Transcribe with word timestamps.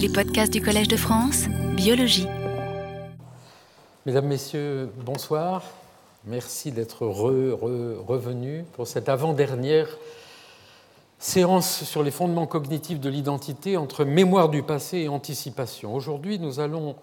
Les 0.00 0.08
podcasts 0.08 0.50
du 0.50 0.62
Collège 0.62 0.88
de 0.88 0.96
France, 0.96 1.44
biologie. 1.76 2.26
Mesdames, 4.06 4.28
Messieurs, 4.28 4.88
bonsoir. 5.04 5.62
Merci 6.24 6.72
d'être 6.72 7.06
revenus 7.06 8.64
pour 8.72 8.86
cette 8.86 9.10
avant-dernière 9.10 9.98
séance 11.18 11.84
sur 11.84 12.02
les 12.02 12.10
fondements 12.10 12.46
cognitifs 12.46 12.98
de 12.98 13.10
l'identité 13.10 13.76
entre 13.76 14.06
mémoire 14.06 14.48
du 14.48 14.62
passé 14.62 15.00
et 15.00 15.08
anticipation. 15.10 15.94
Aujourd'hui, 15.94 16.38
nous 16.38 16.60
allons 16.60 16.96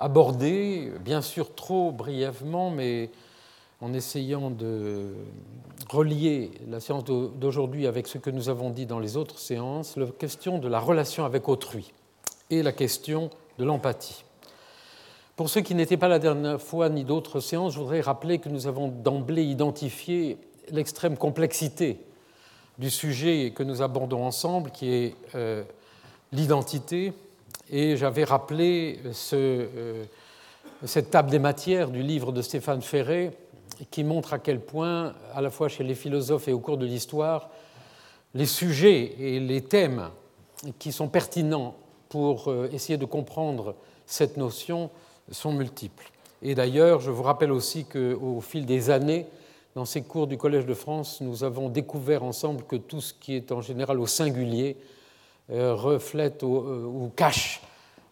aborder, 0.00 0.90
bien 1.04 1.22
sûr 1.22 1.54
trop 1.54 1.92
brièvement, 1.92 2.70
mais 2.70 3.10
en 3.80 3.92
essayant 3.92 4.50
de 4.50 5.14
relier 5.88 6.50
la 6.68 6.80
séance 6.80 7.04
d'aujourd'hui 7.04 7.86
avec 7.86 8.08
ce 8.08 8.18
que 8.18 8.30
nous 8.30 8.48
avons 8.48 8.70
dit 8.70 8.86
dans 8.86 8.98
les 8.98 9.16
autres 9.16 9.38
séances, 9.38 9.96
la 9.96 10.06
question 10.06 10.58
de 10.58 10.66
la 10.66 10.80
relation 10.80 11.24
avec 11.24 11.48
autrui 11.48 11.92
et 12.52 12.62
la 12.62 12.72
question 12.72 13.30
de 13.58 13.64
l'empathie. 13.64 14.24
Pour 15.36 15.48
ceux 15.48 15.62
qui 15.62 15.74
n'étaient 15.74 15.96
pas 15.96 16.08
la 16.08 16.18
dernière 16.18 16.60
fois 16.60 16.90
ni 16.90 17.02
d'autres 17.02 17.40
séances, 17.40 17.72
je 17.72 17.78
voudrais 17.78 18.02
rappeler 18.02 18.38
que 18.38 18.50
nous 18.50 18.66
avons 18.66 18.88
d'emblée 18.88 19.44
identifié 19.44 20.36
l'extrême 20.70 21.16
complexité 21.16 21.98
du 22.78 22.90
sujet 22.90 23.52
que 23.54 23.62
nous 23.62 23.80
abordons 23.80 24.24
ensemble, 24.24 24.70
qui 24.70 24.92
est 24.92 25.14
euh, 25.34 25.64
l'identité, 26.30 27.14
et 27.70 27.96
j'avais 27.96 28.24
rappelé 28.24 29.00
euh, 29.32 30.04
cette 30.84 31.10
table 31.10 31.30
des 31.30 31.38
matières 31.38 31.88
du 31.88 32.02
livre 32.02 32.32
de 32.32 32.42
Stéphane 32.42 32.82
Ferré, 32.82 33.30
qui 33.90 34.04
montre 34.04 34.34
à 34.34 34.38
quel 34.38 34.60
point, 34.60 35.14
à 35.34 35.40
la 35.40 35.50
fois 35.50 35.68
chez 35.68 35.84
les 35.84 35.94
philosophes 35.94 36.48
et 36.48 36.52
au 36.52 36.60
cours 36.60 36.76
de 36.76 36.84
l'histoire, 36.86 37.48
les 38.34 38.46
sujets 38.46 39.14
et 39.18 39.40
les 39.40 39.62
thèmes 39.62 40.10
qui 40.78 40.92
sont 40.92 41.08
pertinents 41.08 41.76
pour 42.12 42.48
euh, 42.48 42.68
essayer 42.74 42.98
de 42.98 43.06
comprendre 43.06 43.74
cette 44.04 44.36
notion 44.36 44.90
sont 45.30 45.50
multiples. 45.50 46.10
Et 46.42 46.54
d'ailleurs, 46.54 47.00
je 47.00 47.10
vous 47.10 47.22
rappelle 47.22 47.50
aussi 47.50 47.86
qu'au 47.86 48.42
fil 48.42 48.66
des 48.66 48.90
années, 48.90 49.24
dans 49.74 49.86
ces 49.86 50.02
cours 50.02 50.26
du 50.26 50.36
Collège 50.36 50.66
de 50.66 50.74
France, 50.74 51.22
nous 51.22 51.42
avons 51.42 51.70
découvert 51.70 52.22
ensemble 52.22 52.64
que 52.64 52.76
tout 52.76 53.00
ce 53.00 53.14
qui 53.14 53.34
est 53.34 53.50
en 53.50 53.62
général 53.62 53.98
au 53.98 54.06
singulier 54.06 54.76
euh, 55.50 55.74
reflète 55.74 56.42
euh, 56.42 56.84
ou 56.84 57.10
cache 57.16 57.62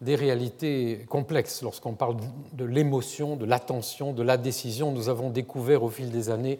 des 0.01 0.15
réalités 0.15 1.05
complexes. 1.07 1.61
Lorsqu'on 1.61 1.93
parle 1.93 2.17
de 2.53 2.65
l'émotion, 2.65 3.35
de 3.35 3.45
l'attention, 3.45 4.13
de 4.13 4.23
la 4.23 4.37
décision, 4.37 4.91
nous 4.91 5.09
avons 5.09 5.29
découvert 5.29 5.83
au 5.83 5.89
fil 5.89 6.09
des 6.09 6.31
années 6.31 6.57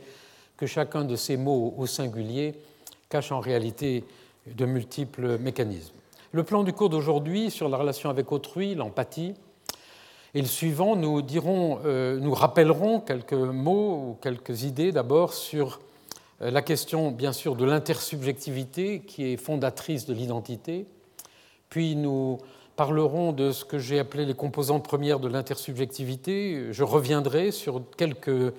que 0.57 0.67
chacun 0.67 1.05
de 1.05 1.15
ces 1.15 1.37
mots 1.37 1.73
au 1.75 1.87
singulier 1.87 2.53
cache 3.09 3.31
en 3.31 3.39
réalité 3.39 4.03
de 4.45 4.65
multiples 4.65 5.39
mécanismes. 5.39 6.00
Le 6.33 6.43
plan 6.43 6.63
du 6.63 6.71
cours 6.71 6.87
d'aujourd'hui 6.87 7.51
sur 7.51 7.67
la 7.67 7.75
relation 7.75 8.09
avec 8.09 8.31
autrui, 8.31 8.73
l'empathie, 8.73 9.33
et 10.33 10.41
le 10.41 10.47
suivant, 10.47 10.95
nous, 10.95 11.21
euh, 11.83 12.19
nous 12.21 12.33
rappellerons 12.33 13.01
quelques 13.01 13.33
mots 13.33 13.95
ou 13.95 14.17
quelques 14.21 14.63
idées 14.63 14.93
d'abord 14.93 15.33
sur 15.33 15.81
euh, 16.41 16.49
la 16.49 16.61
question, 16.61 17.11
bien 17.11 17.33
sûr, 17.33 17.57
de 17.57 17.65
l'intersubjectivité 17.65 19.01
qui 19.01 19.25
est 19.25 19.35
fondatrice 19.35 20.05
de 20.05 20.13
l'identité. 20.13 20.85
Puis 21.67 21.97
nous 21.97 22.37
parlerons 22.77 23.33
de 23.33 23.51
ce 23.51 23.65
que 23.65 23.77
j'ai 23.77 23.99
appelé 23.99 24.25
les 24.25 24.33
composantes 24.33 24.85
premières 24.85 25.19
de 25.19 25.27
l'intersubjectivité. 25.27 26.71
Je 26.71 26.83
reviendrai 26.85 27.51
sur 27.51 27.81
quelques 27.97 28.53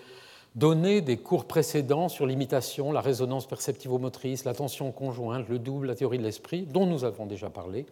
données 0.55 1.01
des 1.01 1.17
cours 1.17 1.47
précédents 1.47 2.09
sur 2.09 2.27
l'imitation, 2.27 2.93
la 2.93 3.01
résonance 3.01 3.47
perceptivo-motrice, 3.47 4.45
l'attention 4.45 4.93
conjointe, 4.93 5.49
le 5.49 5.59
double, 5.59 5.87
la 5.87 5.95
théorie 5.95 6.19
de 6.19 6.23
l'esprit, 6.23 6.63
dont 6.63 6.87
nous 6.87 7.05
avons 7.05 7.27
déjà 7.27 7.49
parlé. 7.49 7.87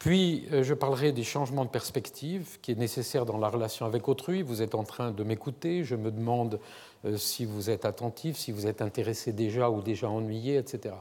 Puis 0.00 0.46
euh, 0.52 0.62
je 0.62 0.72
parlerai 0.72 1.12
des 1.12 1.22
changements 1.22 1.66
de 1.66 1.70
perspective 1.70 2.58
qui 2.62 2.72
est 2.72 2.78
nécessaire 2.78 3.26
dans 3.26 3.36
la 3.36 3.48
relation 3.48 3.84
avec 3.84 4.08
autrui. 4.08 4.42
Vous 4.42 4.62
êtes 4.62 4.74
en 4.74 4.82
train 4.82 5.10
de 5.10 5.22
m'écouter, 5.22 5.84
je 5.84 5.94
me 5.94 6.10
demande 6.10 6.58
euh, 7.04 7.18
si 7.18 7.44
vous 7.44 7.68
êtes 7.68 7.84
attentif, 7.84 8.38
si 8.38 8.50
vous 8.50 8.66
êtes 8.66 8.80
intéressé 8.80 9.34
déjà 9.34 9.68
ou 9.68 9.82
déjà 9.82 10.08
ennuyé, 10.08 10.56
etc. 10.56 10.94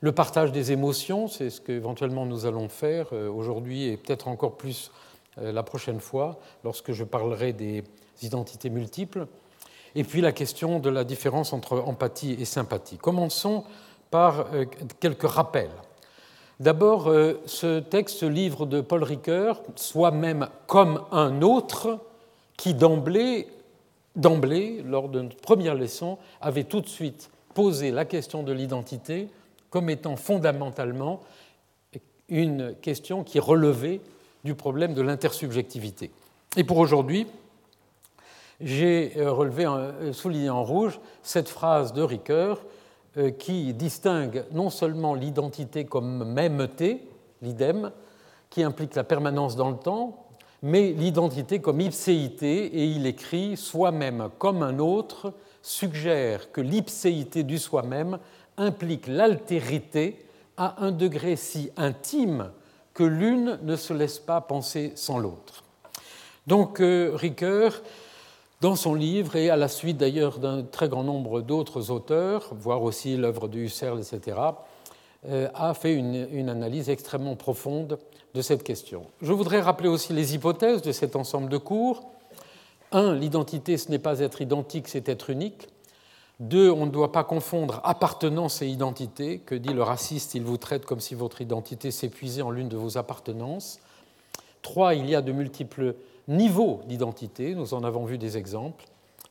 Le 0.00 0.12
partage 0.12 0.52
des 0.52 0.70
émotions, 0.70 1.26
c'est 1.26 1.50
ce 1.50 1.60
qu'éventuellement 1.60 2.24
nous 2.24 2.46
allons 2.46 2.68
faire 2.68 3.08
euh, 3.12 3.28
aujourd'hui 3.28 3.88
et 3.88 3.96
peut-être 3.96 4.28
encore 4.28 4.56
plus 4.56 4.90
la 5.38 5.62
prochaine 5.62 5.98
fois 5.98 6.38
lorsque 6.62 6.92
je 6.92 7.04
parlerai 7.04 7.54
des 7.54 7.84
identités 8.20 8.68
multiples. 8.68 9.26
Et 9.94 10.04
puis 10.04 10.20
la 10.20 10.32
question 10.32 10.78
de 10.78 10.90
la 10.90 11.04
différence 11.04 11.52
entre 11.52 11.78
empathie 11.78 12.36
et 12.38 12.44
sympathie. 12.44 12.98
Commençons 12.98 13.64
par 14.10 14.46
euh, 14.54 14.64
quelques 15.00 15.28
rappels. 15.28 15.70
D'abord, 16.60 17.10
ce 17.46 17.80
texte, 17.80 18.18
ce 18.18 18.26
livre 18.26 18.66
de 18.66 18.80
Paul 18.80 19.02
Ricoeur, 19.02 19.60
Soi-même 19.74 20.48
comme 20.68 21.02
un 21.10 21.42
autre, 21.42 21.98
qui 22.56 22.74
d'emblée, 22.74 23.48
lors 24.84 25.08
de 25.08 25.22
notre 25.22 25.38
première 25.38 25.74
leçon, 25.74 26.18
avait 26.40 26.62
tout 26.62 26.80
de 26.80 26.86
suite 26.86 27.30
posé 27.54 27.90
la 27.90 28.04
question 28.04 28.44
de 28.44 28.52
l'identité 28.52 29.28
comme 29.70 29.90
étant 29.90 30.16
fondamentalement 30.16 31.20
une 32.28 32.74
question 32.80 33.24
qui 33.24 33.40
relevait 33.40 34.00
du 34.44 34.54
problème 34.54 34.94
de 34.94 35.02
l'intersubjectivité. 35.02 36.10
Et 36.56 36.64
pour 36.64 36.78
aujourd'hui, 36.78 37.26
j'ai 38.62 39.12
euh, 39.16 39.32
relevé, 39.32 39.66
euh, 39.66 40.12
souligné 40.12 40.50
en 40.50 40.64
rouge 40.64 41.00
cette 41.22 41.48
phrase 41.48 41.92
de 41.92 42.02
Ricoeur 42.02 42.60
euh, 43.16 43.30
qui 43.30 43.74
distingue 43.74 44.44
non 44.52 44.70
seulement 44.70 45.14
l'identité 45.14 45.84
comme 45.84 46.24
mêmeté, 46.32 47.08
l'idem, 47.42 47.90
qui 48.50 48.62
implique 48.62 48.94
la 48.94 49.04
permanence 49.04 49.56
dans 49.56 49.70
le 49.70 49.76
temps, 49.76 50.26
mais 50.62 50.92
l'identité 50.92 51.60
comme 51.60 51.80
ipséité, 51.80 52.66
et 52.66 52.84
il 52.84 53.06
écrit 53.06 53.56
Soi-même 53.56 54.28
comme 54.38 54.62
un 54.62 54.78
autre 54.78 55.34
suggère 55.60 56.52
que 56.52 56.60
l'ipséité 56.60 57.42
du 57.42 57.58
soi-même 57.58 58.18
implique 58.56 59.08
l'altérité 59.08 60.24
à 60.56 60.84
un 60.84 60.92
degré 60.92 61.36
si 61.36 61.70
intime 61.76 62.50
que 62.94 63.02
l'une 63.02 63.58
ne 63.62 63.74
se 63.74 63.92
laisse 63.92 64.18
pas 64.18 64.40
penser 64.40 64.92
sans 64.94 65.18
l'autre. 65.18 65.64
Donc 66.46 66.78
Ricoeur, 66.80 67.80
dans 68.62 68.76
son 68.76 68.94
livre, 68.94 69.34
et 69.34 69.50
à 69.50 69.56
la 69.56 69.66
suite 69.66 69.96
d'ailleurs 69.96 70.38
d'un 70.38 70.62
très 70.62 70.88
grand 70.88 71.02
nombre 71.02 71.40
d'autres 71.40 71.90
auteurs, 71.90 72.48
voire 72.52 72.84
aussi 72.84 73.16
l'œuvre 73.16 73.48
de 73.48 73.58
Husserl, 73.58 73.98
etc., 73.98 74.38
euh, 75.28 75.48
a 75.52 75.74
fait 75.74 75.94
une, 75.94 76.28
une, 76.30 76.48
analyse 76.48 76.88
extrêmement 76.88 77.34
profonde 77.34 77.98
de 78.34 78.40
cette 78.40 78.62
question. 78.62 79.06
Je 79.20 79.32
voudrais 79.32 79.60
rappeler 79.60 79.88
aussi 79.88 80.12
les 80.12 80.36
hypothèses 80.36 80.80
de 80.80 80.92
cet 80.92 81.16
ensemble 81.16 81.48
de 81.48 81.58
cours. 81.58 82.08
Un, 82.92 83.16
l'identité, 83.16 83.76
ce 83.78 83.90
n'est 83.90 83.98
pas 83.98 84.20
être 84.20 84.40
identique, 84.40 84.86
c'est 84.86 85.08
être 85.08 85.30
unique. 85.30 85.68
Deux, 86.38 86.70
on 86.70 86.86
ne 86.86 86.90
doit 86.92 87.10
pas 87.10 87.24
confondre 87.24 87.80
appartenance 87.82 88.62
et 88.62 88.68
identité. 88.68 89.40
Que 89.40 89.56
dit 89.56 89.72
le 89.72 89.82
raciste? 89.82 90.36
Il 90.36 90.44
vous 90.44 90.56
traite 90.56 90.86
comme 90.86 91.00
si 91.00 91.16
votre 91.16 91.40
identité 91.40 91.90
s'épuisait 91.90 92.42
en 92.42 92.50
l'une 92.50 92.68
de 92.68 92.76
vos 92.76 92.96
appartenances. 92.96 93.80
Trois, 94.62 94.94
il 94.94 95.10
y 95.10 95.16
a 95.16 95.20
de 95.22 95.32
multiples 95.32 95.96
niveaux 96.28 96.80
d'identité. 96.86 97.54
Nous 97.54 97.74
en 97.74 97.84
avons 97.84 98.04
vu 98.04 98.18
des 98.18 98.36
exemples. 98.36 98.84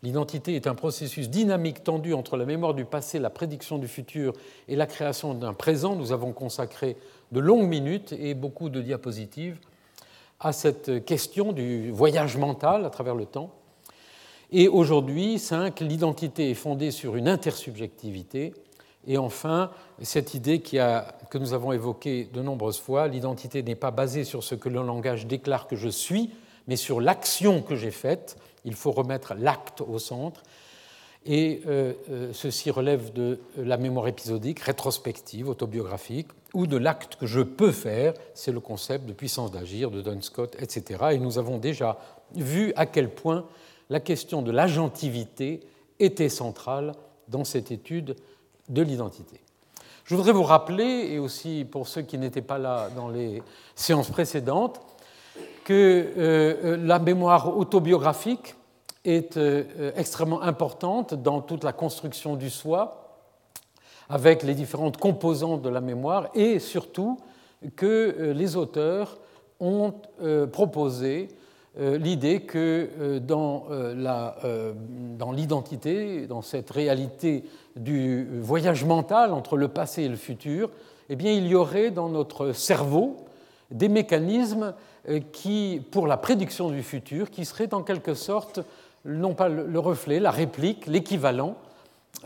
L'identité 0.04 0.56
est 0.56 0.66
un 0.66 0.74
processus 0.74 1.30
dynamique 1.30 1.84
tendu 1.84 2.14
entre 2.14 2.36
la 2.36 2.46
mémoire 2.46 2.74
du 2.74 2.86
passé, 2.86 3.20
la 3.20 3.30
prédiction 3.30 3.78
du 3.78 3.88
futur 3.88 4.34
et 4.68 4.76
la 4.76 4.88
création 4.88 5.36
d'un 5.36 5.54
présent. 5.54 5.96
Nous 5.96 6.12
avons 6.12 6.34
consacré 6.34 6.98
de 7.32 7.40
longues 7.40 7.68
minutes 7.68 8.14
et 8.14 8.34
beaucoup 8.34 8.70
de 8.70 8.82
diapositives 8.82 9.60
à 10.40 10.54
cette 10.54 11.06
question 11.06 11.52
du 11.52 11.92
voyage 11.92 12.36
mental 12.36 12.84
à 12.84 12.90
travers 12.90 13.14
le 13.14 13.26
temps. 13.26 13.52
Et 14.52 14.68
aujourd'hui, 14.68 15.38
cinq, 15.38 15.80
l'identité 15.80 16.50
est 16.50 16.56
fondée 16.56 16.90
sur 16.90 17.16
une 17.16 17.30
intersubjectivité. 17.30 18.54
Et 19.08 19.18
enfin, 19.18 19.72
cette 20.02 20.34
idée 20.34 20.62
qui 20.62 20.80
a, 20.80 21.16
que 21.30 21.38
nous 21.38 21.54
avons 21.54 21.72
évoquée 21.72 22.28
de 22.34 22.42
nombreuses 22.42 22.80
fois, 22.80 23.08
l'identité 23.08 23.64
n'est 23.64 23.76
pas 23.76 23.92
basée 23.92 24.24
sur 24.24 24.44
ce 24.44 24.56
que 24.56 24.68
le 24.68 24.82
langage 24.82 25.28
déclare 25.28 25.68
que 25.68 25.76
je 25.76 25.90
suis, 25.90 26.32
mais 26.72 26.78
sur 26.78 27.02
l'action 27.02 27.62
que 27.62 27.76
j'ai 27.76 27.92
faite. 27.92 28.38
Il 28.64 28.76
faut 28.76 28.94
remettre 28.94 29.34
l'acte 29.34 29.82
au 29.82 30.00
centre. 30.00 30.42
Et 31.26 31.64
euh, 31.68 31.92
euh, 32.10 32.32
ceci 32.32 32.72
relève 32.72 33.12
de 33.12 33.42
la 33.58 33.76
mémoire 33.76 34.08
épisodique, 34.08 34.62
rétrospective, 34.62 35.50
autobiographique, 35.50 36.30
ou 36.54 36.68
de 36.68 36.78
l'acte 36.78 37.18
que 37.18 37.26
je 37.26 37.42
peux 37.42 37.74
faire, 37.74 38.14
c'est 38.36 38.54
le 38.54 38.62
concept 38.62 39.06
de 39.06 39.12
puissance 39.12 39.52
d'agir 39.52 39.92
de 39.92 40.02
Don 40.02 40.22
Scott, 40.22 40.56
etc. 40.62 41.08
Et 41.12 41.18
nous 41.18 41.38
avons 41.38 41.58
déjà 41.58 41.98
vu 42.36 42.72
à 42.78 42.86
quel 42.86 43.10
point 43.10 43.46
la 43.90 44.00
question 44.00 44.42
de 44.42 44.52
l'agentivité 44.52 45.60
était 46.00 46.30
centrale 46.30 46.94
dans 47.28 47.44
cette 47.44 47.70
étude 47.72 48.16
de 48.70 48.82
l'identité. 48.82 49.42
Je 50.06 50.16
voudrais 50.16 50.32
vous 50.32 50.44
rappeler, 50.44 51.10
et 51.12 51.20
aussi 51.20 51.66
pour 51.70 51.90
ceux 51.90 52.04
qui 52.04 52.18
n'étaient 52.18 52.42
pas 52.42 52.60
là 52.60 52.90
dans 52.96 53.10
les 53.10 53.44
séances 53.76 54.10
précédentes, 54.10 54.80
que 55.64 55.74
euh, 55.74 56.56
euh, 56.64 56.78
la 56.78 57.00
mémoire 57.00 57.58
autobiographique 57.58 58.56
est 59.06 59.38
euh, 59.38 59.92
extrêmement 59.96 60.42
importante 60.42 61.14
dans 61.14 61.42
toute 61.42 61.64
la 61.64 61.74
construction 61.74 62.36
du 62.36 62.50
soi, 62.50 63.20
avec 64.10 64.44
les 64.44 64.54
différentes 64.54 64.98
composantes 64.98 65.62
de 65.62 65.70
la 65.70 65.82
mémoire, 65.82 66.30
et 66.36 66.60
surtout 66.60 67.18
que 67.76 68.34
les 68.36 68.58
auteurs 68.58 69.20
ont 69.60 69.94
proposé 70.52 71.30
l'idée 71.80 72.42
que 72.42 73.20
dans 73.20 73.68
l'identité, 75.32 76.26
dans, 76.26 76.36
dans 76.36 76.42
cette 76.42 76.72
réalité 76.72 77.46
du 77.78 78.42
voyage 78.42 78.84
mental 78.84 79.32
entre 79.32 79.56
le 79.56 79.70
passé 79.70 80.04
et 80.04 80.10
le 80.10 80.18
futur, 80.18 80.72
eh 81.10 81.16
bien, 81.16 81.32
il 81.32 81.48
y 81.48 81.56
aurait 81.56 81.92
dans 81.92 82.10
notre 82.10 82.52
cerveau 82.52 83.16
des 83.70 83.90
mécanismes 83.90 84.74
qui, 85.32 85.82
pour 85.92 86.08
la 86.08 86.18
prédiction 86.18 86.70
du 86.70 86.84
futur, 86.84 87.30
qui 87.32 87.46
seraient 87.46 87.74
en 87.74 87.82
quelque 87.82 88.14
sorte 88.14 88.62
non 89.04 89.34
pas 89.34 89.50
le 89.50 89.80
reflet, 89.80 90.20
la 90.20 90.32
réplique, 90.32 90.86
l'équivalent 90.86 91.56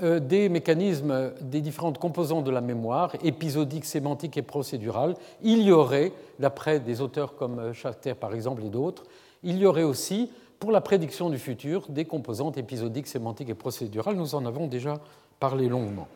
euh, 0.04 0.20
des 0.20 0.50
mécanismes 0.50 1.32
des 1.40 1.62
différentes 1.62 2.00
composantes 2.00 2.44
de 2.44 2.52
la 2.52 2.60
mémoire, 2.60 3.14
épisodique, 3.24 3.86
sémantique 3.86 4.36
et 4.36 4.42
procédurale. 4.42 5.16
Il 5.42 5.62
y 5.62 5.72
aurait, 5.72 6.12
d'après 6.38 6.82
des 6.82 7.00
auteurs 7.00 7.36
comme 7.38 7.72
Schachter 7.72 8.14
par 8.14 8.34
exemple 8.34 8.62
et 8.66 8.70
d'autres, 8.70 9.04
il 9.42 9.58
y 9.58 9.66
aurait 9.66 9.84
aussi, 9.84 10.30
pour 10.60 10.72
la 10.72 10.82
prédiction 10.82 11.30
du 11.30 11.38
futur, 11.38 11.86
des 11.88 12.04
composantes 12.04 12.58
épisodiques, 12.58 13.08
sémantiques 13.08 13.50
et 13.50 13.54
procédurales. 13.54 14.18
Nous 14.18 14.36
en 14.36 14.46
avons 14.46 14.68
déjà 14.68 15.00
parlé 15.40 15.70
longuement. 15.70 16.10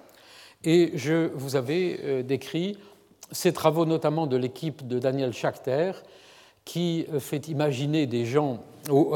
Et 0.65 0.91
je 0.95 1.29
vous 1.33 1.55
avais 1.55 1.99
euh, 2.03 2.21
décrit 2.21 2.77
ces 3.31 3.53
travaux 3.53 3.85
notamment 3.85 4.27
de 4.27 4.35
l'équipe 4.35 4.85
de 4.85 4.99
Daniel 4.99 5.31
Schachter, 5.31 5.93
qui 6.69 7.07
euh, 7.11 7.19
fait 7.19 7.47
imaginer 7.47 8.05
des 8.05 8.25
gens 8.25 8.59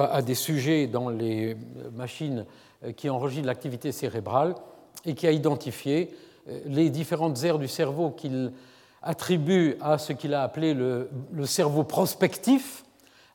à 0.09 0.23
des 0.23 0.33
sujets 0.33 0.87
dans 0.87 1.09
les 1.09 1.55
machines 1.93 2.45
euh, 2.83 2.93
qui 2.93 3.11
enregistrent 3.11 3.45
l'activité 3.45 3.91
cérébrale 3.91 4.55
et 5.05 5.13
qui 5.13 5.27
a 5.27 5.31
identifié 5.31 6.09
les 6.65 6.89
différentes 6.89 7.43
aires 7.43 7.59
du 7.59 7.67
cerveau 7.67 8.09
qu'il 8.09 8.51
attribue 9.03 9.77
à 9.81 9.99
ce 9.99 10.13
qu'il 10.13 10.33
a 10.33 10.41
appelé 10.41 10.73
le, 10.73 11.07
cerveau 11.45 11.83
prospectif, 11.83 12.83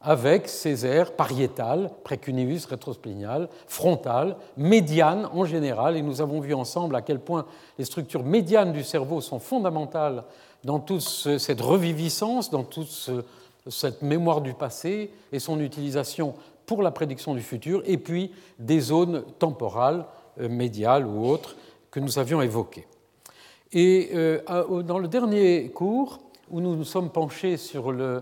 avec 0.01 0.49
ces 0.49 0.85
aires 0.85 1.13
pariétales, 1.13 1.91
précuneus, 2.05 2.67
rétrospléniales, 2.69 3.49
frontales, 3.67 4.37
médianes 4.57 5.29
en 5.33 5.45
général, 5.45 5.97
et 5.97 6.03
nous 6.03 6.21
avons 6.21 6.41
vu 6.41 6.55
ensemble 6.55 6.97
à 6.97 7.03
quel 7.03 7.19
point 7.19 7.47
les 7.79 7.85
structures 7.85 8.25
médianes 8.25 8.73
du 8.73 8.85
cerveau 8.85 9.21
sont 9.21 9.39
fondamentales 9.39 10.25
dans 10.65 10.81
toute 10.81 11.01
cette 11.01 11.61
reviviscence, 11.61 12.51
dans 12.51 12.65
toute 12.65 13.11
cette 13.69 14.03
mémoire 14.03 14.41
du 14.41 14.55
passé 14.55 15.11
et 15.33 15.39
son 15.39 15.61
utilisation 15.61 16.35
pour 16.69 16.83
la 16.83 16.91
prédiction 16.91 17.35
du 17.35 17.41
futur, 17.41 17.83
et 17.87 17.97
puis 17.97 18.31
des 18.59 18.81
zones 18.81 19.25
temporales, 19.39 20.05
euh, 20.39 20.49
médiales 20.49 21.07
ou 21.07 21.27
autres, 21.27 21.57
que 21.91 21.99
nous 21.99 22.19
avions 22.19 22.43
évoquées. 22.43 22.87
Et 23.73 24.11
euh, 24.15 24.83
dans 24.83 24.99
le 24.99 25.09
dernier 25.09 25.71
cours, 25.71 26.21
où 26.51 26.61
nous 26.61 26.77
nous 26.77 26.85
sommes 26.85 27.11
penchés 27.11 27.57
sur 27.57 27.91
euh, 27.91 28.21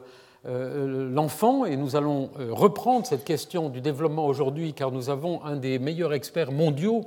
l'enfant, 1.12 1.64
et 1.64 1.76
nous 1.76 1.96
allons 1.96 2.30
reprendre 2.50 3.04
cette 3.04 3.24
question 3.24 3.68
du 3.68 3.80
développement 3.80 4.26
aujourd'hui, 4.26 4.74
car 4.74 4.92
nous 4.92 5.10
avons 5.10 5.44
un 5.44 5.56
des 5.56 5.80
meilleurs 5.80 6.12
experts 6.12 6.52
mondiaux 6.52 7.04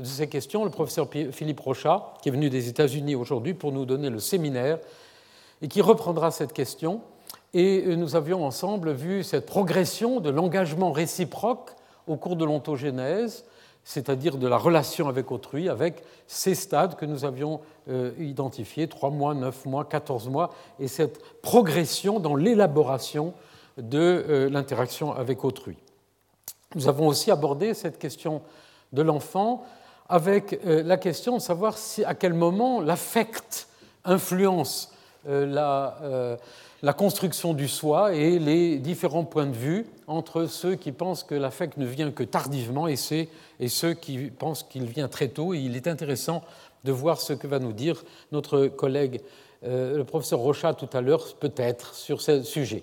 de 0.00 0.04
ces 0.04 0.28
questions, 0.28 0.64
le 0.64 0.70
professeur 0.70 1.08
Philippe 1.30 1.60
Rochat, 1.60 2.14
qui 2.20 2.30
est 2.30 2.32
venu 2.32 2.50
des 2.50 2.68
États-Unis 2.68 3.14
aujourd'hui 3.14 3.54
pour 3.54 3.70
nous 3.70 3.84
donner 3.84 4.10
le 4.10 4.18
séminaire, 4.18 4.78
et 5.62 5.68
qui 5.68 5.82
reprendra 5.82 6.32
cette 6.32 6.52
question. 6.52 7.00
Et 7.52 7.84
euh, 7.86 7.96
nous 7.96 8.14
avions 8.14 8.44
ensemble 8.44 8.92
vu 8.92 9.24
cette 9.24 9.46
progression 9.46 10.20
de 10.20 10.30
l'engagement 10.30 10.92
réciproque 10.92 11.70
au 12.06 12.16
cours 12.16 12.36
de 12.36 12.44
l'ontogénèse, 12.44 13.44
c'est-à-dire 13.82 14.36
de 14.36 14.46
la 14.46 14.56
relation 14.56 15.08
avec 15.08 15.32
autrui, 15.32 15.68
avec 15.68 16.02
ces 16.26 16.54
stades 16.54 16.96
que 16.96 17.06
nous 17.06 17.24
avions 17.24 17.60
euh, 17.88 18.12
identifiés, 18.18 18.86
3 18.86 19.10
mois, 19.10 19.34
9 19.34 19.66
mois, 19.66 19.84
14 19.84 20.28
mois, 20.28 20.50
et 20.78 20.86
cette 20.86 21.20
progression 21.42 22.20
dans 22.20 22.36
l'élaboration 22.36 23.34
de 23.78 23.98
euh, 23.98 24.50
l'interaction 24.50 25.12
avec 25.12 25.44
autrui. 25.44 25.76
Nous 26.76 26.88
avons 26.88 27.08
aussi 27.08 27.32
abordé 27.32 27.74
cette 27.74 27.98
question 27.98 28.42
de 28.92 29.02
l'enfant 29.02 29.64
avec 30.08 30.60
la 30.64 30.96
question 30.96 31.36
de 31.36 31.40
savoir 31.40 31.76
à 32.04 32.14
quel 32.16 32.34
moment 32.34 32.80
l'affect 32.80 33.68
influence 34.04 34.92
la 35.24 36.38
la 36.82 36.92
construction 36.92 37.52
du 37.52 37.68
soi 37.68 38.14
et 38.14 38.38
les 38.38 38.78
différents 38.78 39.24
points 39.24 39.46
de 39.46 39.56
vue 39.56 39.86
entre 40.06 40.46
ceux 40.46 40.76
qui 40.76 40.92
pensent 40.92 41.24
que 41.24 41.34
l'affect 41.34 41.76
ne 41.76 41.84
vient 41.84 42.10
que 42.10 42.22
tardivement 42.22 42.88
et, 42.88 42.96
ceux 42.96 43.94
qui 43.94 44.30
pensent 44.30 44.62
qu'il 44.62 44.84
vient 44.84 45.08
très 45.08 45.28
tôt. 45.28 45.52
Et 45.52 45.58
il 45.58 45.76
est 45.76 45.86
intéressant 45.86 46.42
de 46.84 46.92
voir 46.92 47.20
ce 47.20 47.34
que 47.34 47.46
va 47.46 47.58
nous 47.58 47.72
dire 47.72 48.02
notre 48.32 48.66
collègue, 48.66 49.20
euh, 49.64 49.98
le 49.98 50.04
professeur 50.04 50.38
Rochat, 50.38 50.74
tout 50.74 50.88
à 50.94 51.02
l'heure, 51.02 51.34
peut-être, 51.34 51.94
sur 51.94 52.22
ce 52.22 52.42
sujet. 52.42 52.82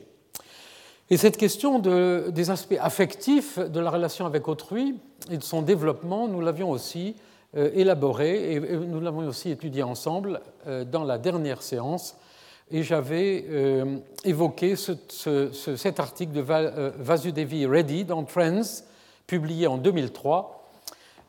Et 1.10 1.18
cette 1.18 1.38
question 1.38 1.80
des 1.80 2.50
aspects 2.50 2.78
affectifs 2.80 3.58
de 3.58 3.80
la 3.80 3.90
relation 3.90 4.26
avec 4.26 4.48
autrui 4.48 5.00
et 5.32 5.38
de 5.38 5.44
son 5.44 5.62
développement, 5.62 6.28
nous 6.28 6.42
l'avions 6.42 6.70
aussi 6.70 7.16
euh, 7.56 7.72
élaboré 7.74 8.54
et 8.54 8.60
nous 8.60 9.00
l'avons 9.00 9.26
aussi 9.26 9.50
étudié 9.50 9.84
ensemble 9.84 10.42
euh, 10.68 10.84
dans 10.84 11.06
la 11.06 11.18
dernière 11.18 11.64
séance 11.64 12.18
et 12.72 12.84
j'avais 12.84 13.46
euh, 13.50 13.98
évoqué 14.26 14.76
cet 14.76 16.00
article 16.00 16.34
de 16.34 16.46
euh, 16.50 16.92
Vasudevi 16.98 17.66
Reddy 17.66 18.04
dans 18.04 18.24
Trends, 18.24 18.84
publié 19.26 19.68
en 19.68 19.78
2003, 19.78 20.70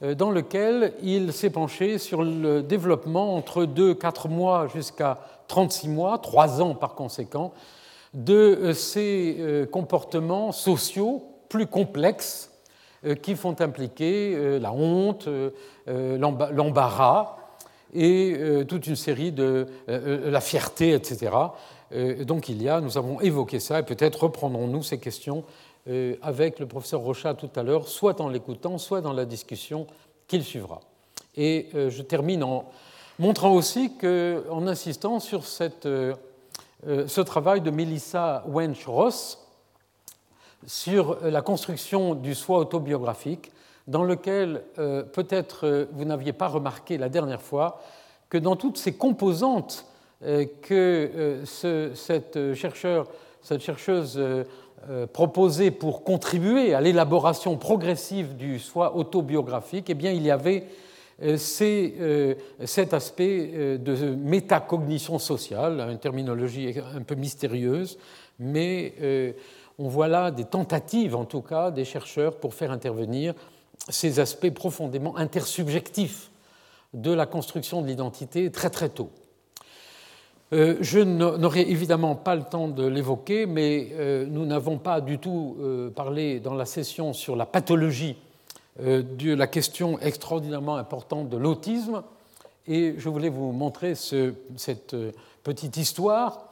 euh, 0.02 0.14
dans 0.14 0.31
lequel 0.31 0.94
il 1.02 1.32
s'est 1.32 1.50
penché 1.50 1.99
sur 1.99 2.25
le 2.25 2.62
développement 2.62 3.37
entre 3.37 3.64
2-4 3.64 4.29
mois 4.29 4.67
jusqu'à 4.67 5.19
36 5.46 5.88
mois, 5.88 6.19
3 6.19 6.61
ans 6.61 6.75
par 6.75 6.94
conséquent, 6.94 7.52
de 8.14 8.73
ces 8.73 9.67
comportements 9.70 10.50
sociaux 10.50 11.23
plus 11.50 11.67
complexes 11.67 12.50
qui 13.23 13.37
font 13.37 13.55
impliquer 13.61 14.58
la 14.58 14.73
honte, 14.73 15.29
l'embarras, 15.87 17.38
et 17.94 18.35
euh, 18.37 18.64
toute 18.64 18.87
une 18.87 18.96
série 18.96 19.32
de 19.32 19.67
euh, 19.88 20.26
euh, 20.26 20.31
la 20.31 20.40
fierté, 20.40 20.93
etc. 20.93 21.32
donc 22.26 22.50
il 22.50 22.62
y 22.62 22.69
a, 22.69 22.82
nous 22.82 22.99
avons 22.99 23.20
évoqué 23.20 23.61
ça, 23.61 23.79
et 23.79 23.82
peut-être 23.82 24.25
reprendrons-nous 24.25 24.82
ces 24.82 24.99
questions 24.99 25.44
avec 26.20 26.58
le 26.58 26.67
professeur 26.67 27.00
Rochat 27.00 27.32
tout 27.32 27.49
à 27.56 27.62
l'heure, 27.62 27.88
soit 27.88 28.20
en 28.20 28.29
l'écoutant, 28.29 28.76
soit 28.76 29.00
dans 29.00 29.14
la 29.14 29.25
discussion 29.25 29.87
qu'il 30.26 30.44
suivra. 30.44 30.81
Et 31.35 31.70
je 31.73 32.02
termine 32.02 32.44
en 32.44 32.67
montrant 33.19 33.55
aussi 33.55 33.96
que, 33.96 34.44
en 34.50 34.67
insistant 34.67 35.19
sur 35.19 35.46
cette, 35.46 35.88
ce 36.85 37.20
travail 37.23 37.62
de 37.62 37.70
Melissa 37.70 38.44
Wench-Ross 38.49 39.38
sur 40.66 41.16
la 41.23 41.40
construction 41.40 42.14
du 42.14 42.35
soi 42.35 42.59
autobiographique, 42.59 43.50
dans 43.88 44.04
lequel 44.04 44.62
euh, 44.78 45.02
peut-être 45.02 45.66
euh, 45.66 45.87
vous 45.92 46.04
n'aviez 46.04 46.35
pas 46.35 46.47
remarqué 46.47 46.99
la 46.99 47.09
dernière 47.09 47.42
fois 47.42 47.80
que 48.28 48.38
dans 48.38 48.54
toutes 48.54 48.76
ces 48.76 48.92
composantes 48.92 49.87
euh, 50.23 50.45
que 50.62 51.40
cette, 51.45 52.54
chercheur, 52.54 53.09
cette 53.42 53.62
chercheuse 53.62 54.23
proposait 55.12 55.71
pour 55.73 56.04
contribuer 56.04 56.75
à 56.75 56.80
l'élaboration 56.80 57.57
progressive 57.57 58.37
du 58.37 58.61
soi 58.61 58.95
autobiographique, 58.95 59.90
eh 59.90 59.95
bien, 59.95 60.12
il 60.12 60.23
y 60.23 60.30
avait 60.30 60.64
cet 61.37 62.95
aspect 62.95 63.78
de 63.78 64.14
métacognition 64.14 65.18
sociale, 65.18 65.85
une 65.90 65.99
terminologie 65.99 66.76
un 66.95 67.02
peu 67.02 67.16
mystérieuse, 67.16 67.99
mais 68.38 69.35
on 69.78 69.88
voit 69.88 70.07
là 70.07 70.30
des 70.30 70.45
tentatives, 70.45 71.16
en 71.16 71.25
tout 71.25 71.42
cas, 71.42 71.73
des 71.73 71.85
chercheurs 71.85 72.37
pour 72.37 72.54
faire 72.54 72.71
intervenir 72.71 73.35
ces 73.88 74.20
aspects 74.20 74.50
profondément 74.50 75.16
intersubjectifs 75.16 76.30
de 76.94 77.12
la 77.12 77.26
construction 77.26 77.82
de 77.82 77.87
l'identité 77.87 78.50
très 78.50 78.70
très 78.70 78.88
tôt. 78.88 79.11
Euh, 80.54 80.76
je 80.80 81.00
n'aurai 81.00 81.61
évidemment 81.61 82.14
pas 82.14 82.35
le 82.35 82.42
temps 82.42 82.68
de 82.68 82.87
l'évoquer, 82.87 83.44
mais 83.44 83.88
euh, 83.92 84.25
nous 84.26 84.47
n'avons 84.47 84.78
pas 84.78 85.02
du 85.02 85.18
tout 85.18 85.56
euh, 85.61 85.90
parlé 85.90 86.40
dans 86.40 86.54
la 86.54 86.64
session 86.64 87.12
sur 87.12 87.37
la 87.37 87.47
pathologie 87.47 88.16
de 88.80 89.35
la 89.35 89.49
question 89.49 89.99
extraordinairement 89.99 90.76
importante 90.76 91.28
de 91.28 91.37
l'autisme, 91.37 92.04
et 92.68 92.94
je 92.97 93.08
voulais 93.08 93.28
vous 93.28 93.50
montrer 93.50 93.97
cette 93.97 94.94
petite 95.42 95.76
histoire 95.76 96.44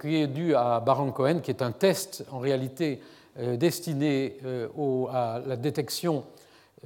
qui 0.00 0.16
est 0.16 0.26
due 0.26 0.56
à 0.56 0.80
Baron 0.80 1.12
Cohen, 1.12 1.38
qui 1.38 1.52
est 1.52 1.62
un 1.62 1.70
test 1.70 2.24
en 2.32 2.40
réalité 2.40 3.00
destiné 3.38 4.38
à 5.12 5.40
la 5.46 5.54
détection 5.54 6.24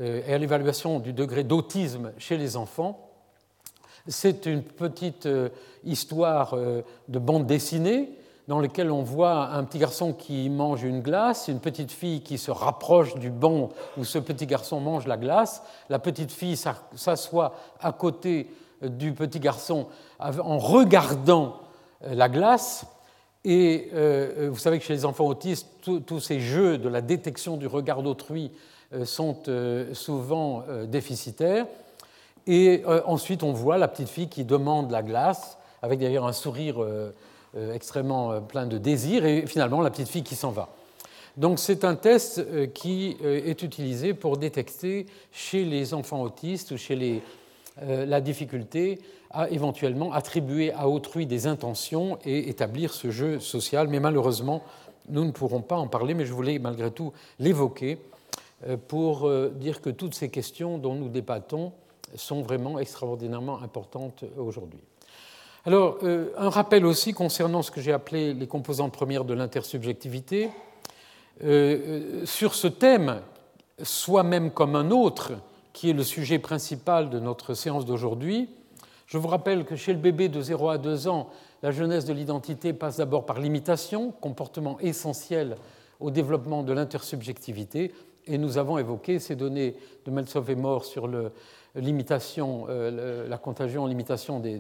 et 0.01 0.33
à 0.33 0.39
l'évaluation 0.39 0.99
du 0.99 1.13
degré 1.13 1.45
d'autisme 1.45 2.13
chez 2.19 2.37
les 2.37 2.57
enfants. 2.57 3.11
C'est 4.07 4.47
une 4.47 4.63
petite 4.63 5.27
euh, 5.27 5.51
histoire 5.85 6.55
euh, 6.55 6.83
de 7.09 7.19
bande 7.19 7.47
dessinée 7.47 8.11
dans 8.49 8.61
laquelle 8.61 8.91
on 8.91 9.03
voit 9.03 9.49
un 9.49 9.63
petit 9.65 9.79
garçon 9.79 10.13
qui 10.13 10.49
mange 10.49 10.83
une 10.83 11.03
glace, 11.03 11.49
une 11.49 11.61
petite 11.61 11.93
fille 11.93 12.23
qui 12.23 12.39
se 12.39 12.51
rapproche 12.51 13.15
du 13.17 13.31
banc 13.31 13.69
où 13.97 14.05
ce 14.05 14.19
petit 14.19 14.47
garçon 14.47 14.81
mange 14.81 15.07
la 15.07 15.17
glace. 15.17 15.63
La 15.89 15.99
petite 15.99 16.33
fille 16.33 16.57
s'assoit 16.57 17.55
à 17.81 17.93
côté 17.93 18.51
du 18.83 19.13
petit 19.13 19.39
garçon 19.39 19.87
en 20.19 20.59
regardant 20.59 21.61
la 22.01 22.29
glace. 22.29 22.87
Et 23.45 23.89
vous 24.49 24.59
savez 24.59 24.81
que 24.81 24.85
chez 24.85 24.95
les 24.95 25.05
enfants 25.05 25.27
autistes, 25.27 25.69
tous 26.05 26.21
ces 26.21 26.41
jeux 26.41 26.77
de 26.77 26.89
la 26.89 27.03
détection 27.03 27.57
du 27.57 27.69
regard 27.69 28.03
d'autrui 28.03 28.51
sont 29.05 29.37
souvent 29.93 30.65
déficitaires. 30.87 31.67
Et 32.47 32.83
ensuite, 33.07 33.43
on 33.43 33.53
voit 33.53 33.79
la 33.79 33.89
petite 33.89 34.09
fille 34.09 34.29
qui 34.29 34.45
demande 34.45 34.91
la 34.91 35.03
glace, 35.03 35.59
avec 35.83 36.01
d'ailleurs 36.01 36.27
un 36.27 36.33
sourire 36.33 36.85
extrêmement 37.73 38.41
plein 38.41 38.67
de 38.67 38.79
désir, 38.79 39.25
et 39.25 39.47
finalement 39.47 39.81
la 39.81 39.91
petite 39.91 40.09
fille 40.09 40.25
qui 40.25 40.35
s'en 40.35 40.51
va. 40.51 40.71
Donc 41.37 41.59
c'est 41.59 41.85
un 41.85 41.95
test 41.95 42.39
euh, 42.39 42.67
qui 42.67 43.17
euh, 43.25 43.41
est 43.45 43.63
utilisé 43.63 44.15
pour 44.15 44.37
détecter 44.37 45.07
chez 45.33 45.65
les 45.65 45.95
enfants 45.95 46.23
autistes 46.23 46.73
ou 46.73 46.77
chez 46.77 46.97
les, 46.97 47.23
euh, 47.83 48.05
la 48.05 48.21
difficulté 48.21 48.99
à 49.31 49.49
éventuellement 49.49 50.13
attribuer 50.13 50.73
à 50.73 50.89
autrui 50.89 51.27
des 51.27 51.47
intentions 51.47 52.19
et 52.25 52.49
établir 52.49 52.93
ce 52.93 53.11
jeu 53.11 53.39
social. 53.39 53.87
Mais 53.89 54.01
malheureusement, 54.01 54.63
nous 55.09 55.25
ne 55.25 55.31
pourrons 55.31 55.63
pas 55.63 55.77
en 55.77 55.87
parler, 55.87 56.15
mais 56.15 56.27
je 56.27 56.33
voulais 56.33 56.59
malgré 56.59 56.91
tout 56.91 57.13
l'évoquer 57.39 57.99
pour 58.89 59.31
dire 59.53 59.81
que 59.81 59.91
toutes 59.91 60.15
ces 60.15 60.29
questions 60.29 60.79
dont 60.79 60.95
nous 60.95 61.09
débattons 61.09 61.73
sont 62.15 62.43
vraiment 62.43 62.79
extraordinairement 62.79 63.63
importantes 63.63 64.25
aujourd'hui. 64.37 64.81
Alors, 65.65 65.99
un 66.37 66.51
rappel 66.51 66.85
aussi 66.85 67.13
concernant 67.13 67.63
ce 67.63 67.71
que 67.71 67.81
j'ai 67.81 67.93
appelé 67.93 68.35
les 68.35 68.47
composantes 68.47 68.93
premières 68.93 69.25
de 69.25 69.35
l'intersubjectivité. 69.35 70.51
Euh, 71.43 72.27
sur 72.27 72.55
ce 72.55 72.67
thème, 72.67 73.23
soi-même 73.83 74.51
comme 74.51 74.77
un 74.77 74.91
autre, 74.91 75.33
qui 75.73 75.89
est 75.89 75.95
le 75.95 76.03
sujet 76.03 76.39
principal 76.39 77.09
de 77.09 77.19
notre 77.19 77.55
séance 77.55 77.87
d'aujourd'hui, 77.87 78.51
je 79.07 79.17
vous 79.17 79.29
rappelle 79.29 79.65
que 79.65 79.75
chez 79.75 79.93
le 79.93 79.99
bébé 79.99 80.29
de 80.29 80.41
0 80.41 80.69
à 80.69 80.79
2 80.79 81.09
ans, 81.09 81.31
la 81.63 81.71
jeunesse 81.71 82.05
de 82.05 82.13
l'identité 82.13 82.73
passe 82.73 82.99
d'abord 82.99 83.25
par 83.25 83.41
l'imitation, 83.41 84.13
comportement 84.21 84.79
essentiel 84.81 85.57
au 85.99 86.11
développement 86.11 86.63
de 86.63 86.73
l'intersubjectivité, 86.73 87.93
et 88.27 88.39
nous 88.39 88.59
avons 88.59 88.79
évoqué 88.79 89.19
ces 89.19 89.37
données 89.37 89.77
de 90.05 90.11
Melsov 90.11 90.51
et 90.51 90.55
Mort 90.55 90.85
sur 90.85 91.09
l'imitation, 91.75 92.67
euh, 92.69 93.29
la 93.29 93.39
contagion, 93.39 93.87
l'imitation 93.87 94.41
des, 94.41 94.59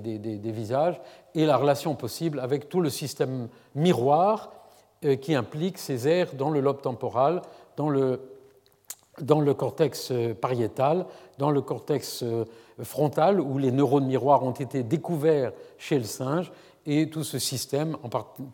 visages, 0.52 1.00
et 1.34 1.46
la 1.46 1.56
relation 1.56 1.94
possible 1.94 2.40
avec 2.40 2.68
tout 2.68 2.80
le 2.80 2.90
système 2.90 3.48
miroir 3.74 4.52
euh, 5.04 5.16
qui 5.16 5.34
implique 5.34 5.78
ces 5.78 6.08
aires 6.08 6.34
dans 6.34 6.50
le 6.50 6.60
lobe 6.60 6.80
temporal, 6.80 7.42
dans 7.76 7.88
le, 7.88 8.20
dans 9.20 9.40
le 9.40 9.54
cortex 9.54 10.10
euh, 10.10 10.34
pariétal, 10.34 11.06
dans 11.38 11.50
le 11.50 11.60
cortex 11.60 12.24
frontal, 12.82 13.40
où 13.40 13.58
les 13.58 13.72
neurones 13.72 14.06
miroirs 14.06 14.42
ont 14.42 14.52
été 14.52 14.82
découverts 14.82 15.52
chez 15.78 15.98
le 15.98 16.04
singe, 16.04 16.52
et 16.86 17.10
tout 17.10 17.24
ce 17.24 17.38
système 17.38 17.96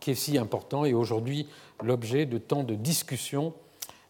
qui 0.01 0.11
est 0.11 0.17
si 0.17 0.37
important. 0.37 0.85
Est 0.85 0.93
aujourd'hui 0.93 1.49
l'objet 1.83 2.27
de 2.27 2.39
tant 2.39 2.65
de 2.65 2.75
discussions 2.75 3.55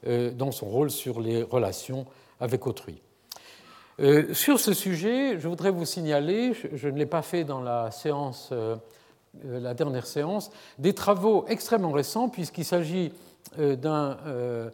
dans 0.05 0.53
son 0.53 0.67
rôle 0.67 0.91
sur 0.91 1.21
les 1.21 1.43
relations 1.43 2.07
avec 2.38 2.67
autrui. 2.67 3.00
Sur 4.33 4.61
ce 4.61 4.75
sujet, 4.75 5.38
je 5.38 5.49
voudrais 5.49 5.71
vous 5.71 5.87
signaler, 5.87 6.53
je 6.73 6.88
ne 6.88 6.99
l'ai 6.99 7.07
pas 7.07 7.23
fait 7.23 7.45
dans 7.45 7.61
la 7.61 7.91
séance 7.91 8.53
euh, 9.45 9.61
la 9.61 9.75
dernière 9.75 10.07
séance, 10.07 10.50
des 10.79 10.95
travaux 10.95 11.45
extrêmement 11.49 11.93
récents, 11.93 12.29
puisqu'il 12.29 12.65
s'agit 12.65 13.12
euh, 13.59 13.76
euh, 13.85 14.71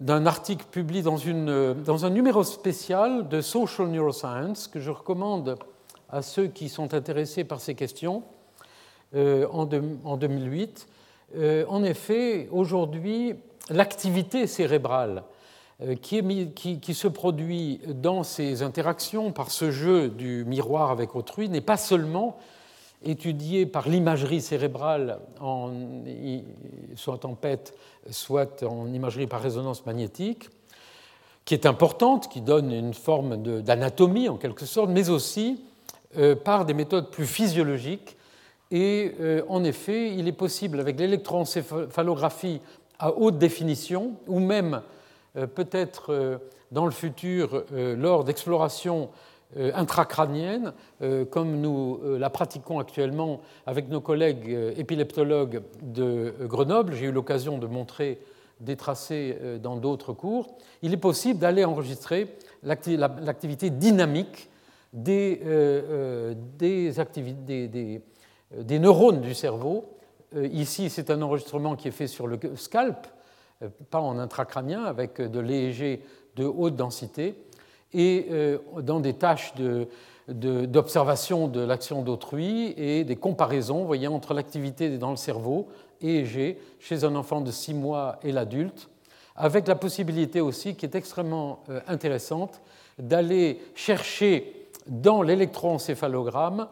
d'un 0.00 0.26
article 0.26 0.66
publié 0.70 1.02
dans, 1.02 1.16
une, 1.16 1.74
dans, 1.84 2.04
un 2.04 2.10
numéro 2.10 2.42
spécial 2.42 3.28
de 3.28 3.40
Social 3.40 3.88
Neuroscience 3.88 4.66
que 4.68 4.80
je 4.80 4.90
recommande 4.90 5.56
à 6.08 6.22
ceux 6.22 6.46
qui 6.46 6.68
sont 6.68 6.94
intéressés 6.94 7.44
par 7.44 7.60
ces 7.60 7.74
questions 7.74 8.22
en, 9.14 9.66
2008. 9.66 10.88
en 11.68 11.84
effet, 11.84 12.48
aujourd'hui, 12.50 13.34
l'activité 13.70 14.46
cérébrale 14.46 15.24
qui, 16.00 16.78
qui, 16.80 16.94
se 16.94 17.08
produit 17.08 17.80
dans 17.86 18.22
ces 18.22 18.62
interactions 18.62 19.32
par 19.32 19.50
ce 19.50 19.70
jeu 19.70 20.08
du 20.08 20.44
miroir 20.44 20.90
avec 20.90 21.16
autrui 21.16 21.48
n'est 21.48 21.60
pas 21.60 21.76
seulement 21.76 22.38
étudiée 23.04 23.66
par 23.66 23.88
l'imagerie 23.88 24.40
cérébrale, 24.40 25.18
soit 26.96 27.24
en 27.24 27.34
PET, 27.34 27.74
soit 28.10 28.62
en 28.62 28.92
imagerie 28.92 29.26
par 29.26 29.40
résonance 29.40 29.84
magnétique, 29.86 30.48
qui 31.44 31.54
est 31.54 31.66
importante, 31.66 32.28
qui 32.28 32.40
donne 32.40 32.72
une 32.72 32.94
forme 32.94 33.62
d'anatomie 33.62 34.28
en 34.28 34.36
quelque 34.36 34.66
sorte, 34.66 34.90
mais 34.90 35.10
aussi 35.10 35.64
euh, 36.16 36.36
par 36.36 36.64
des 36.64 36.74
méthodes 36.74 37.10
plus 37.10 37.26
physiologiques. 37.26 38.16
Et 38.70 39.14
euh, 39.20 39.42
en 39.48 39.64
effet, 39.64 40.14
il 40.14 40.28
est 40.28 40.32
possible, 40.32 40.78
avec 40.78 40.98
l'électroencéphalographie 40.98 42.60
à 43.02 43.12
haute 43.16 43.38
définition, 43.38 44.14
ou 44.26 44.38
même 44.38 44.82
euh, 45.36 45.46
peut-être 45.46 46.40
dans 46.70 46.86
le 46.86 46.90
futur, 46.90 47.64
lors 47.70 48.24
d'explorations 48.24 49.10
euh, 49.58 49.70
intracrânienne, 49.74 50.72
euh, 51.02 51.26
comme 51.26 51.60
nous 51.60 52.00
euh, 52.02 52.18
la 52.18 52.30
pratiquons 52.30 52.78
actuellement 52.78 53.42
avec 53.66 53.90
nos 53.90 54.00
collègues 54.00 54.48
épileptologues 54.78 55.60
de 55.82 56.32
Grenoble. 56.44 56.94
J'ai 56.94 57.06
eu 57.06 57.12
l'occasion 57.12 57.58
de 57.58 57.66
montrer 57.66 58.18
des 58.60 58.76
tracés 58.76 59.36
dans 59.62 59.76
d'autres 59.76 60.14
cours. 60.14 60.56
Il 60.80 60.94
est 60.94 60.98
possible 60.98 61.38
d'aller 61.38 61.64
enregistrer 61.64 62.34
l'activité 62.62 63.68
dynamique 63.68 64.48
des, 64.94 65.42
des, 66.58 66.92
des, 68.56 68.78
neurones 68.78 69.20
du 69.20 69.34
cerveau. 69.34 69.91
Ici, 70.34 70.88
c'est 70.90 71.10
un 71.10 71.20
enregistrement 71.22 71.76
qui 71.76 71.88
est 71.88 71.92
fait 71.92 72.06
sur 72.06 72.26
le 72.26 72.38
scalp, 72.56 73.06
pas 73.90 74.00
en 74.00 74.18
intracrânien, 74.18 74.84
avec 74.84 75.20
de 75.20 75.40
l'EEG 75.40 76.00
de 76.36 76.44
haute 76.44 76.76
densité. 76.76 77.36
Et 77.92 78.28
euh, 78.30 78.58
dans 78.80 79.00
des 79.00 79.14
tâches 79.14 79.52
d'observation 80.28 81.48
de, 81.48 81.60
l'action 81.60 82.02
d'autrui 82.02 82.74
et 82.76 83.04
des 83.04 83.16
comparaisons 83.16 83.90
entre 84.10 84.34
l'activité 84.34 84.96
dans 84.96 85.10
le 85.10 85.16
cerveau 85.16 85.68
EEG 86.02 86.56
chez 86.80 87.04
un 87.04 87.14
enfant 87.14 87.40
de 87.40 87.50
6 87.50 87.74
mois 87.74 88.18
et 88.22 88.32
l'adulte, 88.32 88.88
avec 89.36 89.68
la 89.68 89.74
possibilité 89.74 90.40
aussi, 90.40 90.74
qui 90.74 90.86
est 90.86 90.94
extrêmement 90.94 91.60
euh, 91.68 91.80
intéressante, 91.86 92.60
d'aller 92.98 93.60
chercher 93.74 94.68
dans 94.86 95.22
l'électroencéphalogramme 95.22 96.68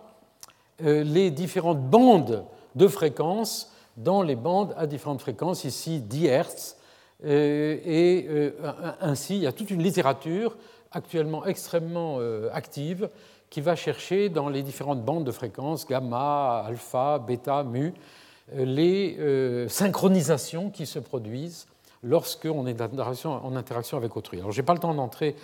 euh, 0.82 1.02
les 1.04 1.30
différentes 1.30 1.82
bandes 1.82 2.44
de 2.74 2.88
fréquences 2.88 3.72
dans 3.96 4.22
les 4.22 4.36
bandes 4.36 4.74
à 4.76 4.86
différentes 4.86 5.20
fréquences, 5.20 5.64
ici 5.64 6.00
10 6.00 6.26
Hz. 6.28 6.76
Et 7.22 8.28
ainsi, 9.00 9.36
il 9.36 9.42
y 9.42 9.46
a 9.46 9.52
toute 9.52 9.70
une 9.70 9.82
littérature 9.82 10.56
actuellement 10.92 11.46
extrêmement 11.46 12.16
euh, 12.18 12.48
active 12.52 13.08
qui 13.48 13.60
va 13.60 13.74
chercher 13.76 14.28
dans 14.28 14.48
les 14.48 14.62
différentes 14.62 15.04
bandes 15.04 15.24
de 15.24 15.32
fréquences, 15.32 15.86
gamma, 15.86 16.64
alpha, 16.66 17.18
bêta, 17.18 17.64
mu, 17.64 17.92
euh, 18.54 18.64
les 18.64 19.16
euh, 19.18 19.68
synchronisations 19.68 20.70
qui 20.70 20.86
se 20.86 20.98
produisent 20.98 21.66
lorsqu'on 22.02 22.66
est 22.66 22.80
en 22.80 23.56
interaction 23.56 23.96
avec 23.96 24.16
autrui. 24.16 24.38
Alors, 24.38 24.52
je 24.52 24.60
n'ai 24.60 24.64
pas 24.64 24.72
le 24.72 24.78
temps 24.78 24.94
d'entrer 24.94 25.36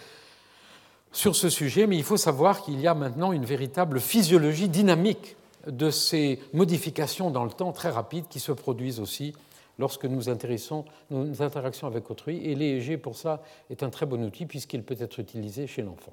sur 1.12 1.36
ce 1.36 1.48
sujet, 1.48 1.86
mais 1.86 1.96
il 1.96 2.04
faut 2.04 2.16
savoir 2.16 2.62
qu'il 2.62 2.80
y 2.80 2.86
a 2.86 2.94
maintenant 2.94 3.32
une 3.32 3.44
véritable 3.44 4.00
physiologie 4.00 4.68
dynamique 4.68 5.36
de 5.66 5.90
ces 5.90 6.40
modifications 6.52 7.30
dans 7.30 7.44
le 7.44 7.50
temps 7.50 7.72
très 7.72 7.90
rapides 7.90 8.28
qui 8.28 8.40
se 8.40 8.52
produisent 8.52 9.00
aussi 9.00 9.34
lorsque 9.78 10.04
nous 10.04 10.28
intéressons 10.28 10.84
nos 11.10 11.42
interactions 11.42 11.86
avec 11.86 12.10
autrui. 12.10 12.38
Et 12.44 12.54
l'EEG, 12.54 12.98
pour 12.98 13.16
ça, 13.16 13.42
est 13.70 13.82
un 13.82 13.90
très 13.90 14.06
bon 14.06 14.22
outil 14.24 14.46
puisqu'il 14.46 14.82
peut 14.82 14.96
être 14.98 15.18
utilisé 15.18 15.66
chez 15.66 15.82
l'enfant. 15.82 16.12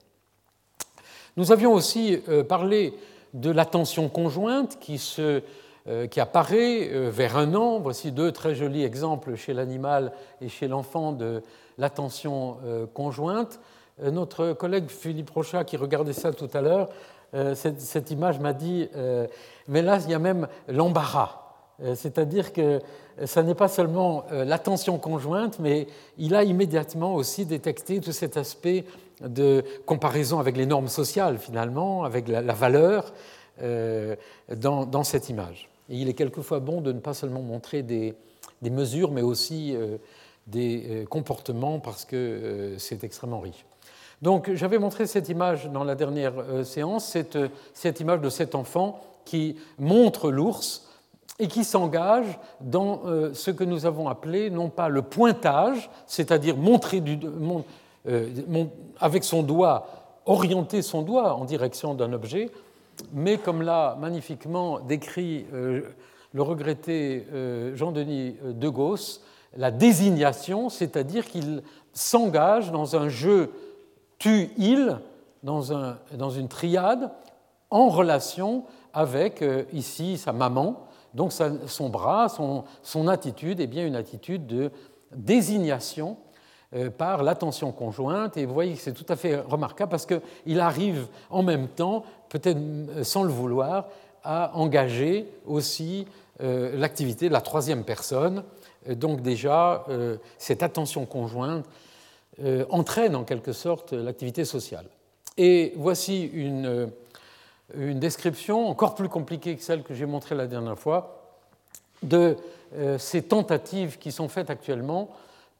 Nous 1.37 1.51
avions 1.51 1.73
aussi 1.73 2.19
euh, 2.29 2.43
parlé 2.43 2.93
de 3.33 3.49
l'attention 3.49 4.09
conjointe 4.09 4.77
qui, 4.79 4.99
se, 4.99 5.41
euh, 5.87 6.05
qui 6.07 6.19
apparaît 6.19 6.89
euh, 6.91 7.09
vers 7.09 7.37
un 7.37 7.55
an. 7.55 7.79
Voici 7.79 8.11
deux 8.11 8.31
très 8.31 8.53
jolis 8.53 8.83
exemples 8.83 9.35
chez 9.35 9.53
l'animal 9.53 10.13
et 10.41 10.49
chez 10.49 10.67
l'enfant 10.67 11.11
de 11.11 11.41
l'attention 11.79 12.57
conjointe. 12.93 13.59
Notre 13.99 14.53
collègue 14.53 14.89
Philippe 14.89 15.31
Rochat, 15.31 15.63
qui 15.63 15.75
regardait 15.75 16.13
ça 16.13 16.31
tout 16.31 16.49
à 16.53 16.61
l'heure, 16.61 16.89
cette, 17.55 17.81
cette, 17.81 18.11
image 18.11 18.39
m'a 18.39 18.53
dit, 18.53 18.89
mais 19.67 19.81
là, 19.81 19.99
il 20.03 20.11
y 20.11 20.13
a 20.13 20.19
même 20.19 20.47
l'embarras. 20.67 21.39
C'est-à-dire 21.95 22.53
que 22.53 22.79
ce 23.25 23.39
n'est 23.39 23.55
pas 23.55 23.67
seulement 23.67 24.25
euh, 24.31 24.43
l'attention 24.43 24.97
conjointe, 24.97 25.59
mais 25.59 25.87
il 26.17 26.35
a 26.35 26.43
immédiatement 26.43 27.15
aussi 27.15 27.45
détecté 27.45 27.99
tout 27.99 28.11
cet 28.11 28.37
aspect 28.37 28.85
de 29.21 29.63
comparaison 29.85 30.39
avec 30.39 30.57
les 30.57 30.65
normes 30.65 30.87
sociales, 30.87 31.37
finalement, 31.37 32.03
avec 32.03 32.27
la, 32.27 32.41
valeur 32.41 33.13
euh, 33.61 34.15
dans, 34.55 35.03
cette 35.03 35.29
image. 35.29 35.69
Et 35.89 35.97
il 35.97 36.09
est 36.09 36.13
quelquefois 36.13 36.59
bon 36.59 36.81
de 36.81 36.91
ne 36.91 36.99
pas 36.99 37.13
seulement 37.13 37.41
montrer 37.41 37.83
des, 37.83 38.15
mesures, 38.63 39.11
mais 39.11 39.21
aussi 39.21 39.75
euh, 39.75 39.97
des 40.47 41.05
comportements, 41.09 41.79
parce 41.79 42.05
que 42.05 42.75
c'est 42.77 43.03
extrêmement 43.03 43.39
riche. 43.39 43.65
Donc 44.23 44.53
j'avais 44.53 44.79
montré 44.79 45.05
cette 45.05 45.27
image 45.27 45.69
dans 45.69 45.83
la 45.83 45.95
dernière 45.95 46.33
séance, 46.63 47.05
cette, 47.05 47.37
cette 47.73 47.99
image 47.99 48.21
de 48.21 48.29
cet 48.29 48.55
enfant 48.55 49.01
qui 49.25 49.57
montre 49.77 50.31
l'ours 50.31 50.87
et 51.39 51.47
qui 51.47 51.65
s'engage 51.65 52.39
dans 52.61 53.01
euh, 53.05 53.33
ce 53.33 53.51
que 53.51 53.65
nous 53.65 53.85
avons 53.85 54.07
appelé 54.07 54.49
non 54.49 54.69
pas 54.69 54.87
le 54.87 55.01
pointage, 55.01 55.89
c'est-à-dire 56.07 56.55
montrer 56.55 57.03
euh, 58.07 58.29
avec 58.97 59.25
son 59.25 59.43
doigt, 59.43 59.87
orienter 60.25 60.81
son 60.81 61.01
doigt 61.01 61.35
en 61.35 61.43
direction 61.43 61.93
d'un 61.93 62.13
objet, 62.13 62.49
mais 63.11 63.37
comme 63.37 63.61
l'a 63.61 63.97
magnifiquement 63.99 64.79
décrit 64.79 65.45
euh, 65.53 65.81
le 66.31 66.41
regretté 66.41 67.27
Jean-Denis 67.75 68.37
de 68.43 68.69
Gauss, 68.69 69.21
la 69.55 69.69
désignation, 69.69 70.69
c'est-à-dire 70.69 71.25
qu'il 71.25 71.61
s'engage 71.91 72.71
dans 72.71 72.95
un 72.95 73.07
jeu 73.07 73.51
tu-il, 74.23 74.99
dans, 75.43 75.73
un, 75.73 75.97
dans, 76.13 76.29
une 76.29 76.47
triade, 76.47 77.11
en 77.69 77.89
relation 77.89 78.63
avec, 78.93 79.43
ici, 79.73 80.17
sa 80.17 80.31
maman, 80.31 80.87
donc 81.13 81.33
son 81.33 81.89
bras, 81.89 82.29
son, 82.29 83.07
attitude 83.09 83.59
est 83.59 83.67
bien 83.67 83.85
une 83.85 83.97
attitude 83.97 84.47
de 84.47 84.71
désignation 85.13 86.15
euh, 86.73 86.89
par 86.89 87.21
l'attention 87.21 87.73
conjointe. 87.73 88.37
Et 88.37 88.45
vous 88.45 88.53
voyez 88.53 88.75
que 88.75 88.81
c'est 88.81 88.93
tout 88.93 89.05
à 89.09 89.17
fait 89.17 89.35
remarquable 89.35 89.91
parce 89.91 90.05
qu'il 90.05 90.59
arrive 90.61 91.07
en 91.29 91.43
même 91.43 91.67
temps, 91.67 92.05
peut-être 92.29 92.57
euh, 92.57 93.03
sans 93.03 93.23
le 93.23 93.29
vouloir, 93.29 93.89
à 94.23 94.55
engager 94.55 95.29
aussi 95.45 96.07
euh, 96.39 96.77
l'activité 96.77 97.27
de 97.27 97.33
la 97.33 97.41
troisième 97.41 97.83
personne. 97.83 98.45
Donc 98.87 99.21
déjà, 99.21 99.85
cette 100.37 100.61
attention 100.61 101.05
conjointe 101.05 101.65
entraîne 102.69 103.15
en 103.15 103.23
quelque 103.23 103.53
sorte 103.53 103.93
l'activité 103.93 104.43
sociale. 104.43 104.85
Et 105.37 105.73
voici 105.75 106.23
une 106.33 106.91
une 107.75 107.99
description 107.99 108.67
encore 108.67 108.95
plus 108.95 109.09
compliquée 109.09 109.55
que 109.55 109.63
celle 109.63 109.83
que 109.83 109.93
j'ai 109.93 110.05
montrée 110.05 110.35
la 110.35 110.47
dernière 110.47 110.77
fois 110.77 111.39
de 112.03 112.37
euh, 112.75 112.97
ces 112.97 113.23
tentatives 113.23 113.97
qui 113.97 114.11
sont 114.11 114.27
faites 114.27 114.49
actuellement 114.49 115.09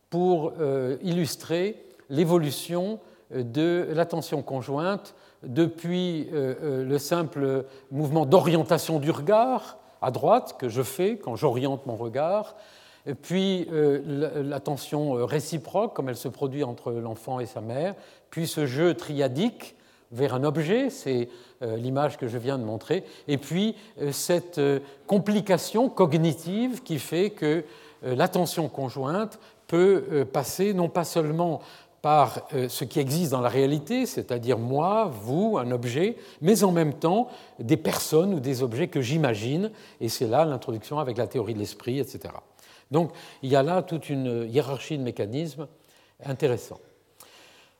pour 0.10 0.54
euh, 0.60 0.98
illustrer 1.02 1.84
l'évolution 2.10 3.00
de 3.34 3.88
l'attention 3.92 4.42
conjointe 4.42 5.16
depuis 5.44 6.28
euh, 6.34 6.84
le 6.84 7.00
simple 7.00 7.66
mouvement 7.92 8.26
d'orientation 8.26 9.00
du 9.00 9.10
regard 9.10 9.78
à 10.02 10.12
droite 10.12 10.56
que 10.60 10.70
je 10.70 10.84
fais 10.84 11.18
quand 11.18 11.36
j'oriente 11.36 11.86
mon 11.86 11.96
regard, 11.96 12.56
puis 13.22 13.68
l'attention 14.06 15.26
réciproque 15.26 15.94
comme 15.94 16.10
elle 16.10 16.16
se 16.16 16.30
produit 16.30 16.64
entre 16.64 16.92
l'enfant 16.92 17.40
et 17.40 17.46
sa 17.46 17.62
mère, 17.62 17.96
puis 18.30 18.48
ce 18.48 18.66
jeu 18.66 18.94
triadique 18.94 19.76
vers 20.14 20.36
un 20.36 20.44
objet, 20.44 20.90
c'est 20.90 21.28
euh, 21.64 21.76
l'image 21.76 22.18
que 22.18 22.28
je 22.28 22.38
viens 22.38 22.58
de 22.58 22.64
montrer, 22.64 23.04
et 23.28 23.38
puis 23.38 23.76
euh, 24.00 24.12
cette 24.12 24.60
euh, 24.60 24.80
complication 25.08 25.90
cognitive 25.90 26.84
qui 26.84 27.00
fait 27.00 27.32
que 27.32 27.66
l'attention 28.04 28.68
conjointe 28.68 29.40
peut 29.66 30.28
passer 30.34 30.74
non 30.74 30.90
pas 30.90 31.06
seulement 31.06 31.62
par 32.02 32.42
ce 32.52 32.84
qui 32.84 33.00
existe 33.00 33.32
dans 33.32 33.40
la 33.40 33.48
réalité, 33.48 34.06
c'est-à-dire 34.06 34.58
moi, 34.58 35.10
vous, 35.22 35.58
un 35.58 35.72
objet, 35.72 36.18
mais 36.42 36.66
en 36.66 36.74
même 36.74 36.96
temps 36.96 37.30
des 37.60 37.78
personnes 37.78 38.34
ou 38.34 38.42
des 38.42 38.62
objets 38.62 38.90
que 38.90 39.00
j'imagine, 39.00 39.72
et 40.02 40.10
c'est 40.10 40.28
là 40.28 40.44
l'introduction 40.44 41.00
avec 41.00 41.18
la 41.18 41.28
théorie 41.28 41.54
de 41.54 41.60
l'esprit, 41.60 41.98
etc. 41.98 42.34
Donc 42.94 43.12
il 43.42 43.50
y 43.50 43.56
a 43.58 43.64
là 43.64 43.82
toute 43.82 44.10
une 44.10 44.48
hiérarchie 44.50 44.98
de 44.98 45.04
mécanismes 45.04 45.68
intéressants. 46.24 46.80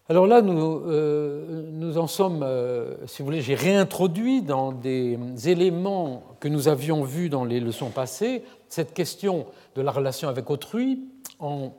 Alors 0.10 0.28
là, 0.28 0.42
nous, 0.42 0.82
euh, 0.86 1.64
nous 1.72 1.98
en 1.98 2.08
sommes, 2.08 2.44
euh, 2.44 2.96
si 3.08 3.22
vous 3.22 3.26
voulez, 3.26 3.42
j'ai 3.42 3.56
réintroduit 3.56 4.42
dans 4.42 4.74
des 4.74 5.18
éléments 5.46 6.24
que 6.42 6.50
nous 6.50 6.68
avions 6.68 7.04
vus 7.04 7.30
dans 7.30 7.46
les 7.46 7.62
leçons 7.62 7.90
passées 7.90 8.44
cette 8.68 8.94
question 8.94 9.46
de 9.76 9.82
la 9.82 9.92
relation 9.92 10.28
avec 10.28 10.50
autrui 10.50 11.00
en 11.40 11.72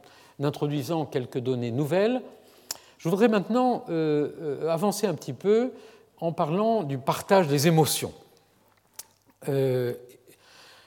introduisant 0.43 1.05
quelques 1.05 1.39
données 1.39 1.71
nouvelles. 1.71 2.23
Je 2.97 3.11
voudrais 3.11 3.29
maintenant 3.29 3.85
euh, 3.91 4.71
avancer 4.71 5.07
un 5.07 5.15
petit 5.15 5.35
peu 5.35 5.73
en 6.19 6.33
parlant 6.33 6.83
du 6.83 6.97
partage 6.97 7.47
des 7.49 7.67
émotions. 7.69 8.13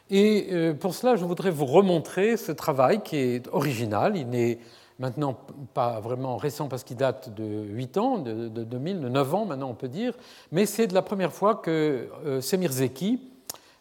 Et 0.10 0.74
pour 0.80 0.94
cela, 0.94 1.16
je 1.16 1.26
voudrais 1.26 1.52
vous 1.52 1.66
remontrer 1.66 2.38
ce 2.38 2.52
travail 2.52 3.02
qui 3.02 3.18
est 3.18 3.48
original. 3.52 4.16
Il 4.16 4.30
n'est 4.30 4.60
maintenant 5.00 5.38
pas 5.74 6.00
vraiment 6.00 6.38
récent 6.38 6.68
parce 6.68 6.84
qu'il 6.84 6.98
date 6.98 7.34
de 7.36 7.44
8 7.44 7.98
ans, 7.98 8.18
de, 8.18 8.48
2000, 8.48 9.02
de 9.02 9.10
9 9.10 9.36
ans 9.36 9.46
maintenant 9.46 9.70
on 9.70 9.76
peut 9.76 9.88
dire, 9.88 10.14
mais 10.52 10.66
c'est 10.66 10.88
de 10.88 10.94
la 10.94 11.02
première 11.02 11.34
fois 11.34 11.56
que 11.56 12.08
euh, 12.26 12.42
Semir 12.42 12.72
Zeki, 12.72 13.20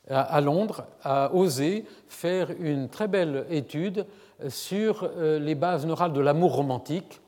à 0.09 0.41
Londres, 0.41 0.85
a 1.03 1.35
osé 1.35 1.85
faire 2.09 2.51
une 2.61 2.89
très 2.89 3.09
belle 3.09 3.45
étude 3.51 4.07
sur 4.49 5.11
euh, 5.17 5.41
les 5.41 5.57
bases 5.57 5.85
neurales 5.85 6.13
de 6.13 6.21
l'amour 6.21 6.55
romantique, 6.55 7.21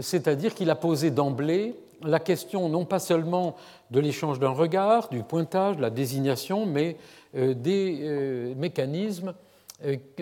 c'est-à-dire 0.00 0.54
qu'il 0.54 0.70
a 0.70 0.74
posé 0.74 1.10
d'emblée 1.10 1.74
la 2.02 2.20
question 2.20 2.68
non 2.68 2.84
pas 2.84 2.98
seulement 2.98 3.56
de 3.90 4.00
l'échange 4.00 4.38
d'un 4.38 4.50
regard, 4.50 5.08
du 5.08 5.22
pointage, 5.22 5.76
de 5.76 5.82
la 5.82 5.90
désignation, 5.90 6.66
mais 6.66 6.96
euh, 7.34 7.54
des 7.54 8.54
mécanismes 8.56 9.34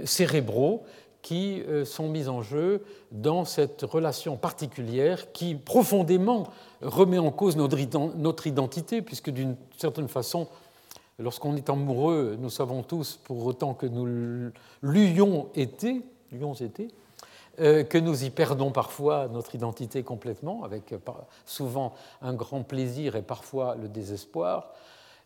cérébraux 0.04 0.84
qui 1.26 1.60
euh, 1.62 1.84
sont 1.84 2.08
mises 2.08 2.28
en 2.28 2.40
jeu 2.40 2.84
dans 3.10 3.44
cette 3.44 3.82
relation 3.82 4.36
particulière 4.36 5.32
qui 5.32 5.56
profondément 5.56 6.46
remet 6.82 7.18
en 7.18 7.32
cause 7.32 7.56
notre 7.56 8.46
identité, 8.46 9.02
puisque 9.02 9.30
d'une 9.30 9.56
certaine 9.76 10.06
façon, 10.06 10.46
lorsqu'on 11.18 11.56
est 11.56 11.68
amoureux, 11.68 12.36
nous 12.38 12.48
savons 12.48 12.84
tous, 12.84 13.18
pour 13.24 13.44
autant 13.44 13.74
que 13.74 13.86
nous 13.86 14.52
l'ayons 14.84 15.48
été, 15.56 16.04
euh, 16.32 16.86
que 17.56 17.98
nous 17.98 18.24
y 18.24 18.30
perdons 18.30 18.70
parfois 18.70 19.28
notre 19.28 19.54
identité 19.54 20.02
complètement, 20.02 20.62
avec 20.64 20.92
euh, 20.92 20.98
souvent 21.44 21.94
un 22.22 22.34
grand 22.34 22.62
plaisir 22.62 23.16
et 23.16 23.22
parfois 23.22 23.76
le 23.80 23.88
désespoir. 23.88 24.72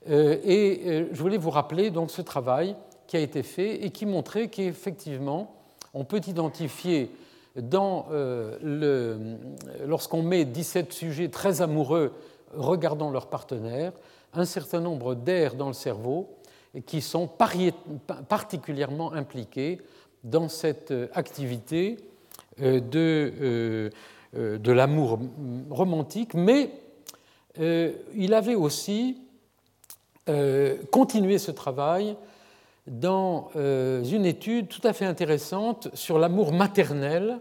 et 0.06 1.08
je 1.12 1.20
voulais 1.20 1.38
vous 1.38 1.50
rappeler 1.50 1.90
donc 1.90 2.10
ce 2.10 2.22
travail 2.22 2.76
qui 3.06 3.16
a 3.16 3.20
été 3.20 3.42
fait 3.42 3.84
et 3.84 3.90
qui 3.90 4.06
montrait 4.06 4.48
qu'effectivement, 4.48 5.56
on 5.92 6.04
peut 6.04 6.20
identifier 6.26 7.10
euh, 7.56 9.36
lorsqu'on 9.84 10.22
met 10.22 10.44
17 10.44 10.92
sujets 10.92 11.28
très 11.28 11.62
amoureux 11.62 12.12
regardant 12.54 13.10
leur 13.10 13.26
partenaire, 13.26 13.92
un 14.32 14.44
certain 14.44 14.80
nombre 14.80 15.14
d'aires 15.16 15.56
dans 15.56 15.66
le 15.66 15.74
cerveau 15.74 16.28
qui 16.86 17.00
sont 17.00 17.28
particulièrement 18.28 19.12
impliqués 19.12 19.80
dans 20.22 20.48
cette 20.48 20.94
activité 21.12 21.96
euh, 21.98 22.09
de, 22.60 23.32
euh, 23.40 23.90
de 24.32 24.72
l'amour 24.72 25.18
romantique, 25.70 26.34
mais 26.34 26.70
il 27.58 28.32
avait 28.32 28.54
aussi 28.54 29.18
continué 30.92 31.38
ce 31.38 31.50
travail 31.50 32.16
dans 32.86 33.50
euh, 33.56 34.02
une 34.04 34.26
étude 34.26 34.68
tout 34.68 34.80
à 34.84 34.92
fait 34.92 35.04
intéressante 35.04 35.88
sur 35.94 36.18
l'amour 36.18 36.52
maternel 36.52 37.38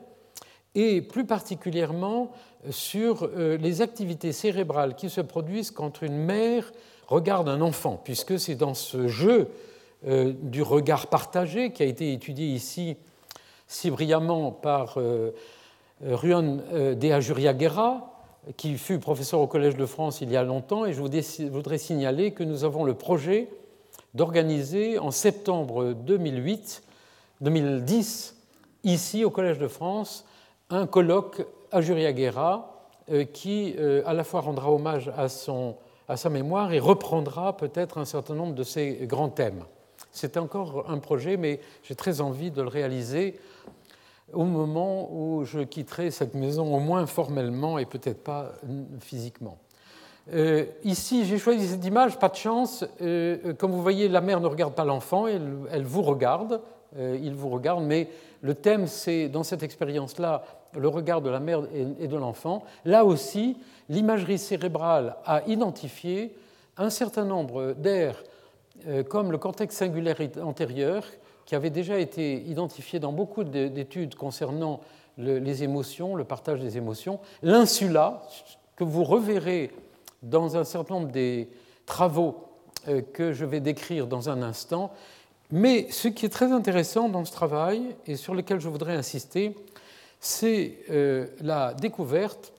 et 0.75 1.01
plus 1.01 1.25
particulièrement 1.25 2.32
sur 2.69 3.23
euh, 3.23 3.58
les 3.58 3.82
activités 3.82 4.32
cérébrales 4.32 4.95
qui 4.95 5.10
se 5.10 5.21
produisent 5.21 5.71
quand 5.71 6.01
une 6.01 6.17
mère 6.17 6.71
regarde 7.08 7.49
un 7.49 7.62
enfant, 7.62 7.99
puisque 8.03 8.39
c'est 8.39 8.55
dans 8.55 8.75
ce 8.75 9.08
jeu 9.08 9.49
euh, 10.08 10.34
du 10.43 10.62
regard 10.62 11.08
partagé 11.08 11.71
qui 11.71 11.82
a 11.82 11.88
été 11.88 12.13
étudié 12.13 12.45
ici 12.45 12.97
si 13.69 13.89
brillamment 13.89 14.51
par 14.51 14.97
Ruan 16.01 16.58
de 16.73 17.12
Ajuriaguera, 17.12 18.19
qui 18.58 18.77
fut 18.77 18.99
professeur 18.99 19.39
au 19.39 19.47
Collège 19.47 19.77
de 19.77 19.86
France 19.86 20.19
il 20.21 20.29
y 20.32 20.36
a 20.36 20.43
longtemps, 20.43 20.86
et 20.86 20.91
je 20.91 20.99
voudrais 20.99 21.77
signaler 21.77 22.32
que 22.32 22.43
nous 22.43 22.65
avons 22.65 22.84
le 22.84 22.93
projet 22.93 23.49
d'organiser 24.13 24.99
en 24.99 25.12
septembre 25.12 25.93
2008, 25.93 26.84
2010, 27.41 28.36
ici 28.84 29.23
au 29.23 29.29
Collège 29.29 29.60
de 29.60 29.67
France, 29.67 30.25
un 30.69 30.88
colloque 30.88 31.45
euh, 33.12 33.23
qui 33.25 33.75
euh, 33.77 34.01
à 34.05 34.13
la 34.13 34.23
fois 34.23 34.41
rendra 34.41 34.71
hommage 34.71 35.12
à, 35.17 35.27
à 36.08 36.17
sa 36.17 36.29
mémoire 36.29 36.73
et 36.73 36.79
reprendra 36.79 37.55
peut-être 37.58 37.97
un 37.97 38.05
certain 38.05 38.36
nombre 38.36 38.53
de 38.53 38.63
ses 38.63 38.93
grands 39.03 39.29
thèmes. 39.29 39.63
C'est 40.12 40.38
encore 40.38 40.89
un 40.89 40.98
projet, 40.98 41.38
mais 41.38 41.60
j'ai 41.84 41.95
très 41.95 42.22
envie 42.22 42.52
de 42.52 42.62
le 42.62 42.67
réaliser 42.67 43.39
au 44.34 44.43
moment 44.43 45.10
où 45.12 45.43
je 45.45 45.60
quitterai 45.60 46.12
cette 46.12 46.36
maison, 46.36 46.76
au 46.76 46.80
moins 46.80 47.06
formellement 47.06 47.80
et 47.80 47.86
peut-être 47.86 48.24
pas 48.24 48.52
physiquement. 49.00 49.58
Euh, 50.34 50.65
ici, 50.84 51.26
j'ai 51.26 51.38
choisi 51.38 51.67
cette 51.67 51.86
image, 51.86 52.19
pas 52.19 52.30
de 52.30 52.36
chance. 52.36 52.84
Euh, 53.02 53.38
euh, 53.45 53.54
comme 53.54 53.72
vous 53.72 53.82
voyez, 53.82 54.08
la 54.08 54.22
mère 54.22 54.39
ne 54.39 54.48
regarde 54.48 54.74
pas 54.74 54.86
l'enfant, 54.86 55.28
elle, 55.28 55.84
vous 55.84 56.02
regarde, 56.02 56.62
il 56.98 57.34
vous 57.36 57.50
regarde, 57.50 57.84
mais 57.84 58.10
le 58.41 58.56
thème, 58.56 58.88
c'est 58.88 59.30
dans 59.30 59.43
cette 59.43 59.63
expérience-là, 59.63 60.43
le 60.76 60.88
regard 60.88 61.22
de 61.22 61.30
la 61.30 61.39
mère 61.39 61.62
et, 62.00 62.08
de 62.08 62.17
l'enfant. 62.17 62.63
Là 62.86 63.06
aussi, 63.06 63.58
l'imagerie 63.89 64.39
cérébrale 64.39 65.15
a 65.26 65.43
identifié 65.48 66.36
un 66.78 66.89
certain 66.89 67.26
nombre 67.26 67.74
d'aires 67.74 68.24
comme 69.10 69.32
le 69.32 69.38
cortex 69.38 69.76
singulaire 69.76 70.18
antérieur, 70.42 71.04
qui 71.46 71.56
avait 71.56 71.70
déjà 71.70 72.00
été 72.00 72.42
identifié 72.44 73.00
dans 73.00 73.12
beaucoup 73.12 73.44
d'études 73.44 74.15
concernant 74.15 74.82
les 75.18 75.63
émotions, 75.63 76.15
le 76.15 76.24
partage 76.24 76.60
des 76.60 76.78
émotions, 76.78 77.20
l'insula, 77.42 78.22
que 78.76 78.84
vous 78.84 79.04
reverrez 79.04 79.72
dans 80.24 80.58
un 80.58 80.63
certain 80.63 80.96
nombre 80.96 81.12
des 81.12 81.50
travaux 81.86 82.46
euh, 82.88 83.02
que 83.02 83.34
je 83.34 83.46
vais 83.46 83.60
décrire 83.60 84.08
dans 84.08 84.30
un 84.30 84.42
instant. 84.42 84.92
Mais 85.52 85.88
ce 85.92 86.08
qui 86.08 86.26
est 86.26 86.30
très 86.30 86.52
intéressant 86.52 87.10
dans 87.10 87.26
ce 87.26 87.32
travail 87.32 87.96
et 88.06 88.15
sur 88.15 88.36
lequel 88.36 88.60
je 88.60 88.70
voudrais 88.70 88.96
insister, 88.96 89.56
c'est 90.20 90.78
euh, 90.89 91.28
la 91.42 91.74
découverte 91.74 92.54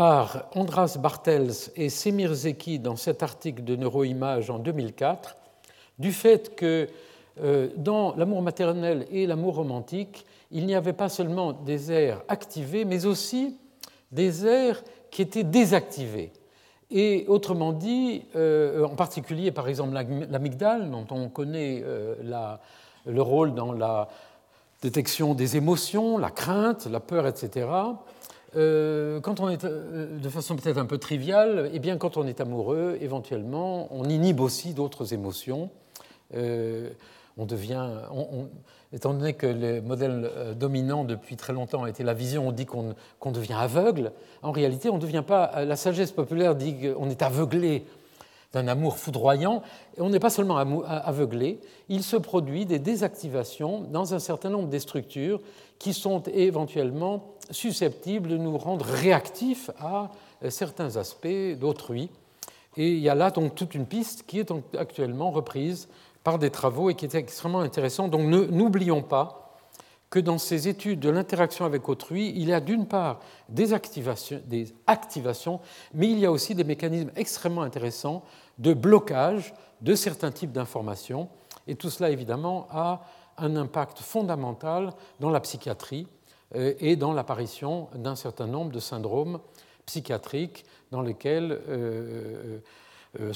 par 0.00 0.46
Andras 0.54 0.96
Bartels 0.98 1.52
et 1.76 1.90
Semir 1.90 2.32
Zeki 2.32 2.78
dans 2.78 2.96
cet 2.96 3.22
article 3.22 3.64
de 3.64 3.76
Neuroimage 3.76 4.48
en 4.48 4.58
2004 4.58 5.36
du 5.98 6.10
fait 6.10 6.56
que 6.56 6.88
euh, 7.42 7.68
dans 7.76 8.16
l'amour 8.16 8.40
maternel 8.40 9.06
et 9.10 9.26
l'amour 9.26 9.56
romantique, 9.56 10.24
il 10.52 10.64
n'y 10.64 10.74
avait 10.74 10.94
pas 10.94 11.10
seulement 11.10 11.52
des 11.52 11.92
aires 11.92 12.22
activées, 12.28 12.86
mais 12.86 13.04
aussi 13.04 13.58
des 14.10 14.46
aires 14.46 14.82
qui 15.10 15.20
étaient 15.20 15.44
désactivées. 15.44 16.32
Et 16.90 17.26
autrement 17.28 17.74
dit, 17.74 18.24
euh, 18.36 18.84
en 18.84 18.96
particulier 18.96 19.52
par 19.52 19.68
exemple 19.68 19.92
l'amygdale, 19.92 20.90
dont 20.90 21.06
on 21.10 21.28
connaît 21.28 21.82
euh, 21.84 22.14
le 23.04 23.20
rôle 23.20 23.52
dans 23.52 23.74
la 23.74 24.08
détection 24.80 25.34
des 25.34 25.58
émotions, 25.58 26.16
la 26.16 26.30
crainte, 26.30 26.86
la 26.86 27.00
peur, 27.00 27.26
etc. 27.26 27.66
Euh, 28.56 29.20
quand 29.20 29.40
on 29.40 29.48
est, 29.48 29.64
de 29.64 30.28
façon 30.28 30.56
peut-être 30.56 30.78
un 30.78 30.86
peu 30.86 30.98
triviale, 30.98 31.70
eh 31.72 31.78
bien 31.78 31.96
quand 31.96 32.16
on 32.16 32.26
est 32.26 32.40
amoureux, 32.40 32.98
éventuellement, 33.00 33.88
on 33.92 34.04
inhibe 34.04 34.40
aussi 34.40 34.74
d'autres 34.74 35.14
émotions. 35.14 35.70
on 36.34 37.46
devient, 37.46 37.88
étant 38.92 39.14
donné 39.14 39.34
que 39.34 39.46
le 39.46 39.80
modèle 39.80 40.30
euh, 40.36 40.54
dominant 40.54 41.04
depuis 41.04 41.36
très 41.36 41.52
longtemps 41.52 41.84
a 41.84 41.90
été 41.90 42.02
la 42.02 42.14
vision, 42.14 42.48
on 42.48 42.52
dit 42.52 42.66
qu'on 42.66 42.94
devient 43.30 43.54
aveugle. 43.54 44.12
En 44.42 44.52
réalité, 44.52 44.90
on 44.90 44.98
devient 44.98 45.24
pas. 45.26 45.52
Euh, 45.56 45.64
la 45.64 45.76
sagesse 45.76 46.12
populaire 46.12 46.54
dit 46.54 46.76
qu'on 46.80 47.08
est 47.08 47.22
aveuglé 47.22 47.84
d'un 48.52 48.66
amour 48.66 48.98
foudroyant, 48.98 49.62
on 49.96 50.10
n'est 50.10 50.18
pas 50.18 50.28
seulement 50.28 50.56
aveuglé, 50.56 51.60
il 51.88 52.02
se 52.02 52.16
produit 52.16 52.66
des 52.66 52.80
désactivations 52.80 53.82
dans 53.82 54.12
un 54.12 54.18
certain 54.18 54.50
nombre 54.50 54.66
des 54.66 54.80
structures 54.80 55.40
qui 55.80 55.94
sont 55.94 56.22
éventuellement 56.32 57.34
susceptibles 57.50 58.28
de 58.28 58.36
nous 58.36 58.56
rendre 58.56 58.84
réactifs 58.84 59.70
à 59.80 60.10
euh, 60.44 60.50
certains 60.50 60.96
aspects 60.96 61.56
d'autrui. 61.58 62.10
Et 62.76 62.90
il 62.90 63.00
y 63.00 63.08
a 63.08 63.16
là 63.16 63.32
donc 63.32 63.56
toute 63.56 63.74
une 63.74 63.86
piste 63.86 64.24
qui 64.26 64.38
est 64.38 64.52
actuellement 64.78 65.32
reprise 65.32 65.88
par 66.22 66.38
des 66.38 66.50
travaux 66.50 66.90
et 66.90 66.94
qui 66.94 67.06
est 67.06 67.14
extrêmement 67.16 67.60
intéressant. 67.60 68.06
Donc 68.06 68.20
n'oublions 68.22 69.02
pas 69.02 69.56
que 70.10 70.20
dans 70.20 70.38
ces 70.38 70.68
études 70.68 71.00
de 71.00 71.08
l'interaction 71.08 71.64
avec 71.64 71.88
autrui, 71.88 72.32
il 72.36 72.48
y 72.48 72.52
a 72.52 72.60
d'une 72.60 72.86
part 72.86 73.20
des 73.48 73.72
activations, 73.72 74.40
des 74.46 74.74
activations, 74.86 75.60
mais 75.94 76.10
il 76.10 76.18
y 76.18 76.26
a 76.26 76.30
aussi 76.30 76.54
des 76.54 76.64
mécanismes 76.64 77.10
extrêmement 77.16 77.62
intéressants 77.62 78.22
de 78.58 78.74
blocage 78.74 79.54
de 79.80 79.94
certains 79.94 80.30
types 80.30 80.52
d'informations. 80.52 81.28
Et 81.66 81.74
tout 81.74 81.90
cela, 81.90 82.10
évidemment, 82.10 82.66
a 82.70 83.02
un 83.38 83.56
impact 83.56 83.98
fondamental 84.00 84.92
dans 85.20 85.30
la 85.30 85.40
psychiatrie 85.40 86.06
euh, 86.54 86.74
et 86.80 86.96
dans 86.96 87.12
l'apparition 87.12 87.88
d'un 87.94 88.16
certain 88.16 88.46
nombre 88.46 88.72
de 88.72 88.80
syndromes 88.80 89.40
psychiatriques 89.90 90.64
dans 90.90 91.02
lesquels 91.02 91.52
euh, 91.68 92.58
euh, 93.20 93.32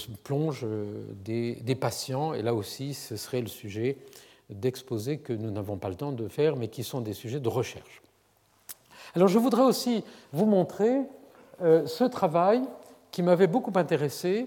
euh, 0.62 1.02
des, 1.24 1.74
patients, 1.74 2.32
et 2.32 2.42
là 2.42 2.54
aussi 2.54 2.94
ce 2.94 3.16
serait 3.16 3.40
le 3.40 3.48
sujet 3.48 3.96
d'exposer 4.50 5.18
que 5.18 5.32
nous 5.32 5.50
n'avons 5.50 5.76
pas 5.76 5.88
le 5.88 5.96
temps 5.96 6.12
de 6.12 6.28
faire, 6.28 6.54
mais 6.54 6.68
qui 6.68 6.84
sont 6.84 7.00
des 7.00 7.12
sujets 7.12 7.40
de 7.40 7.48
recherche. 7.48 8.02
Alors 9.16 9.28
je 9.28 9.38
voudrais 9.38 9.62
aussi 9.62 10.04
vous 10.32 10.46
montrer 10.46 11.00
ce 11.60 12.04
travail 12.04 12.62
qui 13.10 13.22
m'avait 13.22 13.46
beaucoup 13.46 13.72
intéressé, 13.76 14.46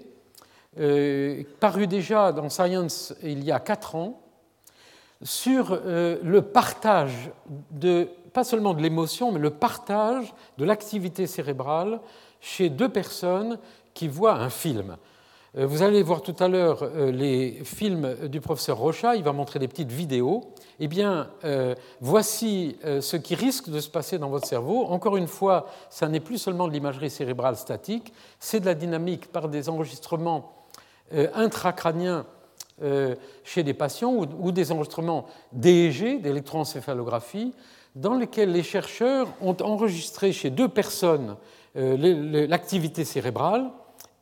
paru 1.58 1.86
déjà 1.86 2.32
dans 2.32 2.48
Science 2.48 3.14
il 3.22 3.42
y 3.44 3.50
a 3.50 3.60
quatre 3.60 3.96
ans, 3.96 4.20
sur 5.22 5.80
le 5.84 6.40
partage 6.40 7.30
de, 7.70 8.08
pas 8.32 8.44
seulement 8.44 8.74
de 8.74 8.82
l'émotion, 8.82 9.32
mais 9.32 9.40
le 9.40 9.50
partage 9.50 10.32
de 10.58 10.64
l'activité 10.64 11.26
cérébrale 11.26 12.00
chez 12.40 12.70
deux 12.70 12.88
personnes 12.88 13.58
qui 13.94 14.08
voient 14.08 14.34
un 14.34 14.50
film. 14.50 14.96
Euh, 15.56 15.66
vous 15.66 15.82
allez 15.82 16.02
voir 16.02 16.22
tout 16.22 16.36
à 16.38 16.48
l'heure 16.48 16.82
euh, 16.82 17.10
les 17.10 17.60
films 17.64 18.28
du 18.28 18.40
professeur 18.40 18.76
Rocha, 18.76 19.16
il 19.16 19.24
va 19.24 19.32
montrer 19.32 19.58
des 19.58 19.68
petites 19.68 19.90
vidéos. 19.90 20.52
Eh 20.78 20.88
bien, 20.88 21.30
euh, 21.44 21.74
voici 22.00 22.76
ce 22.84 23.16
qui 23.16 23.34
risque 23.34 23.68
de 23.68 23.80
se 23.80 23.88
passer 23.88 24.18
dans 24.18 24.28
votre 24.28 24.46
cerveau. 24.46 24.84
Encore 24.86 25.16
une 25.16 25.26
fois, 25.26 25.66
ça 25.90 26.06
n'est 26.06 26.20
plus 26.20 26.38
seulement 26.38 26.68
de 26.68 26.72
l'imagerie 26.72 27.10
cérébrale 27.10 27.56
statique, 27.56 28.12
c'est 28.38 28.60
de 28.60 28.66
la 28.66 28.74
dynamique 28.74 29.32
par 29.32 29.48
des 29.48 29.68
enregistrements 29.68 30.54
intracrâniens 31.34 32.26
chez 33.44 33.62
des 33.62 33.74
patients 33.74 34.14
ou 34.14 34.52
des 34.52 34.70
enregistrements 34.72 35.26
DEG, 35.52 36.22
d'électroencéphalographie, 36.22 37.52
dans 37.96 38.14
lesquels 38.14 38.52
les 38.52 38.62
chercheurs 38.62 39.28
ont 39.40 39.56
enregistré 39.60 40.32
chez 40.32 40.50
deux 40.50 40.68
personnes 40.68 41.36
l'activité 41.74 43.04
cérébrale 43.04 43.70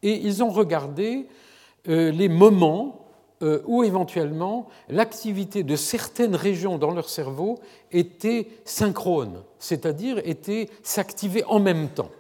et 0.03 0.15
ils 0.15 0.43
ont 0.43 0.51
regardé 0.51 1.27
euh, 1.89 2.11
les 2.11 2.29
moments 2.29 3.07
euh, 3.43 3.61
où 3.67 3.85
éventuellement 3.85 4.67
l'activité 4.89 5.63
de 5.63 5.77
certaines 5.77 6.35
régions 6.35 6.79
dans 6.79 6.91
leur 6.91 7.09
cerveau 7.09 7.59
était 7.93 8.49
synchrone, 8.65 9.43
c'est-à-dire 9.59 10.19
était 10.25 10.69
s'activait 10.83 11.45
en 11.45 11.61
même 11.61 11.89
temps. 11.89 12.11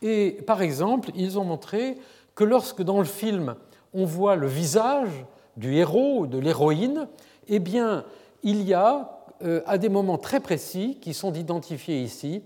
Et 0.00 0.38
par 0.46 0.62
exemple, 0.62 1.10
ils 1.14 1.38
ont 1.38 1.44
montré 1.44 1.96
que 2.34 2.44
lorsque 2.44 2.82
dans 2.82 2.98
le 2.98 3.04
film 3.04 3.56
on 3.94 4.04
voit 4.04 4.36
le 4.36 4.46
visage 4.46 5.24
du 5.58 5.74
héros 5.74 6.20
ou 6.20 6.26
de 6.26 6.38
l'héroïne, 6.38 7.08
eh 7.48 7.58
bien, 7.58 8.04
il 8.42 8.62
y 8.62 8.74
a, 8.74 9.18
euh, 9.44 9.60
à 9.66 9.76
des 9.76 9.88
moments 9.88 10.18
très 10.18 10.40
précis, 10.40 10.98
qui 11.00 11.12
sont 11.12 11.34
identifiés 11.34 12.00
ici, 12.00 12.42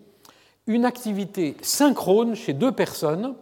une 0.67 0.85
activité 0.85 1.57
synchrone 1.61 2.35
chez 2.35 2.53
deux 2.55 2.73
personnes 2.73 3.35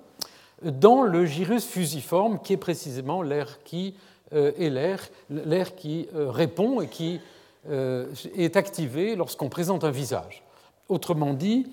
dans 0.63 1.03
le 1.03 1.25
gyrus 1.25 1.65
fusiforme, 1.65 2.41
qui 2.41 2.55
est 2.55 2.59
précisément 2.59 3.23
l'air 3.23 3.63
qui 3.63 3.95
euh, 4.33 4.53
est 4.59 4.71
l'air, 4.71 5.75
qui 5.77 6.09
euh, 6.15 6.31
répond 6.31 6.81
et 6.81 6.89
qui 6.89 7.21
est 7.69 8.57
activé 8.57 9.17
lorsqu'on 9.17 9.51
présente 9.51 9.85
un 9.85 9.91
visage. 9.91 10.43
Autrement 10.89 11.35
dit, 11.35 11.67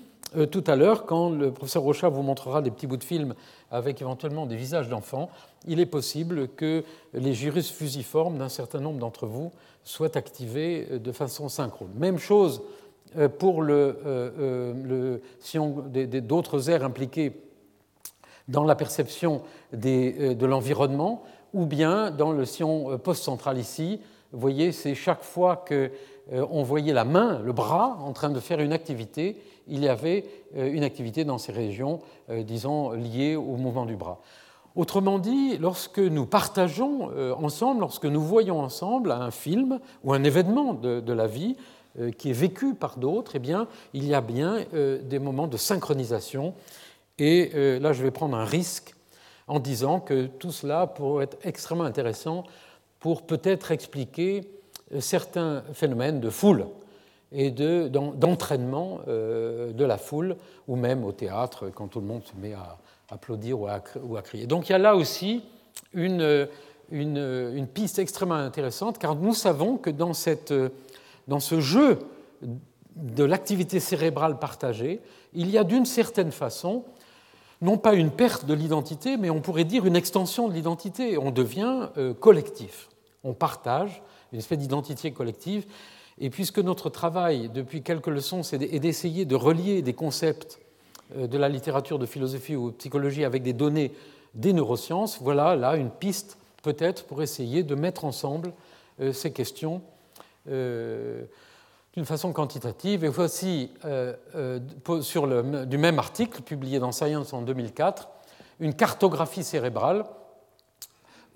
tout 0.50 0.64
à 0.66 0.76
l'heure, 0.76 1.06
quand 1.06 1.30
le 1.30 1.52
professeur 1.52 1.82
Rocha 1.82 2.08
vous 2.08 2.22
montrera 2.22 2.62
des 2.62 2.70
petits 2.70 2.86
bouts 2.86 2.96
de 2.96 3.04
film 3.04 3.34
avec 3.70 4.00
éventuellement 4.02 4.46
des 4.46 4.56
visages 4.56 4.88
d'enfants, 4.88 5.30
il 5.66 5.80
est 5.80 5.86
possible 5.86 6.48
que 6.48 6.84
les 7.14 7.34
gyrus 7.34 7.70
fusiformes 7.70 8.38
d'un 8.38 8.48
certain 8.48 8.80
nombre 8.80 8.98
d'entre 8.98 9.26
vous 9.26 9.52
soient 9.84 10.16
activés 10.16 10.98
de 10.98 11.12
façon 11.12 11.48
synchrone. 11.48 11.90
Même 11.96 12.18
chose 12.18 12.62
pour 13.38 13.62
le, 13.62 15.20
si 15.40 15.58
d'autres 15.58 16.70
aires 16.70 16.84
impliqués 16.84 17.32
dans 18.48 18.64
la 18.64 18.74
perception 18.74 19.42
euh, 19.74 20.34
de 20.34 20.46
l'environnement 20.46 21.22
ou 21.52 21.66
bien 21.66 22.10
dans 22.10 22.32
le 22.32 22.44
sillon 22.44 22.92
euh, 22.92 22.98
post-central 22.98 23.58
ici. 23.58 24.00
Vous 24.32 24.40
voyez, 24.40 24.72
c'est 24.72 24.94
chaque 24.94 25.22
fois 25.22 25.64
qu'on 25.66 25.88
euh, 26.32 26.44
voyait 26.62 26.92
la 26.92 27.04
main, 27.04 27.40
le 27.44 27.52
bras 27.52 27.98
en 28.00 28.12
train 28.12 28.30
de 28.30 28.40
faire 28.40 28.60
une 28.60 28.72
activité, 28.72 29.40
il 29.66 29.82
y 29.82 29.88
avait 29.88 30.24
une 30.56 30.82
activité 30.82 31.24
dans 31.24 31.36
ces 31.36 31.52
régions, 31.52 32.00
disons, 32.30 32.92
liées 32.92 33.36
au 33.36 33.56
mouvement 33.56 33.84
du 33.84 33.96
bras. 33.96 34.18
Autrement 34.76 35.18
dit, 35.18 35.58
lorsque 35.58 35.98
nous 35.98 36.24
partageons 36.24 37.10
ensemble, 37.36 37.80
lorsque 37.80 38.06
nous 38.06 38.22
voyons 38.22 38.60
ensemble 38.60 39.12
un 39.12 39.30
film 39.30 39.78
ou 40.04 40.14
un 40.14 40.24
événement 40.24 40.72
de, 40.72 41.12
la 41.12 41.26
vie 41.26 41.54
qui 42.16 42.30
est 42.30 42.32
vécu 42.32 42.72
par 42.72 42.96
d'autres, 42.96 43.32
eh 43.34 43.40
bien, 43.40 43.68
il 43.92 44.06
y 44.06 44.14
a 44.14 44.22
bien 44.22 44.64
des 44.72 45.18
moments 45.18 45.48
de 45.48 45.58
synchronisation 45.58 46.54
et 47.18 47.50
euh, 47.54 47.80
là, 47.80 47.92
je 47.92 48.02
vais 48.02 48.10
prendre 48.10 48.36
un 48.36 48.44
risque 48.44 48.94
en 49.46 49.58
disant 49.58 50.00
que 50.00 50.26
tout 50.26 50.52
cela 50.52 50.86
pourrait 50.86 51.24
être 51.24 51.38
extrêmement 51.42 51.84
intéressant 51.84 52.44
pour 53.00 53.26
peut-être 53.26 53.72
expliquer 53.72 54.40
euh, 54.40 54.57
certains 55.00 55.62
phénomènes 55.72 56.20
de 56.20 56.30
foule 56.30 56.66
et 57.32 57.50
d'entraînement 57.50 59.00
euh, 59.08 59.72
de 59.72 59.84
la 59.84 59.98
foule, 59.98 60.36
ou 60.66 60.76
même 60.76 61.04
au 61.04 61.12
théâtre, 61.12 61.70
quand 61.74 61.88
tout 61.88 62.00
le 62.00 62.06
monde 62.06 62.22
se 62.24 62.32
met 62.40 62.54
à 62.54 62.78
applaudir 63.10 63.60
ou 63.60 63.66
à, 63.66 64.22
crier. 64.22 64.46
Donc 64.46 64.68
il 64.68 64.72
y 64.72 64.74
a 64.74 64.78
là 64.78 64.96
aussi 64.96 65.42
une, 65.92 66.48
une, 66.90 67.66
piste 67.66 67.98
extrêmement 67.98 68.34
intéressante, 68.34 68.98
car 68.98 69.14
nous 69.14 69.34
savons 69.34 69.76
que 69.76 69.90
dans, 69.90 70.12
cette, 70.12 70.52
dans 71.26 71.40
ce 71.40 71.60
jeu 71.60 71.98
de 72.96 73.24
l'activité 73.24 73.80
cérébrale 73.80 74.38
partagée, 74.38 75.00
il 75.34 75.50
y 75.50 75.58
a 75.58 75.64
d'une 75.64 75.86
certaine 75.86 76.32
façon 76.32 76.84
non 77.60 77.76
pas 77.76 77.94
une 77.94 78.10
perte 78.10 78.44
de 78.44 78.54
l'identité, 78.54 79.16
mais 79.16 79.30
on 79.30 79.40
pourrait 79.40 79.64
dire 79.64 79.84
une 79.84 79.96
extension 79.96 80.48
de 80.48 80.54
l'identité. 80.54 81.18
On 81.18 81.30
devient 81.30 81.88
euh, 81.96 82.14
collectif. 82.14 82.88
On 83.24 83.34
partage 83.34 84.02
une 84.32 84.38
espèce 84.38 84.58
d'identité 84.58 85.12
collective. 85.12 85.66
Et 86.20 86.30
puisque 86.30 86.58
notre 86.58 86.90
travail, 86.90 87.48
depuis 87.48 87.82
quelques 87.82 88.08
leçons, 88.08 88.42
est 88.42 88.80
d'essayer 88.80 89.24
de 89.24 89.36
relier 89.36 89.82
des 89.82 89.94
concepts 89.94 90.58
euh, 91.16 91.26
de 91.26 91.38
la 91.38 91.48
littérature 91.48 91.98
de 91.98 92.06
philosophie 92.06 92.56
ou 92.56 92.70
de 92.70 92.76
psychologie 92.76 93.24
avec 93.24 93.42
des 93.42 93.52
données 93.52 93.92
des 94.34 94.52
neurosciences, 94.52 95.18
voilà 95.22 95.56
là 95.56 95.76
une 95.76 95.90
piste 95.90 96.38
peut-être 96.62 97.04
pour 97.04 97.22
essayer 97.22 97.62
de 97.62 97.74
mettre 97.74 98.04
ensemble 98.04 98.52
euh, 99.00 99.12
ces 99.12 99.32
questions 99.32 99.82
d'une 101.98 102.06
façon 102.06 102.32
quantitative. 102.32 103.04
Et 103.04 103.08
voici, 103.08 103.72
euh, 103.84 104.14
euh, 104.36 104.60
sur 105.02 105.26
du 105.66 105.78
même 105.78 105.98
article 105.98 106.42
publié 106.42 106.78
dans 106.78 106.92
Science 106.92 107.32
en 107.32 107.42
2004, 107.42 108.08
une 108.60 108.74
cartographie 108.74 109.42
cérébrale 109.42 110.04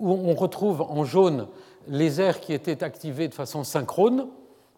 où 0.02 0.10
on 0.10 0.34
retrouve 0.34 0.82
en 0.82 1.04
jaune 1.04 1.46
les 1.88 2.20
aires 2.20 2.40
qui 2.40 2.52
étaient 2.52 2.82
activées 2.82 3.28
de 3.28 3.34
façon 3.34 3.64
synchrone, 3.64 4.26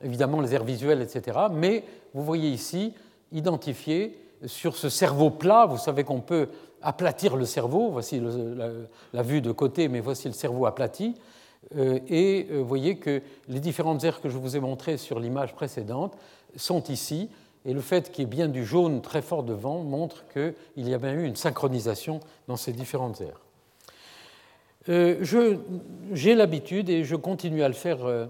évidemment 0.02 0.40
les 0.40 0.54
aires 0.54 0.64
visuelles, 0.64 1.00
etc. 1.00 1.38
Mais 1.50 1.84
vous 2.12 2.22
voyez 2.22 2.50
ici, 2.50 2.92
identifié 3.32 4.18
sur 4.46 4.76
ce 4.76 4.88
cerveau 4.90 5.30
plat, 5.30 5.66
vous 5.66 5.78
savez 5.78 6.04
qu'on 6.04 6.20
peut 6.20 6.48
aplatir 6.82 7.36
le 7.36 7.46
cerveau, 7.46 7.90
voici 7.90 8.20
la, 9.12 9.22
vue 9.22 9.40
de 9.40 9.50
côté, 9.50 9.88
mais 9.88 10.00
voici 10.00 10.28
le 10.28 10.34
cerveau 10.34 10.66
aplati, 10.66 11.14
euh, 11.76 11.98
et 12.08 12.46
euh, 12.50 12.58
vous 12.58 12.66
voyez 12.66 12.96
que 12.96 13.22
les 13.48 13.60
différentes 13.60 14.04
aires 14.04 14.20
que 14.20 14.28
je 14.28 14.36
vous 14.36 14.54
ai 14.56 14.60
montrées 14.60 14.98
sur 14.98 15.18
l'image 15.18 15.54
précédente 15.54 16.14
sont 16.56 16.84
ici. 16.84 17.30
Et 17.64 17.72
le 17.72 17.80
fait 17.80 18.12
qu'il 18.12 18.24
y 18.24 18.26
ait 18.26 18.30
bien 18.30 18.48
du 18.48 18.66
jaune 18.66 19.00
très 19.00 19.22
fort 19.22 19.42
devant 19.42 19.78
montre 19.78 20.24
qu'il 20.34 20.54
y 20.88 20.92
a 20.92 20.98
bien 20.98 21.14
eu 21.14 21.24
une 21.24 21.36
synchronisation 21.36 22.20
dans 22.48 22.56
ces 22.56 22.72
différentes 22.72 23.22
aires. 23.22 23.43
Euh, 24.88 25.58
j'ai 26.12 26.34
l'habitude, 26.34 26.88
et 26.88 27.04
je 27.04 27.16
continue 27.16 27.62
à 27.62 27.68
le 27.68 27.74
faire, 27.74 28.28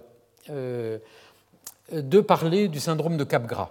de 0.49 2.21
parler 2.21 2.69
du 2.69 2.81
syndrome 2.81 3.17
de 3.17 3.25
Capgras. 3.25 3.71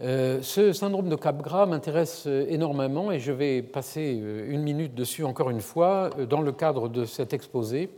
ce 0.00 0.72
syndrome 0.72 1.08
de 1.08 1.16
Capgras 1.16 1.66
m'intéresse 1.66 2.26
énormément 2.26 3.10
et 3.10 3.20
je 3.20 3.32
vais 3.32 3.62
passer 3.62 4.20
une 4.48 4.62
minute 4.62 4.94
dessus 4.94 5.24
encore 5.24 5.50
une 5.50 5.60
fois 5.60 6.10
dans 6.28 6.40
le 6.40 6.52
cadre 6.52 6.88
de 6.88 7.04
cet 7.04 7.32
exposé 7.32 7.90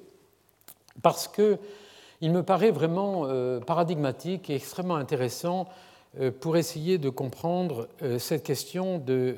parce 1.02 1.28
qu'il 1.28 2.32
me 2.32 2.42
paraît 2.42 2.70
vraiment 2.70 3.22
euh, 3.24 3.60
paradigmatique 3.60 4.50
et 4.50 4.56
extrêmement 4.56 4.96
intéressant 4.96 5.68
euh, 6.20 6.30
pour 6.30 6.56
essayer 6.56 6.98
de 6.98 7.08
comprendre 7.08 7.88
euh, 8.02 8.18
cette 8.18 8.42
question 8.42 8.98
de 8.98 9.36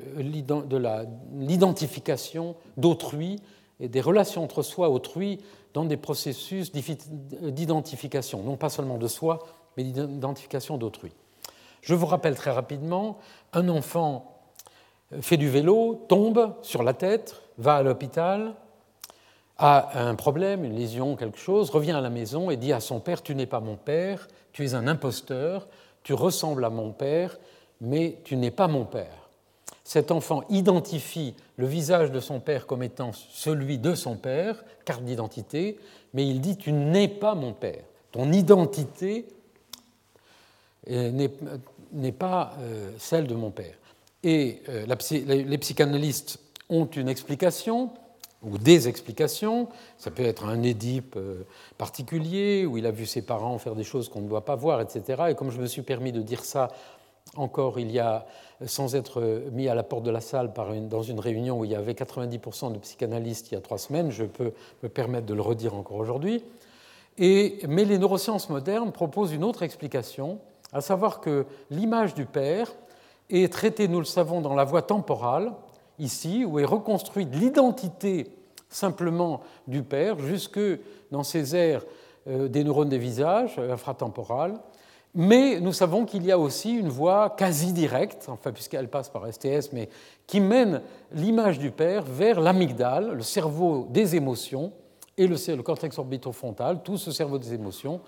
l'identification 1.33 2.55
d'autrui 2.77 3.39
et 3.79 3.87
des 3.87 4.01
relations 4.01 4.43
entre 4.43 4.61
soi 4.61 4.87
et 4.87 4.91
autrui 4.91 5.39
dans 5.73 5.85
des 5.85 5.97
processus 5.97 6.71
d'identification, 6.71 8.43
non 8.43 8.57
pas 8.57 8.69
seulement 8.69 8.97
de 8.97 9.07
soi, 9.07 9.39
mais 9.75 9.83
d'identification 9.83 10.77
d'autrui. 10.77 11.11
Je 11.81 11.95
vous 11.95 12.05
rappelle 12.05 12.35
très 12.35 12.51
rapidement, 12.51 13.17
un 13.51 13.67
enfant 13.69 14.39
fait 15.21 15.37
du 15.37 15.49
vélo, 15.49 16.05
tombe 16.07 16.53
sur 16.61 16.83
la 16.83 16.93
tête, 16.93 17.41
va 17.57 17.75
à 17.75 17.83
l'hôpital, 17.83 18.53
a 19.57 19.99
un 20.07 20.15
problème, 20.15 20.63
une 20.63 20.75
lésion, 20.75 21.15
quelque 21.15 21.37
chose, 21.37 21.69
revient 21.69 21.91
à 21.91 22.01
la 22.01 22.09
maison 22.09 22.49
et 22.49 22.57
dit 22.57 22.73
à 22.73 22.79
son 22.79 22.99
père, 22.99 23.21
tu 23.21 23.35
n'es 23.35 23.45
pas 23.45 23.59
mon 23.59 23.75
père, 23.75 24.27
tu 24.51 24.65
es 24.65 24.73
un 24.75 24.87
imposteur, 24.87 25.67
tu 26.03 26.13
ressembles 26.13 26.65
à 26.65 26.69
mon 26.69 26.91
père, 26.91 27.37
mais 27.81 28.19
tu 28.23 28.35
n'es 28.35 28.51
pas 28.51 28.67
mon 28.67 28.85
père. 28.85 29.22
Cet 29.83 30.11
enfant 30.11 30.43
identifie 30.49 31.35
le 31.57 31.67
visage 31.67 32.11
de 32.11 32.19
son 32.19 32.39
père 32.39 32.67
comme 32.67 32.83
étant 32.83 33.11
celui 33.13 33.77
de 33.77 33.95
son 33.95 34.15
père, 34.15 34.63
carte 34.85 35.03
d'identité, 35.03 35.77
mais 36.13 36.27
il 36.27 36.41
dit, 36.41 36.57
tu 36.57 36.71
n'es 36.71 37.07
pas 37.07 37.35
mon 37.35 37.53
père. 37.53 37.83
Ton 38.11 38.31
identité 38.31 39.27
n'est 40.87 42.11
pas 42.11 42.53
euh, 42.59 42.91
celle 42.97 43.27
de 43.27 43.35
mon 43.35 43.51
père. 43.51 43.75
Et 44.23 44.61
euh, 44.69 44.85
les 45.11 45.57
psychanalystes 45.57 46.39
ont 46.69 46.85
une 46.85 47.09
explication, 47.09 47.91
ou 48.43 48.57
des 48.57 48.87
explications. 48.87 49.69
Ça 49.97 50.11
peut 50.11 50.23
être 50.23 50.45
un 50.45 50.63
Édipe 50.63 51.15
euh, 51.15 51.45
particulier, 51.77 52.65
où 52.65 52.77
il 52.77 52.85
a 52.85 52.91
vu 52.91 53.05
ses 53.05 53.21
parents 53.21 53.57
faire 53.57 53.75
des 53.75 53.83
choses 53.83 54.09
qu'on 54.09 54.21
ne 54.21 54.29
doit 54.29 54.45
pas 54.45 54.55
voir, 54.55 54.81
etc. 54.81 55.23
Et 55.29 55.35
comme 55.35 55.49
je 55.49 55.59
me 55.59 55.67
suis 55.67 55.81
permis 55.81 56.11
de 56.11 56.21
dire 56.21 56.43
ça 56.43 56.69
encore 57.35 57.79
il 57.79 57.91
y 57.91 57.99
a, 57.99 58.25
sans 58.65 58.95
être 58.95 59.43
mis 59.51 59.67
à 59.67 59.75
la 59.75 59.83
porte 59.83 60.03
de 60.03 60.11
la 60.11 60.21
salle 60.21 60.53
dans 60.89 61.01
une 61.01 61.19
réunion 61.19 61.59
où 61.59 61.65
il 61.65 61.71
y 61.71 61.75
avait 61.75 61.93
90% 61.93 62.73
de 62.73 62.77
psychanalystes 62.77 63.51
il 63.51 63.55
y 63.55 63.57
a 63.57 63.61
trois 63.61 63.77
semaines, 63.77 64.11
je 64.11 64.25
peux 64.25 64.53
me 64.83 64.89
permettre 64.89 65.25
de 65.25 65.33
le 65.33 65.41
redire 65.41 65.73
encore 65.75 65.97
aujourd'hui. 65.97 66.43
mais 67.17 67.85
les 67.85 67.97
neurosciences 67.97 68.49
modernes 68.49 68.91
proposent 68.91 69.33
une 69.33 69.43
autre 69.43 69.63
explication, 69.63 70.39
à 70.71 70.81
savoir 70.81 71.21
que 71.21 71.45
l'image 71.69 72.13
du 72.13 72.25
père 72.25 72.71
est 73.29 73.51
traitée, 73.51 73.87
nous 73.87 73.99
le 73.99 74.05
savons, 74.05 74.41
dans 74.41 74.55
la 74.55 74.63
voie 74.63 74.81
temporale, 74.81 75.53
ici, 75.99 76.45
où 76.45 76.59
est 76.59 76.65
reconstruite 76.65 77.33
l'identité 77.33 78.31
simplement 78.69 79.41
du 79.67 79.83
père, 79.83 80.19
jusque 80.19 80.59
dans 81.11 81.23
ces 81.23 81.55
aires 81.55 81.85
euh, 82.27 82.47
des 82.47 82.63
neurones 82.63 82.89
des 82.89 82.97
visages 82.97 83.59
infratemporales. 83.59 84.59
Mais 85.15 85.59
nous 85.59 85.73
savons 85.73 86.05
qu'il 86.05 86.25
y 86.25 86.31
a 86.31 86.39
aussi 86.39 86.71
une 86.71 86.89
voie 86.89 87.29
quasi 87.29 87.71
directe, 87.71 88.25
enfin 88.29 88.51
puisqu'elle 88.51 88.89
passe 88.89 89.09
par 89.09 89.31
STS, 89.31 89.71
mais 89.71 89.89
qui 90.25 90.39
mène 90.39 90.81
l'image 91.11 91.59
du 91.59 91.69
père 91.69 92.03
vers 92.03 92.41
l'amygdale, 92.41 93.11
le 93.13 93.21
cerveau 93.21 93.87
des 93.91 94.15
émotions, 94.15 94.71
et 95.17 95.27
le, 95.27 95.61
cortex 95.61 95.97
orbitofrontal, 95.99 96.81
tout 96.83 96.97
ce 96.97 97.11
cerveau 97.11 97.37
des 97.37 97.53
émotions. 97.53 98.01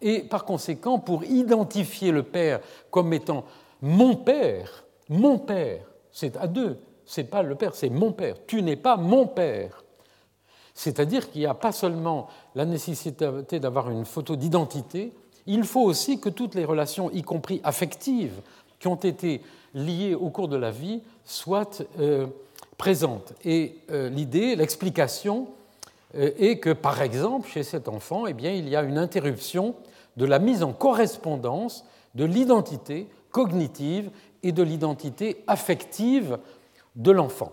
Et 0.00 0.20
par 0.20 0.44
conséquent, 0.44 0.98
pour 0.98 1.24
identifier 1.24 2.12
le 2.12 2.22
père 2.22 2.60
comme 2.90 3.12
étant 3.12 3.44
mon 3.80 4.14
père, 4.14 4.84
mon 5.08 5.38
père, 5.38 5.84
c'est 6.10 6.36
à 6.36 6.46
deux, 6.46 6.78
c'est 7.04 7.24
pas 7.24 7.42
le 7.42 7.54
père, 7.56 7.74
c'est 7.74 7.90
mon 7.90 8.12
père. 8.12 8.36
Tu 8.46 8.62
n'es 8.62 8.76
pas 8.76 8.96
mon 8.96 9.26
père. 9.26 9.84
C'est-à-dire 10.74 11.30
qu'il 11.30 11.40
n'y 11.40 11.46
a 11.46 11.54
pas 11.54 11.72
seulement 11.72 12.28
la 12.54 12.64
nécessité 12.64 13.60
d'avoir 13.60 13.90
une 13.90 14.04
photo 14.04 14.36
d'identité, 14.36 15.12
il 15.46 15.64
faut 15.64 15.82
aussi 15.82 16.20
que 16.20 16.28
toutes 16.28 16.54
les 16.54 16.64
relations, 16.64 17.10
y 17.10 17.22
compris 17.22 17.60
affectives, 17.64 18.40
qui 18.78 18.88
ont 18.88 18.96
été 18.96 19.42
liées 19.74 20.14
au 20.14 20.28
cours 20.30 20.48
de 20.48 20.56
la 20.56 20.70
vie, 20.70 21.02
soient 21.24 21.68
euh, 21.98 22.26
présentes. 22.76 23.32
Et 23.44 23.76
euh, 23.90 24.08
l'idée, 24.08 24.56
l'explication 24.56 25.48
euh, 26.16 26.30
est 26.38 26.58
que, 26.58 26.70
par 26.70 27.00
exemple, 27.00 27.48
chez 27.48 27.62
cet 27.62 27.88
enfant, 27.88 28.26
eh 28.26 28.34
il 28.38 28.68
y 28.68 28.76
a 28.76 28.82
une 28.82 28.98
interruption 28.98 29.74
de 30.16 30.26
la 30.26 30.38
mise 30.38 30.62
en 30.62 30.72
correspondance 30.72 31.84
de 32.14 32.24
l'identité 32.24 33.08
cognitive 33.30 34.10
et 34.42 34.52
de 34.52 34.62
l'identité 34.62 35.42
affective 35.46 36.38
de 36.96 37.10
l'enfant, 37.10 37.52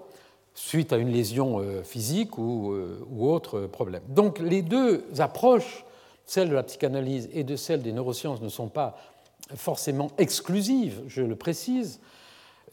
suite 0.54 0.92
à 0.92 0.98
une 0.98 1.12
lésion 1.12 1.64
physique 1.84 2.38
ou, 2.38 2.76
ou, 3.10 3.30
autre 3.30 3.62
problème. 3.62 4.02
Donc 4.10 4.40
les 4.40 4.62
deux 4.62 5.06
approches, 5.20 5.86
celle 6.30 6.50
de 6.50 6.56
la 6.56 6.64
psychanalyse 6.64 7.30
et 7.34 7.44
de 7.44 7.56
celle 7.56 7.82
des 7.82 7.92
neurosciences, 7.92 8.42
ne 8.42 8.50
sont 8.50 8.68
pas 8.68 8.98
forcément 9.56 10.12
exclusives, 10.18 11.02
je 11.08 11.22
le 11.22 11.36
précise, 11.36 12.00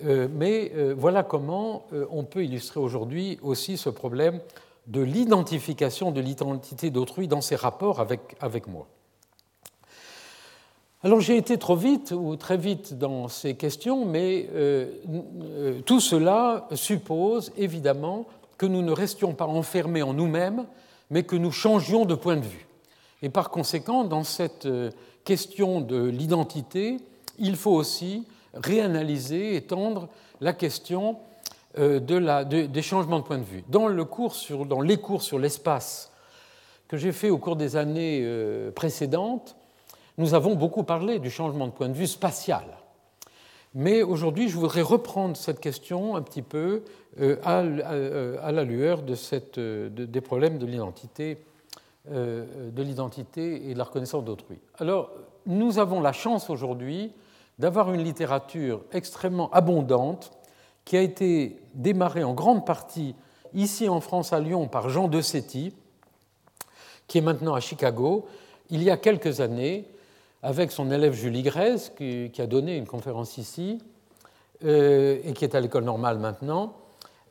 euh, 0.04 0.28
mais 0.30 0.72
voilà 0.94 1.22
comment 1.22 1.86
on 2.10 2.24
peut 2.24 2.44
illustrer 2.44 2.80
aujourd'hui 2.80 3.38
aussi 3.42 3.78
ce 3.78 3.88
problème 3.88 4.40
de 4.86 5.00
l'identification 5.00 6.12
de 6.12 6.20
l'identité 6.20 6.90
d'autrui 6.90 7.28
dans 7.28 7.40
ses 7.40 7.56
rapports 7.56 8.00
avec, 8.00 8.66
moi. 8.66 8.86
Alors 11.02 11.20
j'ai 11.20 11.36
été 11.36 11.58
trop 11.58 11.76
vite 11.76 12.12
ou 12.12 12.36
très 12.36 12.56
vite 12.56 12.94
dans 12.98 13.28
ces 13.28 13.54
questions, 13.54 14.06
mais 14.06 14.48
euh, 14.54 14.86
euh, 15.42 15.80
tout 15.82 16.00
cela 16.00 16.68
suppose 16.74 17.52
évidemment 17.56 18.26
que 18.58 18.66
nous 18.66 18.82
ne 18.82 18.92
restions 18.92 19.34
pas 19.34 19.46
enfermés 19.46 20.02
en 20.02 20.14
nous-mêmes, 20.14 20.66
mais 21.10 21.22
que 21.22 21.36
nous 21.36 21.52
changions 21.52 22.04
de 22.06 22.14
point 22.14 22.36
de 22.36 22.46
vue. 22.46 22.66
Et 23.22 23.28
par 23.28 23.50
conséquent, 23.50 24.04
dans 24.04 24.24
cette 24.24 24.66
euh, 24.66 24.90
question 25.24 25.80
de 25.80 26.04
l'identité, 26.04 26.98
il 27.38 27.56
faut 27.56 27.72
aussi 27.72 28.26
réanalyser, 28.54 29.56
étendre 29.56 30.08
la 30.40 30.52
question 30.52 31.18
la, 31.78 32.44
des 32.44 32.80
changements 32.80 33.18
de 33.18 33.24
point 33.24 33.36
de 33.36 33.44
vue. 33.44 33.62
Dans, 33.68 33.88
les 33.88 34.96
cours 34.96 35.22
sur 35.22 35.38
l'espace 35.38 36.10
que 36.88 36.96
j'ai 36.96 37.12
fait 37.12 37.28
au 37.28 37.36
cours 37.36 37.56
des 37.56 37.76
années 37.76 38.26
précédentes, 38.74 39.56
nous 40.16 40.32
avons 40.32 40.54
beaucoup 40.54 40.84
parlé 40.84 41.18
du 41.18 41.30
changement 41.30 41.66
de 41.66 41.72
point 41.72 41.90
de 41.90 41.94
vue 41.94 42.06
spatial. 42.06 42.64
Mais 43.74 44.02
aujourd'hui, 44.02 44.48
je 44.48 44.56
voudrais 44.56 44.80
reprendre 44.80 45.36
cette 45.36 45.60
question 45.60 46.16
un 46.16 46.22
petit 46.22 46.40
peu 46.40 46.82
euh, 47.20 47.36
euh, 47.46 48.38
à, 48.42 48.50
la 48.50 48.64
lueur 48.64 49.02
des 49.02 50.20
problèmes 50.22 50.56
de 50.58 50.64
l'identité, 50.64 51.32
euh, 51.32 51.55
de 52.10 52.82
l'identité 52.82 53.68
et 53.68 53.74
de 53.74 53.78
la 53.78 53.84
reconnaissance 53.84 54.24
d'autrui. 54.24 54.58
Alors, 54.78 55.10
nous 55.46 55.78
avons 55.78 56.00
la 56.00 56.12
chance 56.12 56.50
aujourd'hui 56.50 57.12
d'avoir 57.58 57.92
une 57.92 58.02
littérature 58.02 58.82
extrêmement 58.92 59.50
abondante 59.50 60.32
qui 60.84 60.96
a 60.96 61.00
été 61.00 61.60
démarré 61.74 62.22
en 62.24 62.34
grande 62.34 62.64
partie 62.64 63.14
ici 63.54 63.88
en 63.88 64.00
France 64.00 64.32
à 64.32 64.40
Lyon 64.40 64.68
par 64.68 64.88
Jean 64.88 65.08
de 65.08 65.20
Setti, 65.20 65.74
qui 67.08 67.18
est 67.18 67.22
maintenant 67.22 67.54
à 67.54 67.60
Chicago, 67.60 68.26
il 68.70 68.82
y 68.82 68.90
a 68.90 68.96
quelques 68.96 69.40
années, 69.40 69.86
avec 70.42 70.70
son 70.70 70.90
élève 70.90 71.12
Julie 71.12 71.42
Grèze, 71.42 71.92
qui, 71.96 72.30
a 72.38 72.46
donné 72.46 72.76
une 72.76 72.86
conférence 72.86 73.38
ici, 73.38 73.78
euh, 74.64 75.18
et 75.24 75.32
qui 75.32 75.44
est 75.44 75.54
à 75.54 75.60
l'école 75.60 75.84
normale 75.84 76.18
maintenant, 76.18 76.74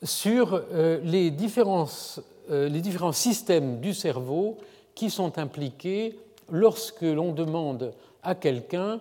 sur 0.03 0.53
euh, 0.73 0.99
les, 1.03 1.31
euh, 1.31 2.21
les 2.49 2.81
différents 2.81 3.11
systèmes 3.11 3.79
du 3.79 3.93
cerveau 3.93 4.57
qui 4.93 5.09
sont 5.09 5.37
impliqués 5.37 6.17
lorsque 6.51 7.01
l'on 7.01 7.31
demande 7.33 7.93
à 8.23 8.35
quelqu'un 8.35 8.99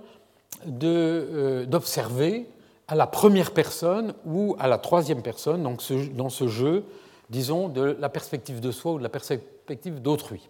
d'observer 0.67 2.47
à 2.89 2.95
la 2.95 3.07
première 3.07 3.53
personne 3.53 4.15
ou 4.27 4.57
à 4.59 4.69
la 4.69 4.79
troisième 4.79 5.23
personne, 5.23 5.63
donc 5.63 5.83
dans 6.15 6.29
ce 6.29 6.49
jeu, 6.49 6.85
disons, 7.31 7.69
de 7.69 7.97
la 7.99 8.09
perspective 8.09 8.61
de 8.61 8.71
soi 8.71 8.93
ou 8.93 8.99
de 8.99 9.03
la 9.03 9.09
perspective 9.09 10.01
d'autrui. 10.03 10.49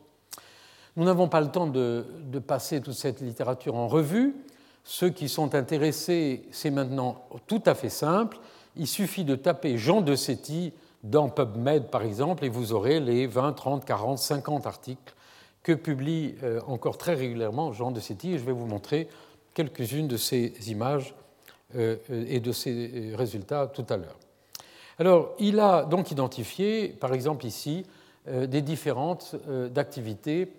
Nous 0.97 1.05
n'avons 1.05 1.29
pas 1.29 1.41
le 1.41 1.49
temps 1.49 1.67
de, 1.67 2.05
passer 2.47 2.81
toute 2.81 2.95
cette 2.95 3.21
littérature 3.21 3.75
en 3.75 3.89
revue. 3.89 4.35
Ceux 4.85 5.11
qui 5.11 5.29
sont 5.29 5.55
intéressés, 5.55 6.43
c'est 6.51 6.71
maintenant 6.71 7.25
tout 7.47 7.63
à 7.67 7.75
fait 7.75 7.89
simple. 7.89 8.39
Il 8.77 8.87
suffit 8.87 9.25
de 9.25 9.35
taper 9.35 9.79
Jean 9.79 10.01
de 10.01 10.15
Setti 10.15 10.73
dans 11.05 11.29
PubMed, 11.29 11.87
par 11.91 12.03
exemple, 12.03 12.45
et 12.45 12.49
vous 12.49 12.73
aurez 12.73 12.99
les 12.99 13.29
20, 13.29 13.53
30, 13.53 13.85
40, 13.85 14.19
50 14.19 14.67
articles 14.67 15.15
que 15.63 15.73
publie 15.73 16.35
euh, 16.43 16.61
encore 16.67 16.99
très 16.99 17.15
régulièrement 17.15 17.73
Jean 17.73 17.93
de 17.93 18.01
Setti. 18.01 18.33
Et 18.33 18.39
je 18.39 18.45
vais 18.45 18.53
vous 18.53 18.67
montrer 18.67 19.09
quelques-unes 19.55 20.09
de 20.09 20.17
ces 20.17 20.53
images 20.69 21.15
euh, 21.77 21.97
et 22.09 22.41
de 22.41 22.51
ces 22.51 23.13
résultats 23.15 23.69
tout 23.69 23.87
à 23.89 23.97
l'heure. 23.97 24.19
Alors, 24.99 25.35
il 25.39 25.61
a 25.61 25.85
donc 25.85 26.11
identifié, 26.11 26.89
par 26.89 27.15
exemple 27.15 27.47
ici, 27.47 27.87
euh, 28.27 28.47
des 28.47 28.63
différentes 28.63 29.37
activités 29.77 30.51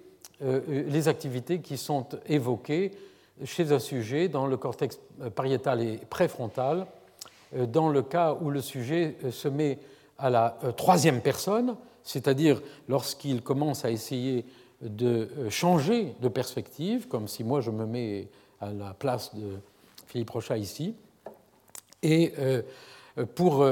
euh, 0.42 0.62
les 0.68 1.08
activités 1.08 1.60
qui 1.60 1.78
sont 1.78 2.08
évoquées 2.28 2.92
chez 3.46 3.72
un 3.72 3.80
sujet 3.80 4.28
dans 4.28 4.48
le 4.48 4.58
cortex 4.58 5.00
pariétal 5.34 5.82
et 5.82 5.98
préfrontal, 6.10 6.88
euh, 7.56 7.66
dans 7.66 7.90
le 7.90 8.02
cas 8.02 8.36
où 8.42 8.50
le 8.50 8.62
sujet 8.62 9.16
euh, 9.24 9.32
se 9.32 9.48
met 9.48 9.80
à 10.18 10.30
la 10.30 10.58
troisième 10.78 11.22
personne, 11.22 11.76
c'est-à-dire 12.04 12.62
lorsqu'il 12.88 13.42
commence 13.42 13.86
à 13.86 13.92
essayer 13.92 14.46
de 14.82 15.30
changer 15.50 16.16
de 16.22 16.28
perspective, 16.28 17.08
comme 17.08 17.28
si 17.28 17.44
moi 17.44 17.62
je 17.62 17.72
me 17.72 17.86
mets 17.86 18.28
à 18.62 18.72
la 18.72 18.94
place 18.94 19.36
de 19.36 19.58
Philippe 20.08 20.30
Rochat 20.30 20.58
ici. 20.58 20.96
Et 22.04 22.34
pour 23.34 23.66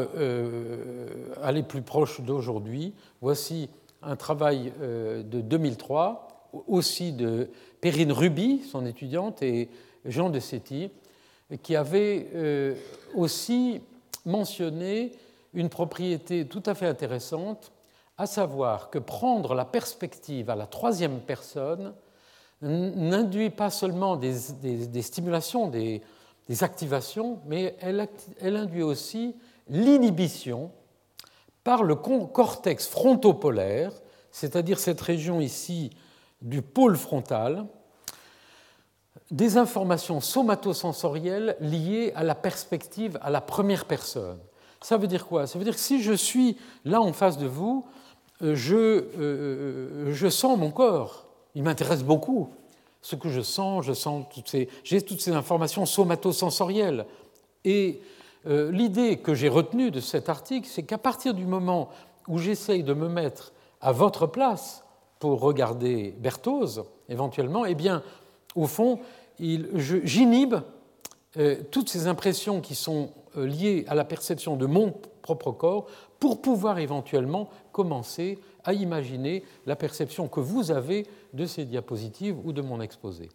aller 1.44 1.64
plus 1.64 1.82
proche 1.82 2.22
d'aujourd'hui, 2.22 2.94
voici 3.22 3.70
un 4.02 4.16
travail 4.16 4.74
de 4.82 5.42
2003 5.42 6.34
aussi 6.68 7.12
de 7.12 7.50
Perrine 7.82 8.12
Ruby, 8.12 8.62
son 8.70 8.86
étudiante, 8.86 9.42
et 9.42 9.70
Jean 10.06 10.30
de 10.30 10.40
Setti, 10.40 10.90
qui 11.62 11.76
avaient 11.76 12.28
euh, 12.34 12.76
aussi 13.14 13.82
mentionné 14.26 15.12
une 15.54 15.70
propriété 15.70 16.48
tout 16.48 16.64
à 16.66 16.74
fait 16.74 16.88
intéressante, 16.88 17.72
à 18.18 18.26
savoir 18.26 18.90
que 18.90 19.00
prendre 19.00 19.56
la 19.56 19.66
perspective 19.66 20.50
à 20.50 20.56
la 20.56 20.68
troisième 20.68 21.20
personne 21.20 21.94
n'induit 22.62 23.50
pas 23.50 23.70
seulement 23.70 24.16
des, 24.16 24.34
stimulations, 25.02 25.68
des, 25.68 26.02
activations, 26.62 27.40
mais 27.46 27.76
elle, 27.82 28.08
elle 28.40 28.56
induit 28.56 28.84
aussi 28.84 29.36
l'inhibition 29.68 30.72
par 31.64 31.84
le 31.84 31.96
cortex 31.96 32.88
frontopolaire, 32.88 33.92
c'est-à-dire 34.32 34.80
cette 34.80 35.02
région 35.02 35.42
ici 35.42 35.90
du 36.42 36.62
pôle 36.62 36.98
frontal 36.98 37.66
des 39.32 39.58
informations 39.58 40.22
somatosensorielles 40.22 41.56
liées 41.60 42.12
à 42.16 42.24
la 42.24 42.36
perspective 42.36 43.18
à 43.22 43.30
la 43.30 43.42
première 43.42 43.86
personne. 43.86 44.40
Ça 44.84 44.98
veut 44.98 45.08
dire 45.08 45.26
quoi? 45.26 45.48
Ça 45.48 45.58
veut 45.58 45.66
dire 45.66 45.74
que 45.74 45.80
si 45.80 46.04
je 46.04 46.14
suis 46.14 46.58
là 46.86 47.02
en 47.02 47.14
face 47.14 47.38
de 47.38 47.48
vous, 47.48 47.86
euh, 48.42 48.54
je, 48.54 48.76
euh, 48.76 50.14
je 50.14 50.28
sens 50.28 50.58
mon 50.58 50.70
corps. 50.70 51.26
Il 51.56 51.64
m'intéresse 51.64 52.04
beaucoup. 52.04 52.50
Ce 53.02 53.16
que 53.16 53.30
je 53.30 53.42
sens, 53.42 53.86
je 53.86 53.94
sens 53.94 54.26
toutes 54.34 54.48
ces, 54.48 54.70
j'ai 54.84 55.02
toutes 55.02 55.22
ces 55.22 55.32
informations 55.32 55.86
somatosensorielles. 55.86 57.06
Et 57.66 58.02
euh, 58.46 58.72
l'idée 58.72 59.18
que 59.18 59.34
j'ai 59.34 59.50
retenue 59.50 59.90
de 59.90 60.00
cet 60.00 60.30
article, 60.30 60.68
c'est 60.70 60.84
qu'à 60.84 60.98
partir 60.98 61.34
du 61.34 61.46
moment 61.46 61.90
où 62.28 62.38
j'essaye 62.38 62.84
de 62.84 62.94
me 62.94 63.08
mettre 63.08 63.54
à 63.82 63.92
votre 63.92 64.28
place, 64.28 64.84
pour 65.24 65.40
regarder 65.40 66.14
Berthoz, 66.20 66.84
éventuellement, 67.08 67.64
eh 67.64 67.76
bien, 67.76 68.04
au 68.56 68.68
fond, 68.68 69.00
j'inhibe 69.40 70.56
euh, 71.38 71.56
toutes 71.72 71.88
ces 71.88 72.08
impressions 72.08 72.60
qui 72.60 72.76
sont 72.76 73.12
euh, 73.38 73.46
liées 73.46 73.86
à 73.88 73.96
la 73.96 74.06
perception 74.06 74.56
de 74.56 74.66
mon 74.66 74.94
propre 75.22 75.52
corps 75.52 75.88
pour 76.20 76.42
pouvoir 76.42 76.80
éventuellement 76.80 77.50
commencer 77.72 78.40
à 78.64 78.74
imaginer 78.74 79.44
la 79.66 79.76
perception 79.76 80.28
que 80.28 80.40
vous 80.40 80.72
avez 80.72 81.06
de 81.34 81.46
ces 81.46 81.66
diapositives 81.66 82.38
ou 82.46 82.54
de 82.54 82.62
mon 82.62 82.82
exposé. 82.82 83.30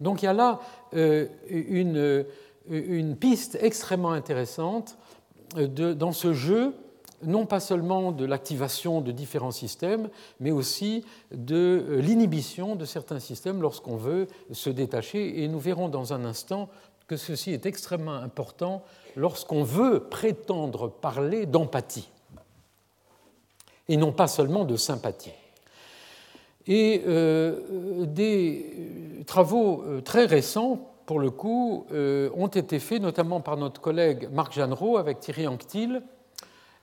Donc 0.00 0.22
il 0.22 0.26
y 0.26 0.28
a 0.28 0.32
là 0.32 0.60
euh, 0.94 1.26
une, 1.48 2.24
une, 2.70 3.16
piste 3.16 3.58
extrêmement 3.60 4.12
intéressante 4.12 4.96
de, 5.56 5.92
dans 5.92 6.12
ce 6.12 6.32
jeu 6.32 6.74
non 7.22 7.46
pas 7.46 7.60
seulement 7.60 8.12
de 8.12 8.24
l'activation 8.24 9.00
de 9.00 9.12
différents 9.12 9.52
systèmes, 9.52 10.08
mais 10.40 10.50
aussi 10.50 11.04
de 11.32 11.84
euh, 11.88 12.00
l'inhibition 12.00 12.74
de 12.76 12.84
certains 12.84 13.20
systèmes 13.20 13.62
lorsqu'on 13.62 13.96
veut 13.96 14.26
se 14.50 14.70
détacher. 14.70 15.42
Et 15.42 15.48
nous 15.48 15.60
verrons 15.60 15.88
dans 15.88 16.12
un 16.12 16.24
instant 16.24 16.68
que 17.12 17.18
ceci 17.18 17.52
est 17.52 17.66
extrêmement 17.66 18.14
important 18.14 18.82
lorsqu'on 19.16 19.64
veut 19.64 20.00
prétendre 20.00 20.88
parler 20.88 21.44
d'empathie, 21.44 22.08
et 23.86 23.98
non 23.98 24.12
pas 24.12 24.28
seulement 24.28 24.64
de 24.64 24.76
sympathie. 24.76 25.34
Et 26.66 27.02
euh, 27.06 28.06
des 28.06 29.24
travaux 29.26 29.82
euh, 29.82 30.00
très 30.00 30.24
récents, 30.24 30.88
pour 31.04 31.18
le 31.18 31.30
coup, 31.30 31.84
ont 31.90 32.46
été 32.46 32.78
faits 32.78 33.02
notamment 33.02 33.40
par 33.40 33.58
notre 33.58 33.80
collègue 33.80 34.30
Marc 34.32 34.54
Jeannereau 34.54 34.96
avec 34.96 35.20
Thierry 35.20 35.46
Anctil, 35.46 36.00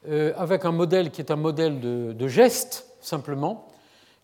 euh, 0.08 0.34
avec 0.38 0.64
un 0.64 0.72
modèle 0.72 1.10
qui 1.10 1.22
est 1.22 1.32
un 1.32 1.38
modèle 1.38 1.80
de, 1.80 2.28
geste, 2.28 2.86
simplement. 3.02 3.68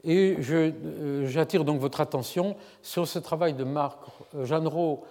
Et 0.03 0.37
euh, 0.51 1.27
j'attire 1.27 1.65
donc 1.65 1.79
votre 1.81 1.99
attention 1.99 2.55
sur 2.83 3.07
ce 3.07 3.17
travail 3.17 3.55
de 3.55 3.63
Marc 3.63 3.97
Jeannereau 4.43 5.03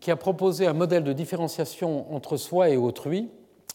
qui 0.00 0.10
a 0.10 0.16
proposé 0.16 0.66
un 0.66 0.72
modèle 0.72 1.04
de 1.04 1.12
différenciation 1.12 2.12
entre 2.14 2.36
soi 2.36 2.70
et 2.70 2.76
autrui, 2.76 3.28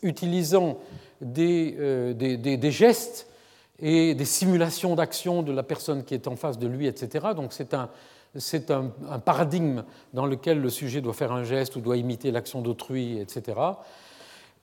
utilisant 0.03 0.77
des, 1.21 1.75
euh, 1.79 2.13
des, 2.13 2.71
gestes 2.71 3.27
et 3.79 4.13
des 4.13 4.25
simulations 4.25 4.95
d'action 4.95 5.41
de 5.41 5.51
la 5.51 5.63
personne 5.63 6.03
qui 6.03 6.13
est 6.13 6.27
en 6.27 6.35
face 6.35 6.59
de 6.59 6.67
lui, 6.67 6.87
etc. 6.87 7.27
Donc 7.35 7.53
c'est 7.53 7.73
un, 7.73 7.89
paradigme 9.25 9.83
dans 10.13 10.25
lequel 10.25 10.59
le 10.59 10.69
sujet 10.69 11.01
doit 11.01 11.13
faire 11.13 11.31
un 11.31 11.43
geste 11.43 11.75
ou 11.75 11.81
doit 11.81 11.97
imiter 11.97 12.31
l'action 12.31 12.61
d'autrui, 12.61 13.19
etc. 13.19 13.59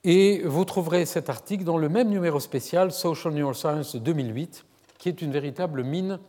Et 0.03 0.41
vous 0.45 0.65
trouverez 0.65 1.05
cet 1.05 1.29
article 1.29 1.63
dans 1.63 1.77
le 1.77 1.89
même 1.89 2.09
numéro 2.09 2.39
spécial 2.39 2.91
Social 2.91 3.33
Neuroscience 3.33 3.95
de 3.95 3.99
2008, 3.99 4.65
qui 4.97 5.09
est 5.09 5.21
une 5.21 5.31
véritable 5.31 5.83
mine 5.83 6.19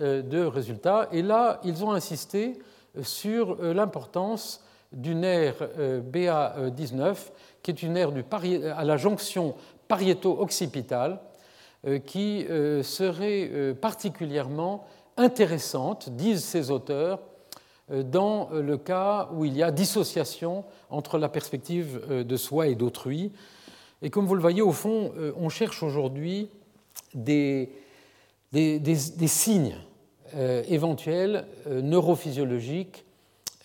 euh, 0.00 0.22
de 0.22 0.44
résultats. 0.44 1.08
Et 1.12 1.22
là, 1.22 1.60
ils 1.64 1.84
ont 1.84 1.92
insisté 1.92 2.58
sur 3.02 3.58
euh, 3.60 3.74
l'importance 3.74 4.63
d'une 4.92 5.24
aire 5.24 5.56
euh, 5.78 6.00
BA19, 6.00 7.16
qui 7.62 7.70
est 7.70 7.82
une 7.82 7.96
aire 7.96 8.12
du 8.12 8.24
à 8.76 8.84
la 8.84 8.96
jonction 8.96 9.54
pariéto-occipitale, 9.88 11.20
qui 12.06 12.46
serait 12.82 13.74
particulièrement 13.78 14.86
intéressante, 15.18 16.08
disent 16.08 16.42
ces 16.42 16.70
auteurs, 16.70 17.20
euh, 17.90 18.02
dans 18.02 18.48
le 18.50 18.78
cas 18.78 19.28
où 19.34 19.44
il 19.44 19.54
y 19.54 19.62
a 19.62 19.70
dissociation 19.70 20.64
entre 20.88 21.18
la 21.18 21.28
perspective 21.28 22.00
euh, 22.08 22.24
de 22.24 22.36
soi 22.36 22.68
et 22.68 22.74
d'autrui. 22.74 23.32
Et 24.00 24.08
comme 24.08 24.26
vous 24.26 24.34
le 24.34 24.40
voyez, 24.40 24.62
au 24.62 24.72
fond, 24.72 25.12
euh, 25.16 25.32
on 25.36 25.50
cherche 25.50 25.82
aujourd'hui 25.82 26.48
des, 27.14 27.70
signes 29.26 29.76
éventuels 30.68 31.46
neurophysiologiques 31.66 33.03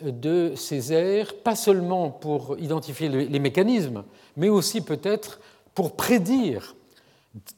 de 0.01 0.53
ces 0.55 0.93
aires, 0.93 1.35
pas 1.35 1.55
seulement 1.55 2.09
pour 2.09 2.57
identifier 2.59 3.09
les 3.09 3.39
mécanismes, 3.39 4.03
mais 4.37 4.49
aussi 4.49 4.81
peut-être 4.81 5.39
pour 5.73 5.95
prédire 5.95 6.75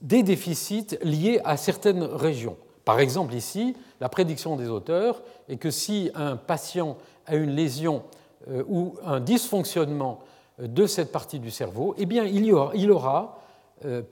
des 0.01 0.23
déficits 0.23 0.97
liés 1.03 1.39
à 1.43 1.57
certaines 1.57 2.03
régions. 2.03 2.57
Par 2.83 2.99
exemple, 2.99 3.33
ici, 3.33 3.75
la 3.99 4.09
prédiction 4.09 4.55
des 4.55 4.67
auteurs 4.67 5.21
est 5.47 5.57
que 5.57 5.71
si 5.71 6.09
un 6.15 6.35
patient 6.35 6.97
a 7.25 7.35
une 7.35 7.51
lésion 7.51 8.03
euh, 8.49 8.63
ou 8.67 8.95
un 9.05 9.19
dysfonctionnement 9.19 10.19
de 10.59 10.85
cette 10.87 11.11
partie 11.11 11.39
du 11.39 11.51
cerveau, 11.51 11.95
eh 11.97 12.05
bien, 12.05 12.23
il 12.25 12.45
y 12.45 12.51
aura, 12.51 12.71
il 12.75 12.91
aura 12.91 13.37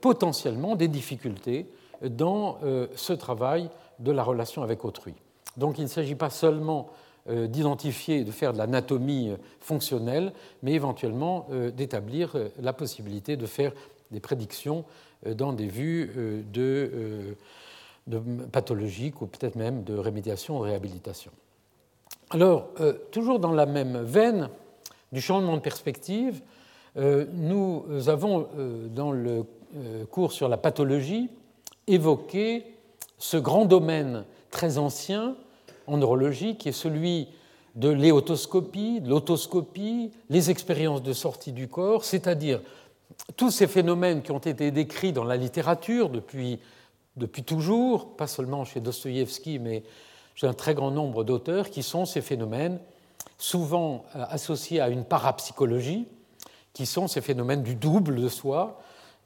potentiellement 0.00 0.74
des 0.74 0.88
difficultés 0.88 1.70
dans 2.02 2.58
ce 2.96 3.12
travail 3.12 3.70
de 4.00 4.10
la 4.10 4.24
relation 4.24 4.64
avec 4.64 4.84
autrui. 4.84 5.14
Donc 5.56 5.78
il 5.78 5.82
ne 5.82 5.88
s'agit 5.88 6.14
pas 6.14 6.30
seulement 6.30 6.88
d'identifier, 7.28 8.24
de 8.24 8.30
faire 8.30 8.52
de 8.52 8.58
l'anatomie 8.58 9.32
fonctionnelle, 9.60 10.32
mais 10.62 10.72
éventuellement 10.72 11.46
d'établir 11.76 12.34
la 12.60 12.72
possibilité 12.72 13.36
de 13.36 13.46
faire 13.46 13.72
des 14.10 14.20
prédictions 14.20 14.84
dans 15.26 15.52
des 15.52 15.66
vues 15.66 16.10
de 16.52 17.36
de 18.06 18.18
pathologique 18.50 19.22
ou 19.22 19.26
peut-être 19.26 19.56
même 19.56 19.84
de 19.84 19.96
rémédiation 19.96 20.58
ou 20.58 20.60
réhabilitation. 20.60 21.30
Alors, 22.30 22.68
euh, 22.80 22.92
toujours 23.10 23.38
dans 23.38 23.52
la 23.52 23.66
même 23.66 24.02
veine 24.02 24.50
du 25.12 25.20
changement 25.20 25.56
de 25.56 25.62
perspective, 25.62 26.42
euh, 26.96 27.26
nous 27.32 27.84
avons, 28.08 28.48
euh, 28.58 28.88
dans 28.88 29.12
le 29.12 29.44
cours 30.10 30.32
sur 30.32 30.48
la 30.48 30.56
pathologie, 30.56 31.30
évoqué 31.86 32.64
ce 33.18 33.36
grand 33.36 33.66
domaine 33.66 34.24
très 34.50 34.78
ancien 34.78 35.36
en 35.90 35.98
neurologie 35.98 36.56
qui 36.56 36.68
est 36.68 36.72
celui 36.72 37.28
de 37.74 37.88
l'éotoscopie, 37.88 39.00
l'autoscopie, 39.04 40.10
les 40.28 40.50
expériences 40.50 41.02
de 41.02 41.12
sortie 41.12 41.52
du 41.52 41.68
corps, 41.68 42.04
c'est-à-dire 42.04 42.60
tous 43.36 43.50
ces 43.50 43.66
phénomènes 43.66 44.22
qui 44.22 44.32
ont 44.32 44.38
été 44.38 44.70
décrits 44.70 45.12
dans 45.12 45.24
la 45.24 45.36
littérature 45.36 46.08
depuis 46.08 46.58
depuis 47.16 47.42
toujours, 47.42 48.16
pas 48.16 48.26
seulement 48.26 48.64
chez 48.64 48.80
Dostoïevski, 48.80 49.58
mais 49.58 49.82
chez 50.34 50.46
un 50.46 50.54
très 50.54 50.74
grand 50.74 50.90
nombre 50.90 51.24
d'auteurs, 51.24 51.70
qui 51.70 51.82
sont 51.82 52.06
ces 52.06 52.20
phénomènes 52.20 52.78
souvent 53.38 54.04
euh, 54.16 54.24
associés 54.28 54.80
à 54.80 54.88
une 54.88 55.04
parapsychologie, 55.04 56.06
qui 56.72 56.86
sont 56.86 57.08
ces 57.08 57.20
phénomènes 57.20 57.62
du 57.62 57.74
double 57.74 58.20
de 58.20 58.28
soi, 58.28 58.80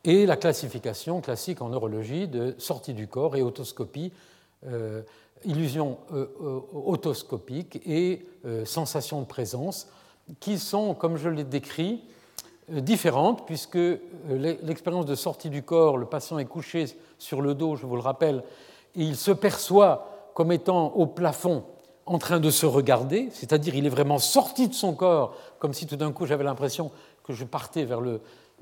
et 0.04 0.26
la 0.26 0.36
classification 0.36 1.20
classique 1.20 1.62
en 1.62 1.70
neurologie 1.70 2.28
de 2.28 2.54
sortie 2.58 2.94
du 2.94 3.06
corps 3.06 3.36
et 3.36 3.42
autoscopie, 3.42 4.12
euh, 4.66 5.02
illusion 5.44 5.98
euh, 6.12 6.26
autoscopique 6.72 7.80
et 7.86 8.26
sensation 8.64 9.20
de 9.20 9.26
présence, 9.26 9.88
qui 10.40 10.58
sont, 10.58 10.94
comme 10.94 11.16
je 11.16 11.28
l'ai 11.28 11.44
décrit, 11.44 12.02
euh, 12.72 12.80
différente, 12.80 13.44
puisque 13.44 13.76
euh, 13.76 13.98
l'expérience 14.62 15.04
de 15.04 15.14
sortie 15.14 15.50
du 15.50 15.62
corps, 15.62 15.98
le 15.98 16.06
patient 16.06 16.38
est 16.38 16.46
couché 16.46 16.86
sur 17.18 17.42
le 17.42 17.54
dos, 17.54 17.76
je 17.76 17.84
vous 17.84 17.96
le 17.96 18.00
rappelle, 18.00 18.42
et 18.94 19.02
il 19.02 19.16
se 19.16 19.32
perçoit 19.32 20.30
comme 20.34 20.50
étant 20.50 20.92
au 20.94 21.06
plafond 21.06 21.64
en 22.06 22.16
train 22.16 22.40
de 22.40 22.50
se 22.50 22.64
regarder, 22.64 23.28
c'est-à-dire 23.32 23.74
il 23.74 23.84
est 23.84 23.90
vraiment 23.90 24.18
sorti 24.18 24.68
de 24.68 24.74
son 24.74 24.94
corps, 24.94 25.36
comme 25.58 25.74
si 25.74 25.86
tout 25.86 25.96
d'un 25.96 26.12
coup 26.12 26.24
j'avais 26.24 26.44
l'impression 26.44 26.90
que 27.22 27.34
je 27.34 27.44
partais 27.44 27.84
vers 27.84 28.00
le, 28.00 28.20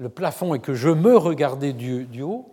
plafond 0.08 0.54
et 0.54 0.58
que 0.58 0.74
je 0.74 0.88
me 0.88 1.16
regardais 1.16 1.72
du, 1.72 2.22
haut. 2.22 2.46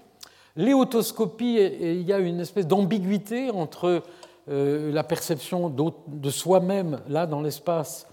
L'éotoscopie, 0.60 1.56
il 1.82 2.04
y 2.04 2.14
a 2.14 2.20
une 2.20 2.40
espèce 2.40 2.68
d'ambiguïté 2.68 3.50
entre 3.50 4.04
euh, 4.50 4.92
la 4.92 5.04
perception 5.04 5.70
de 5.70 6.30
soi-même, 6.30 7.00
là 7.08 7.26
dans 7.26 7.42
l'espace, 7.42 8.08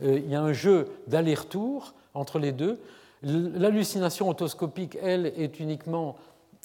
il 0.00 0.30
y 0.30 0.36
a 0.36 0.40
un 0.40 0.52
jeu 0.52 0.88
d'aller-retour, 1.08 1.94
entre 2.14 2.38
les 2.38 2.52
deux. 2.52 2.78
L'hallucination 3.22 4.28
autoscopique, 4.28 4.96
elle, 5.02 5.26
est 5.26 5.58
uniquement 5.60 6.16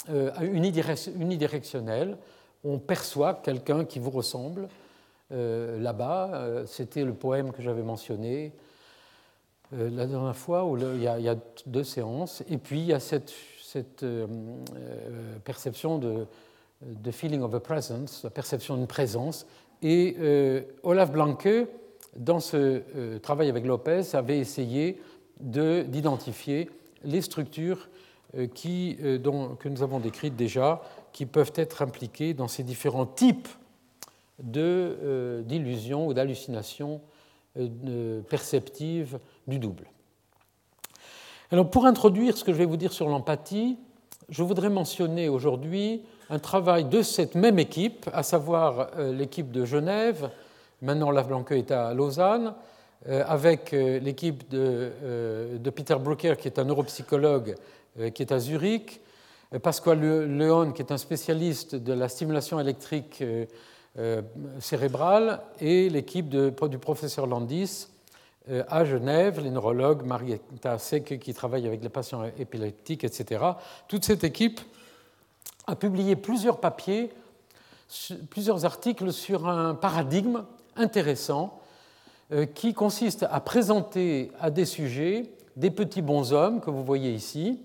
euh, 0.09 0.31
unidirectionnelle. 0.41 2.17
On 2.63 2.79
perçoit 2.79 3.35
quelqu'un 3.35 3.85
qui 3.85 3.99
vous 3.99 4.11
ressemble. 4.11 4.67
Euh, 5.31 5.79
là-bas, 5.79 6.31
euh, 6.33 6.65
c'était 6.65 7.03
le 7.03 7.13
poème 7.13 7.51
que 7.51 7.61
j'avais 7.61 7.83
mentionné 7.83 8.51
la 9.71 10.05
dernière 10.05 10.35
fois, 10.35 10.65
où 10.65 10.77
il 10.77 11.01
y, 11.01 11.07
a, 11.07 11.35
deux 11.65 11.83
séances. 11.83 12.43
Et 12.47 12.59
puis, 12.59 12.81
il 12.81 12.85
y 12.85 12.93
a 12.93 12.99
cette, 12.99 13.33
perception 15.43 15.97
de, 15.97 16.25
de, 16.81 17.11
feeling 17.11 17.41
of 17.41 17.53
a 17.53 17.59
presence, 17.59 18.23
la 18.23 18.29
perception 18.29 18.75
d'une 18.75 18.87
présence. 18.87 19.45
Et 19.81 20.15
Olaf 20.83 21.11
Blanke, 21.11 21.67
dans 22.15 22.39
ce 22.39 23.17
travail 23.19 23.49
avec 23.49 23.65
Lopez, 23.65 24.03
avait 24.13 24.39
essayé 24.39 25.01
d'identifier 25.39 26.69
les 27.03 27.21
structures 27.21 27.89
euh, 28.35 28.47
qui, 28.47 28.97
euh, 29.03 29.19
dont, 29.19 29.55
que 29.55 29.69
nous 29.69 29.83
avons 29.83 29.99
décrites 29.99 30.35
déjà, 30.35 30.81
qui 31.11 31.27
peuvent 31.27 31.53
être 31.55 31.83
impliquées 31.83 32.33
dans 32.33 32.47
ces 32.47 32.63
différents 32.63 33.05
types 33.05 33.47
euh, 34.55 35.43
d'illusions 35.43 36.07
ou 36.07 36.13
d'hallucinations 36.13 37.01
perceptives 38.29 39.19
du 39.45 39.59
double. 39.59 39.85
Alors 41.53 41.69
pour 41.69 41.85
introduire 41.85 42.35
ce 42.35 42.43
que 42.43 42.51
je 42.51 42.57
vais 42.57 42.65
vous 42.65 42.77
dire 42.77 42.91
sur 42.91 43.07
l'empathie, 43.07 43.77
je 44.27 44.41
voudrais 44.41 44.71
mentionner 44.71 45.29
aujourd'hui 45.29 46.01
un 46.31 46.39
travail 46.39 46.83
de 46.83 47.03
cette 47.03 47.35
même 47.35 47.59
équipe, 47.59 48.09
à 48.11 48.23
savoir 48.23 48.87
l'équipe 48.97 49.51
de 49.51 49.63
Genève, 49.63 50.31
maintenant 50.81 51.09
Olaf 51.09 51.27
Blanque 51.27 51.51
est 51.51 51.69
à 51.69 51.93
Lausanne, 51.93 52.55
euh, 53.07 53.23
avec 53.27 53.71
euh, 53.71 53.99
l'équipe 53.99 54.45
euh, 54.51 55.59
de, 55.59 55.69
Peter 55.69 55.93
Brooker, 55.93 56.37
qui 56.39 56.47
est 56.47 56.57
un 56.57 56.63
neuropsychologue 56.63 57.53
qui 58.15 58.23
est 58.23 58.31
à 58.31 58.39
Zurich, 58.39 58.99
Pasquale 59.61 60.25
Leon, 60.25 60.71
qui 60.71 60.81
est 60.81 60.91
un 60.91 60.97
spécialiste 60.97 61.75
de 61.75 61.93
la 61.93 62.09
stimulation 62.09 62.59
électrique 62.59 63.23
cérébrale, 64.59 65.41
et 65.59 65.87
l'équipe 65.91 66.27
du 66.27 66.79
professeur 66.79 67.27
Landis 67.27 67.92
à 68.67 68.83
Genève, 68.83 69.39
les 69.41 69.49
neurologues, 69.49 70.05
Marietta 70.05 70.77
Seke, 70.77 71.19
qui 71.19 71.33
travaille 71.33 71.65
avec 71.65 71.81
les 71.81 71.89
patients 71.89 72.23
épileptiques, 72.37 73.03
etc. 73.03 73.43
Toute 73.87 74.03
cette 74.03 74.23
équipe 74.23 74.59
a 75.67 75.75
publié 75.75 76.15
plusieurs 76.15 76.59
papiers, 76.59 77.11
plusieurs 78.29 78.65
articles 78.65 79.13
sur 79.13 79.47
un 79.47 79.75
paradigme 79.75 80.43
intéressant 80.75 81.59
euh, 82.31 82.45
qui 82.45 82.73
consiste 82.73 83.25
à 83.29 83.39
présenter 83.39 84.31
à 84.39 84.49
des 84.49 84.65
sujets 84.65 85.29
des 85.55 85.71
petits 85.71 86.01
bonshommes 86.01 86.61
que 86.61 86.71
vous 86.71 86.83
voyez 86.83 87.11
ici, 87.13 87.59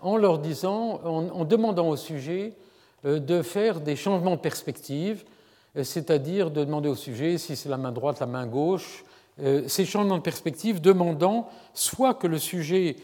en 0.00 0.16
leur 0.16 0.38
disant, 0.38 1.00
en, 1.04 1.44
demandant 1.44 1.88
aux 1.88 1.96
sujets 1.96 2.54
euh, 3.04 3.18
de 3.18 3.42
faire 3.42 3.80
des 3.80 3.96
changements 3.96 4.36
de 4.36 4.40
perspective, 4.40 5.24
euh, 5.76 5.84
c'est-à-dire 5.84 6.50
de 6.50 6.64
demander 6.64 6.88
au 6.88 6.94
sujet 6.94 7.38
si 7.38 7.56
c'est 7.56 7.68
la 7.68 7.76
main 7.76 7.92
droite, 7.92 8.20
la 8.20 8.26
main 8.26 8.46
gauche, 8.46 9.04
ces 9.66 9.84
changements 9.84 10.16
de 10.16 10.22
perspective 10.22 10.80
demandant 10.80 11.48
soit 11.72 12.14
que 12.14 12.26
le 12.26 12.38
sujet 12.38 12.96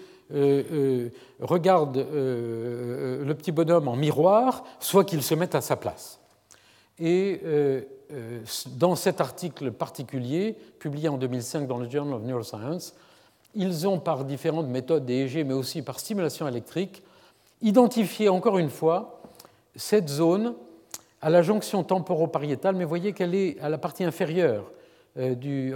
regarde 1.40 1.96
le 1.98 3.32
petit 3.34 3.52
bonhomme 3.52 3.88
en 3.88 3.96
miroir, 3.96 4.64
soit 4.80 5.04
qu'il 5.04 5.22
se 5.22 5.34
mette 5.34 5.54
à 5.54 5.60
sa 5.60 5.76
place. 5.76 6.18
Et 6.98 7.40
euh, 8.12 8.40
dans 8.76 8.96
cet 8.96 9.20
article 9.20 9.72
particulier, 9.72 10.56
publié 10.78 11.08
en 11.08 11.16
2005 11.16 11.66
dans 11.66 11.78
le 11.78 11.88
Journal 11.88 12.14
of 12.14 12.22
Neuroscience, 12.22 12.94
ils 13.54 13.88
ont, 13.88 13.98
par 13.98 14.24
différentes 14.24 14.66
méthodes 14.66 15.06
d'EEG, 15.06 15.46
mais 15.46 15.54
aussi 15.54 15.82
par 15.82 15.98
stimulation 15.98 16.46
électrique, 16.46 17.02
identifié 17.62 18.28
encore 18.28 18.58
une 18.58 18.68
fois 18.68 19.22
cette 19.74 20.08
zone 20.08 20.54
à 21.22 21.30
la 21.30 21.42
jonction 21.42 21.82
temporopariétale, 21.82 22.76
mais 22.76 22.84
voyez 22.84 23.12
qu'elle 23.12 23.34
est 23.34 23.58
à 23.60 23.68
la 23.68 23.78
partie 23.78 24.04
inférieure 24.04 24.64
euh, 24.64 24.83
du 25.16 25.74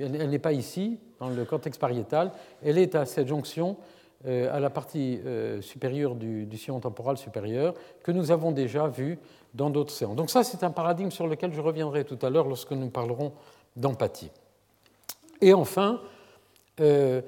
elle, 0.00 0.30
n'est 0.30 0.38
pas 0.38 0.52
ici, 0.52 0.98
dans 1.18 1.28
le 1.28 1.44
cortex 1.44 1.76
pariétal, 1.76 2.32
elle 2.62 2.78
est 2.78 2.94
à 2.94 3.04
cette 3.04 3.26
jonction 3.26 3.76
euh, 4.26 4.54
à 4.54 4.60
la 4.60 4.70
partie 4.70 5.20
supérieure 5.60 6.14
du, 6.14 6.48
sillon 6.56 6.80
temporal 6.80 7.16
supérieur 7.16 7.74
que 8.02 8.12
nous 8.12 8.30
avons 8.30 8.52
déjà 8.52 8.86
vu 8.86 9.18
dans 9.54 9.70
d'autres 9.70 9.92
séances. 9.92 10.16
Donc 10.16 10.30
ça, 10.30 10.44
c'est 10.44 10.64
un 10.64 10.70
paradigme 10.70 11.10
sur 11.10 11.26
lequel 11.26 11.52
je 11.52 11.60
reviendrai 11.60 12.04
tout 12.04 12.18
à 12.22 12.30
l'heure 12.30 12.48
lorsque 12.48 12.72
nous 12.72 12.90
parlerons 12.90 13.32
d'empathie. 13.76 14.30
Et 15.40 15.52
enfin, 15.52 16.00
euh, 16.80 17.22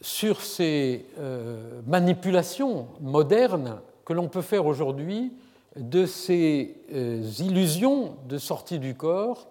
sur 0.00 0.42
ces 0.42 1.06
euh, 1.18 1.80
manipulations 1.86 2.88
modernes 3.00 3.80
que 4.04 4.12
l'on 4.12 4.28
peut 4.28 4.42
faire 4.42 4.66
aujourd'hui 4.66 5.32
de 5.74 6.06
ces 6.06 6.76
euh, 6.92 7.22
illusions 7.38 8.16
de 8.28 8.38
sortie 8.38 8.78
du 8.78 8.94
corps, 8.94 9.48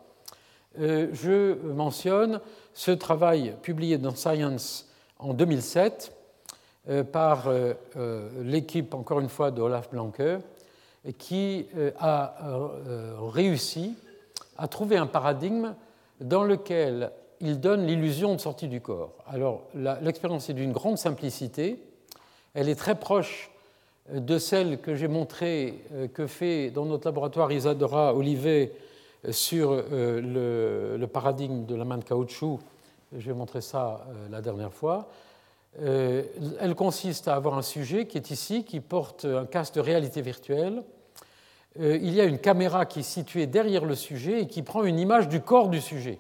je 0.78 1.54
mentionne 1.74 2.40
ce 2.74 2.92
travail 2.92 3.56
publié 3.62 3.98
dans 3.98 4.16
Science 4.16 4.90
en 5.20 5.34
2007 5.34 6.12
par 7.12 7.50
l'équipe, 8.42 8.94
encore 8.94 9.20
une 9.20 9.30
fois, 9.30 9.52
de 9.52 9.62
Olaf 9.62 9.90
Blanke, 9.90 10.22
qui 11.14 11.68
euh, 11.78 11.92
a 12.00 12.36
euh, 12.44 13.16
réussi 13.22 13.96
à 14.58 14.68
trouver 14.68 14.98
un 14.98 15.08
paradigme 15.08 15.76
dans 16.20 16.44
lequel 16.44 17.12
il 17.42 17.60
donne 17.60 17.86
l'illusion 17.86 18.34
de 18.34 18.40
sortie 18.40 18.68
du 18.68 18.82
corps. 18.82 19.14
Alors 19.28 19.64
l'expérience 20.02 20.50
est 20.50 20.54
d'une 20.54 20.72
grande 20.72 20.98
simplicité, 20.98 21.80
elle 22.54 22.70
est 22.70 22.76
très 22.76 22.96
proche 22.96 23.52
de 24.12 24.38
celle 24.38 24.80
que 24.80 24.96
j'ai 24.96 25.08
montrée, 25.08 25.84
euh, 25.94 26.08
que 26.08 26.28
fait 26.28 26.72
dans 26.72 26.86
notre 26.86 27.08
laboratoire 27.08 27.52
Isadora 27.52 28.16
Olivet 28.16 28.72
sur 29.32 29.84
le, 29.90 31.06
paradigme 31.12 31.66
de 31.66 31.76
la 31.76 31.86
main 31.86 31.98
de 31.98 32.04
caoutchouc. 32.04 32.60
J'ai 33.18 33.34
montré 33.34 33.62
ça 33.62 34.06
la 34.30 34.42
dernière 34.42 34.74
fois. 34.74 35.10
elle 35.80 36.76
consiste 36.76 37.28
à 37.28 37.36
avoir 37.36 37.58
un 37.58 37.62
sujet 37.62 38.08
qui 38.08 38.18
est 38.18 38.32
ici, 38.32 38.64
qui 38.64 38.80
porte 38.80 39.26
un 39.26 39.46
casque 39.46 39.76
de 39.76 39.82
réalité 39.82 40.22
virtuelle. 40.22 40.84
il 41.80 42.14
y 42.14 42.22
a 42.22 42.26
une 42.26 42.40
caméra 42.40 42.86
qui 42.86 43.00
est 43.00 43.04
située 43.04 43.48
derrière 43.48 43.86
le 43.86 43.96
sujet 43.96 44.42
et 44.42 44.48
qui 44.48 44.64
prend 44.64 44.84
une 44.84 45.00
image 45.00 45.30
du 45.30 45.42
corps 45.42 45.70
du 45.70 45.82
sujet. 45.82 46.20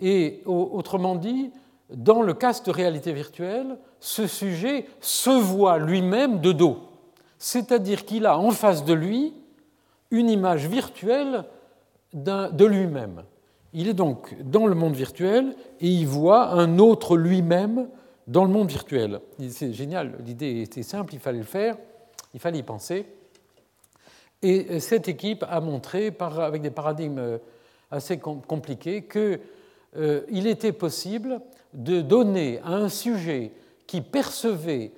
Et 0.00 0.42
autrement 0.46 1.14
dit, 1.14 1.50
dans 1.92 2.22
le 2.22 2.34
casque 2.34 2.66
de 2.66 2.70
réalité 2.70 3.12
virtuelle, 3.12 3.76
ce 4.00 4.26
sujet 4.26 4.86
se 5.00 5.30
voit 5.30 5.78
lui-même 5.78 6.40
de 6.40 6.52
dos. 6.52 6.78
C'est-à-dire 7.38 8.04
qu'il 8.04 8.26
a 8.26 8.38
en 8.38 8.50
face 8.50 8.84
de 8.84 8.94
lui 8.94 9.34
une 10.10 10.30
image 10.30 10.66
virtuelle 10.66 11.44
de 12.12 12.64
lui-même. 12.64 13.22
Il 13.72 13.88
est 13.88 13.94
donc 13.94 14.36
dans 14.42 14.66
le 14.66 14.74
monde 14.74 14.94
virtuel 14.94 15.54
et 15.80 15.88
il 15.88 16.06
voit 16.06 16.50
un 16.50 16.78
autre 16.78 17.16
lui-même 17.16 17.88
dans 18.26 18.44
le 18.44 18.50
monde 18.50 18.68
virtuel. 18.68 19.20
C'est 19.48 19.72
génial, 19.72 20.14
l'idée 20.24 20.62
était 20.62 20.82
simple, 20.82 21.14
il 21.14 21.20
fallait 21.20 21.38
le 21.38 21.44
faire, 21.44 21.76
il 22.34 22.40
fallait 22.40 22.58
y 22.58 22.62
penser. 22.62 23.06
Et 24.42 24.80
cette 24.80 25.08
équipe 25.08 25.44
a 25.48 25.60
montré, 25.60 26.16
avec 26.18 26.62
des 26.62 26.70
paradigmes 26.70 27.38
assez 27.90 28.18
compliqués, 28.18 29.04
qu'il 29.04 29.40
euh, 29.96 30.22
était 30.30 30.72
possible 30.72 31.40
de 31.74 32.00
donner 32.00 32.60
à 32.64 32.72
un 32.72 32.88
sujet 32.88 33.52
qui 33.86 34.00
percevait 34.00 34.92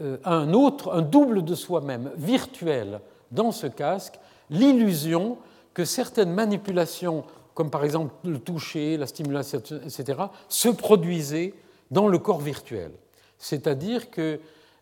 euh, 0.00 0.18
un 0.24 0.52
autre, 0.52 0.92
un 0.92 1.02
double 1.02 1.42
de 1.42 1.54
soi-même 1.54 2.12
virtuel 2.16 3.00
dans 3.32 3.50
ce 3.50 3.66
casque, 3.66 4.20
l'illusion 4.50 5.38
que 5.76 5.84
certaines 5.84 6.32
manipulations, 6.32 7.22
comme 7.52 7.68
par 7.68 7.84
exemple 7.84 8.14
le 8.24 8.38
toucher, 8.38 8.96
la 8.96 9.06
stimulation, 9.06 9.58
etc., 9.84 10.18
se 10.48 10.70
produisaient 10.70 11.52
dans 11.90 12.08
le 12.08 12.18
corps 12.18 12.40
virtuel. 12.40 12.92
C'est-à-dire 13.36 14.10
qu'il 14.10 14.40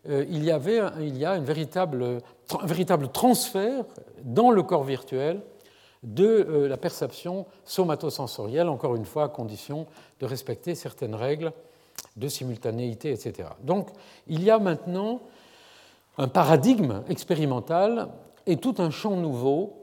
euh, 0.09 0.25
y 0.29 0.51
avait 0.51 0.79
a 0.79 0.93
une 1.01 1.21
un 1.25 1.41
véritable 1.41 3.09
transfert 3.11 3.83
dans 4.23 4.51
le 4.51 4.63
corps 4.63 4.85
virtuel 4.85 5.41
de 6.01 6.23
euh, 6.23 6.69
la 6.69 6.77
perception 6.77 7.45
somatosensorielle, 7.65 8.69
encore 8.69 8.95
une 8.95 9.03
fois, 9.03 9.25
à 9.25 9.27
condition 9.27 9.87
de 10.21 10.25
respecter 10.25 10.75
certaines 10.75 11.15
règles 11.15 11.51
de 12.15 12.29
simultanéité, 12.29 13.11
etc. 13.11 13.49
Donc, 13.63 13.89
il 14.27 14.41
y 14.41 14.49
a 14.49 14.59
maintenant 14.59 15.19
un 16.17 16.29
paradigme 16.29 17.03
expérimental 17.09 18.07
et 18.47 18.55
tout 18.55 18.75
un 18.77 18.91
champ 18.91 19.17
nouveau 19.17 19.81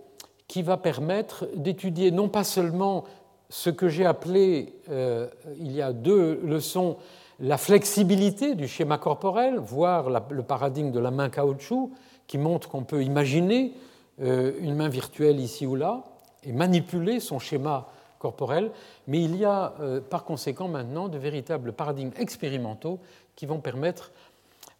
qui 0.48 0.62
va 0.62 0.76
permettre 0.76 1.48
d'étudier 1.56 2.10
non 2.10 2.28
pas 2.28 2.44
seulement 2.44 3.04
ce 3.48 3.70
que 3.70 3.88
j'ai 3.88 4.06
appelé, 4.06 4.74
euh, 4.88 5.28
il 5.58 5.72
y 5.72 5.82
a 5.82 5.92
deux 5.92 6.40
leçons, 6.42 6.96
la 7.38 7.58
flexibilité 7.58 8.54
du 8.54 8.66
schéma 8.66 8.98
corporel, 8.98 9.58
voire 9.58 10.08
le 10.30 10.42
paradigme 10.42 10.90
de 10.90 10.98
la 10.98 11.10
main 11.10 11.28
caoutchouc, 11.28 11.90
qui 12.26 12.38
montre 12.38 12.68
qu'on 12.68 12.84
peut 12.84 13.02
imaginer 13.02 13.74
euh, 14.22 14.52
une 14.60 14.74
main 14.74 14.88
virtuelle 14.88 15.38
ici 15.38 15.66
ou 15.66 15.74
là 15.74 16.04
et 16.44 16.52
manipuler 16.52 17.20
son 17.20 17.38
schéma 17.38 17.88
corporel, 18.18 18.70
mais 19.06 19.22
il 19.22 19.36
y 19.36 19.44
a 19.44 19.74
euh, 19.80 20.00
par 20.00 20.24
conséquent 20.24 20.68
maintenant 20.68 21.08
de 21.08 21.18
véritables 21.18 21.72
paradigmes 21.72 22.12
expérimentaux 22.18 23.00
qui 23.36 23.46
vont 23.46 23.58
permettre 23.58 24.12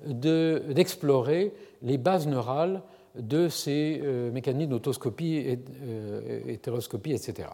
d'explorer 0.04 1.52
les 1.82 1.98
bases 1.98 2.26
neurales 2.26 2.82
de 3.14 3.48
ces 3.48 4.00
euh, 4.02 4.30
mécanismes 4.30 4.70
d'autoscopie, 4.70 5.58
euh, 5.82 6.40
hétéroscopie, 6.46 7.12
etc. 7.12 7.48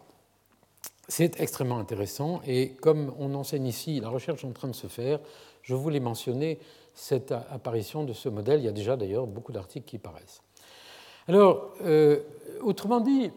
C'est 1.07 1.39
extrêmement 1.39 1.79
intéressant 1.79 2.41
et 2.45 2.69
comme 2.69 3.13
on 3.17 3.33
enseigne 3.33 3.65
ici, 3.67 3.99
la 3.99 4.09
recherche 4.09 4.45
en 4.45 4.51
train 4.51 4.67
de 4.67 4.75
se 4.75 4.87
faire, 4.87 5.19
je 5.63 5.75
voulais 5.75 5.99
mentionner 5.99 6.59
cette 6.93 7.31
apparition 7.31 8.03
de 8.03 8.13
ce 8.13 8.29
modèle. 8.29 8.59
Il 8.59 8.65
y 8.65 8.69
a 8.69 8.73
déjà 8.73 8.95
d'ailleurs 8.95 9.27
beaucoup 9.27 9.51
d'articles 9.51 9.85
qui 9.85 9.97
paraissent. 9.97 10.41
Alors, 11.27 11.73
autrement 12.61 12.99
dit, 12.99 13.31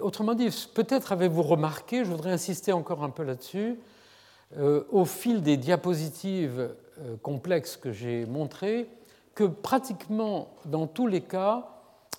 autrement 0.00 0.34
dit, 0.34 0.48
peut-être 0.74 1.12
avez-vous 1.12 1.42
remarqué, 1.42 2.04
je 2.04 2.10
voudrais 2.10 2.32
insister 2.32 2.72
encore 2.72 3.02
un 3.02 3.10
peu 3.10 3.22
là-dessus, 3.22 3.78
euh, 4.58 4.82
au 4.90 5.04
fil 5.04 5.42
des 5.42 5.56
diapositives 5.56 6.74
euh, 6.98 7.16
complexes 7.22 7.76
que 7.76 7.92
j'ai 7.92 8.26
montrées, 8.26 8.88
que 9.34 9.44
pratiquement 9.44 10.48
dans 10.64 10.86
tous 10.86 11.06
les 11.06 11.20
cas, 11.20 11.68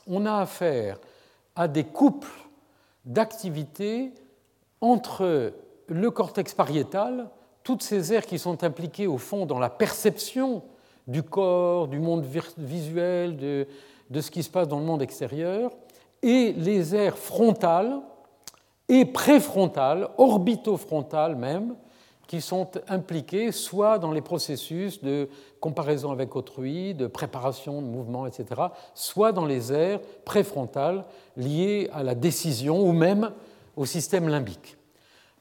on 0.07 0.25
a 0.25 0.39
affaire 0.39 0.99
à 1.55 1.67
des 1.67 1.83
couples 1.83 2.27
d'activités 3.05 4.13
entre 4.79 5.53
le 5.87 6.11
cortex 6.11 6.53
pariétal, 6.53 7.29
toutes 7.63 7.83
ces 7.83 8.13
aires 8.13 8.25
qui 8.25 8.39
sont 8.39 8.63
impliquées 8.63 9.07
au 9.07 9.17
fond 9.17 9.45
dans 9.45 9.59
la 9.59 9.69
perception 9.69 10.63
du 11.07 11.23
corps, 11.23 11.87
du 11.87 11.99
monde 11.99 12.25
visuel, 12.57 13.37
de, 13.37 13.67
de 14.09 14.21
ce 14.21 14.31
qui 14.31 14.43
se 14.43 14.49
passe 14.49 14.67
dans 14.67 14.79
le 14.79 14.85
monde 14.85 15.01
extérieur, 15.01 15.71
et 16.21 16.53
les 16.53 16.95
aires 16.95 17.17
frontales 17.17 17.99
et 18.87 19.05
préfrontales, 19.05 20.09
orbitofrontales 20.17 21.35
même, 21.35 21.75
qui 22.31 22.39
sont 22.39 22.69
impliquées 22.87 23.51
soit 23.51 23.99
dans 23.99 24.13
les 24.13 24.21
processus 24.21 25.03
de 25.03 25.27
comparaison 25.59 26.13
avec 26.13 26.33
autrui, 26.37 26.93
de 26.93 27.05
préparation 27.05 27.81
de 27.81 27.87
mouvements, 27.87 28.25
etc., 28.25 28.45
soit 28.95 29.33
dans 29.33 29.45
les 29.45 29.73
aires 29.73 29.99
préfrontales 30.23 31.03
liées 31.35 31.89
à 31.91 32.03
la 32.03 32.15
décision 32.15 32.87
ou 32.87 32.93
même 32.93 33.31
au 33.75 33.85
système 33.85 34.29
limbique. 34.29 34.77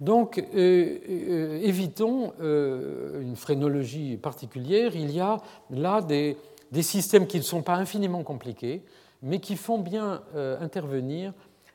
Donc, 0.00 0.38
euh, 0.38 0.98
euh, 1.08 1.60
évitons 1.62 2.32
euh, 2.40 3.22
une 3.22 3.36
phrénologie 3.36 4.16
particulière. 4.16 4.96
Il 4.96 5.12
y 5.12 5.20
a 5.20 5.36
là 5.70 6.00
des 6.02 6.36
systèmes 6.82 7.28
qui 7.28 7.36
ne 7.36 7.44
sont 7.44 7.62
pas 7.62 7.76
infiniment 7.76 8.24
compliqués, 8.24 8.82
mais 9.22 9.38
qui 9.38 9.54
font 9.54 9.78
bien 9.78 10.22
intervenir 10.60 11.34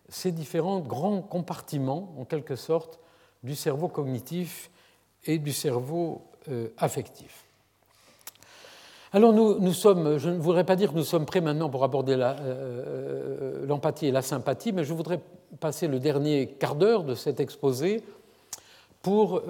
ces 0.10 0.34
différents 0.34 0.82
grands 0.82 1.22
compartiments, 1.22 2.14
en 2.20 2.26
quelque 2.26 2.58
sorte, 2.58 3.00
du 3.44 3.56
cerveau 3.56 3.88
cognitif 3.88 4.70
et 5.26 5.38
du 5.38 5.54
cerveau 5.54 6.22
euh, 6.50 6.70
affectif. 6.78 7.44
Alors 9.14 9.32
nous, 9.32 9.74
sommes, 9.74 10.18
je 10.18 10.30
ne 10.30 10.38
voudrais 10.38 10.66
pas 10.66 10.76
dire 10.76 10.92
que 10.92 10.98
nous 10.98 11.06
sommes 11.06 11.26
prêts 11.26 11.40
maintenant 11.40 11.70
pour 11.70 11.86
aborder 11.86 12.18
euh, 12.20 13.66
l'empathie 13.66 14.08
et 14.08 14.12
la 14.12 14.22
sympathie, 14.22 14.74
mais 14.74 14.84
je 14.84 14.94
voudrais 14.94 15.22
passer 15.62 15.88
le 15.88 16.00
dernier 16.00 16.48
quart 16.48 16.76
d'heure 16.76 17.04
de 17.04 17.16
cet 17.16 17.40
exposé 17.40 18.04
pour 19.02 19.44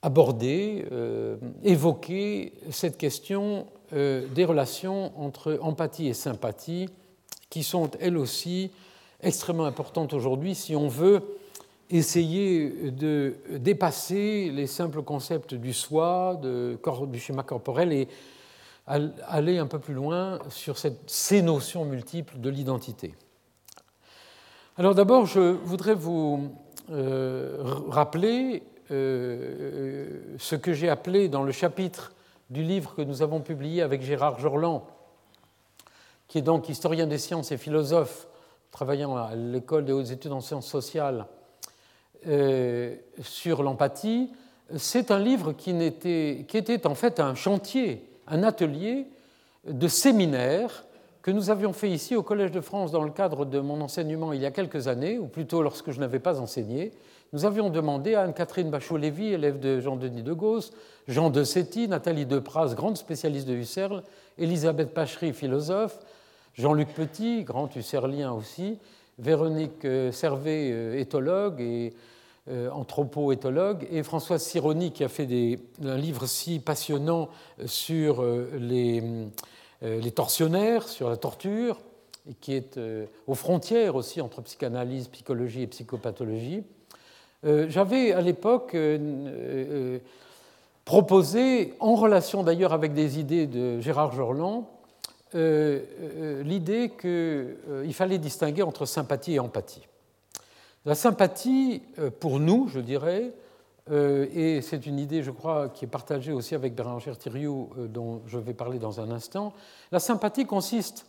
aborder, 0.00 0.86
évoquer 1.62 2.54
cette 2.70 2.96
question 2.96 3.66
euh, 3.94 4.26
des 4.28 4.46
relations 4.46 5.12
entre 5.20 5.58
empathie 5.60 6.08
et 6.08 6.14
sympathie 6.14 6.88
qui 7.50 7.62
sont 7.62 7.90
elles 8.00 8.16
aussi 8.16 8.70
extrêmement 9.20 9.66
importantes 9.66 10.14
aujourd'hui 10.14 10.54
si 10.54 10.74
on 10.74 10.88
veut 10.88 11.22
essayer 11.92 12.90
de 12.90 13.34
dépasser 13.50 14.50
les 14.50 14.66
simples 14.66 15.02
concepts 15.02 15.54
du 15.54 15.72
soi, 15.72 16.40
du 16.40 17.20
schéma 17.20 17.42
corporel 17.42 17.92
et 17.92 18.08
aller 18.86 19.58
un 19.58 19.66
peu 19.66 19.78
plus 19.78 19.94
loin 19.94 20.38
sur 20.48 20.76
ces 20.78 21.42
notions 21.42 21.84
multiples 21.84 22.38
de 22.38 22.50
l'identité. 22.50 23.14
Alors 24.78 24.94
d'abord, 24.94 25.26
je 25.26 25.40
voudrais 25.40 25.94
vous 25.94 26.50
euh, 26.90 27.58
rappeler 27.88 28.62
euh, 28.90 30.34
ce 30.38 30.56
que 30.56 30.72
j'ai 30.72 30.88
appelé 30.88 31.28
dans 31.28 31.42
le 31.42 31.52
chapitre 31.52 32.12
du 32.48 32.62
livre 32.62 32.94
que 32.94 33.02
nous 33.02 33.22
avons 33.22 33.40
publié 33.40 33.82
avec 33.82 34.02
Gérard 34.02 34.40
Jorland, 34.40 34.82
qui 36.26 36.38
est 36.38 36.42
donc 36.42 36.70
historien 36.70 37.06
des 37.06 37.18
sciences 37.18 37.52
et 37.52 37.58
philosophe, 37.58 38.26
travaillant 38.70 39.14
à 39.16 39.34
l'école 39.34 39.84
des 39.84 39.92
hautes 39.92 40.10
études 40.10 40.32
en 40.32 40.40
sciences 40.40 40.66
sociales, 40.66 41.26
euh, 42.26 42.94
sur 43.22 43.62
l'empathie. 43.62 44.30
C'est 44.76 45.10
un 45.10 45.18
livre 45.18 45.52
qui, 45.52 45.74
qui, 46.00 46.56
était 46.56 46.86
en 46.86 46.94
fait 46.94 47.20
un 47.20 47.34
chantier, 47.34 48.08
un 48.26 48.42
atelier 48.42 49.06
de 49.66 49.88
séminaire 49.88 50.84
que 51.22 51.30
nous 51.30 51.50
avions 51.50 51.72
fait 51.72 51.90
ici 51.90 52.16
au 52.16 52.22
Collège 52.22 52.50
de 52.50 52.60
France 52.60 52.90
dans 52.90 53.02
le 53.02 53.10
cadre 53.10 53.44
de 53.44 53.60
mon 53.60 53.80
enseignement 53.80 54.32
il 54.32 54.40
y 54.40 54.46
a 54.46 54.50
quelques 54.50 54.88
années, 54.88 55.18
ou 55.18 55.26
plutôt 55.26 55.62
lorsque 55.62 55.92
je 55.92 56.00
n'avais 56.00 56.18
pas 56.18 56.40
enseigné, 56.40 56.92
nous 57.32 57.44
avions 57.44 57.70
demandé 57.70 58.14
à 58.14 58.22
Anne-Catherine 58.22 58.70
Bachot-Lévy, 58.70 59.28
élève 59.28 59.58
de 59.58 59.80
Jean-Denis 59.80 60.22
de 60.22 60.32
Gauss, 60.32 60.72
Jean 61.08 61.30
de 61.30 61.44
Séty, 61.44 61.88
Nathalie 61.88 62.26
Depras, 62.26 62.74
grande 62.74 62.96
spécialiste 62.96 63.48
de 63.48 63.54
Husserl, 63.54 64.02
Elisabeth 64.36 64.92
Pachery, 64.92 65.32
philosophe, 65.32 65.98
Jean-Luc 66.54 66.88
Petit, 66.88 67.44
grand 67.44 67.74
husserlien 67.74 68.32
aussi, 68.32 68.78
Véronique 69.18 69.84
euh, 69.84 70.12
Servet, 70.12 70.70
euh, 70.72 70.98
éthologue 70.98 71.60
et 71.60 71.94
anthropo-éthologue, 72.50 73.86
et 73.90 74.02
Françoise 74.02 74.42
Sironi, 74.42 74.92
qui 74.92 75.04
a 75.04 75.08
fait 75.08 75.28
un 75.84 75.96
livre 75.96 76.26
si 76.26 76.58
passionnant 76.58 77.28
sur 77.66 78.24
les, 78.58 79.02
les 79.82 80.10
tortionnaires, 80.10 80.88
sur 80.88 81.08
la 81.08 81.16
torture, 81.16 81.78
et 82.28 82.34
qui 82.40 82.54
est 82.54 82.80
aux 83.26 83.34
frontières 83.34 83.94
aussi 83.94 84.20
entre 84.20 84.42
psychanalyse, 84.42 85.08
psychologie 85.08 85.62
et 85.62 85.66
psychopathologie. 85.68 86.64
Euh, 87.44 87.66
j'avais 87.68 88.12
à 88.12 88.20
l'époque 88.20 88.74
euh, 88.74 89.98
proposé, 90.84 91.74
en 91.80 91.96
relation 91.96 92.42
d'ailleurs 92.42 92.72
avec 92.72 92.92
des 92.94 93.18
idées 93.18 93.46
de 93.46 93.80
Gérard 93.80 94.12
Jorland, 94.12 94.66
l'idée 95.34 96.92
qu'il 97.00 97.94
fallait 97.94 98.18
distinguer 98.18 98.62
entre 98.62 98.84
sympathie 98.84 99.34
et 99.34 99.38
empathie. 99.38 99.80
La 100.84 100.94
sympathie, 100.94 101.82
pour 102.18 102.40
nous, 102.40 102.68
je 102.68 102.80
dirais, 102.80 103.32
et 103.90 104.60
c'est 104.62 104.86
une 104.86 104.98
idée, 104.98 105.22
je 105.22 105.30
crois, 105.30 105.68
qui 105.68 105.84
est 105.84 105.88
partagée 105.88 106.32
aussi 106.32 106.54
avec 106.54 106.74
Bérangère 106.74 107.16
Thiriou, 107.16 107.70
dont 107.88 108.22
je 108.26 108.38
vais 108.38 108.54
parler 108.54 108.78
dans 108.78 109.00
un 109.00 109.10
instant, 109.10 109.52
la 109.92 110.00
sympathie 110.00 110.44
consiste 110.44 111.06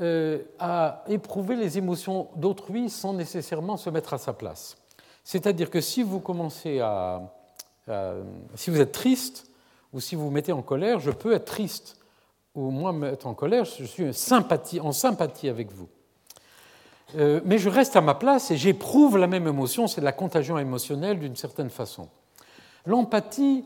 euh, 0.00 0.38
à 0.60 1.02
éprouver 1.08 1.56
les 1.56 1.76
émotions 1.76 2.28
d'autrui 2.36 2.88
sans 2.88 3.14
nécessairement 3.14 3.76
se 3.76 3.90
mettre 3.90 4.14
à 4.14 4.18
sa 4.18 4.32
place. 4.32 4.76
C'est-à-dire 5.24 5.70
que 5.70 5.80
si 5.80 6.04
vous 6.04 6.20
commencez 6.20 6.78
à, 6.78 7.34
si 8.54 8.70
vous 8.70 8.80
êtes 8.80 8.92
triste 8.92 9.50
ou 9.92 9.98
si 9.98 10.14
vous 10.14 10.26
vous 10.26 10.30
mettez 10.30 10.52
en 10.52 10.62
colère, 10.62 11.00
je 11.00 11.10
peux 11.10 11.32
être 11.32 11.46
triste 11.46 11.96
ou 12.54 12.70
moi 12.70 12.92
me 12.92 13.10
mettre 13.10 13.26
en 13.26 13.34
colère, 13.34 13.64
je 13.64 13.84
suis 13.84 14.08
en 14.80 14.92
sympathie 14.92 15.48
avec 15.48 15.72
vous. 15.72 15.88
Euh, 17.16 17.40
mais 17.44 17.58
je 17.58 17.68
reste 17.68 17.96
à 17.96 18.00
ma 18.00 18.14
place 18.14 18.50
et 18.50 18.56
j'éprouve 18.56 19.16
la 19.16 19.26
même 19.26 19.46
émotion, 19.46 19.86
c'est 19.86 20.00
la 20.00 20.12
contagion 20.12 20.58
émotionnelle 20.58 21.18
d'une 21.18 21.36
certaine 21.36 21.70
façon. 21.70 22.08
L'empathie 22.84 23.64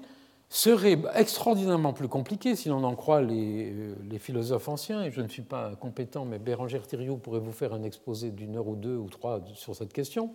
serait 0.49 0.99
extraordinairement 1.15 1.93
plus 1.93 2.09
compliqué 2.09 2.55
si 2.55 2.69
l'on 2.69 2.85
en 2.85 2.95
croit 2.95 3.23
euh, 3.23 3.95
les, 4.09 4.19
philosophes 4.19 4.69
anciens, 4.69 5.03
et 5.03 5.11
je 5.11 5.21
ne 5.21 5.29
suis 5.29 5.43
pas 5.43 5.75
compétent, 5.77 6.25
mais 6.25 6.39
Bérangère 6.39 6.87
Thiriou 6.87 7.17
pourrait 7.17 7.41
vous 7.41 7.53
faire 7.53 7.73
un 7.73 7.83
exposé 7.83 8.31
d'une 8.31 8.57
heure 8.57 8.69
ou 8.69 8.77
deux 8.77 8.97
ou 8.97 9.09
trois 9.09 9.41
sur 9.55 9.75
cette 9.75 9.93
question. 9.93 10.31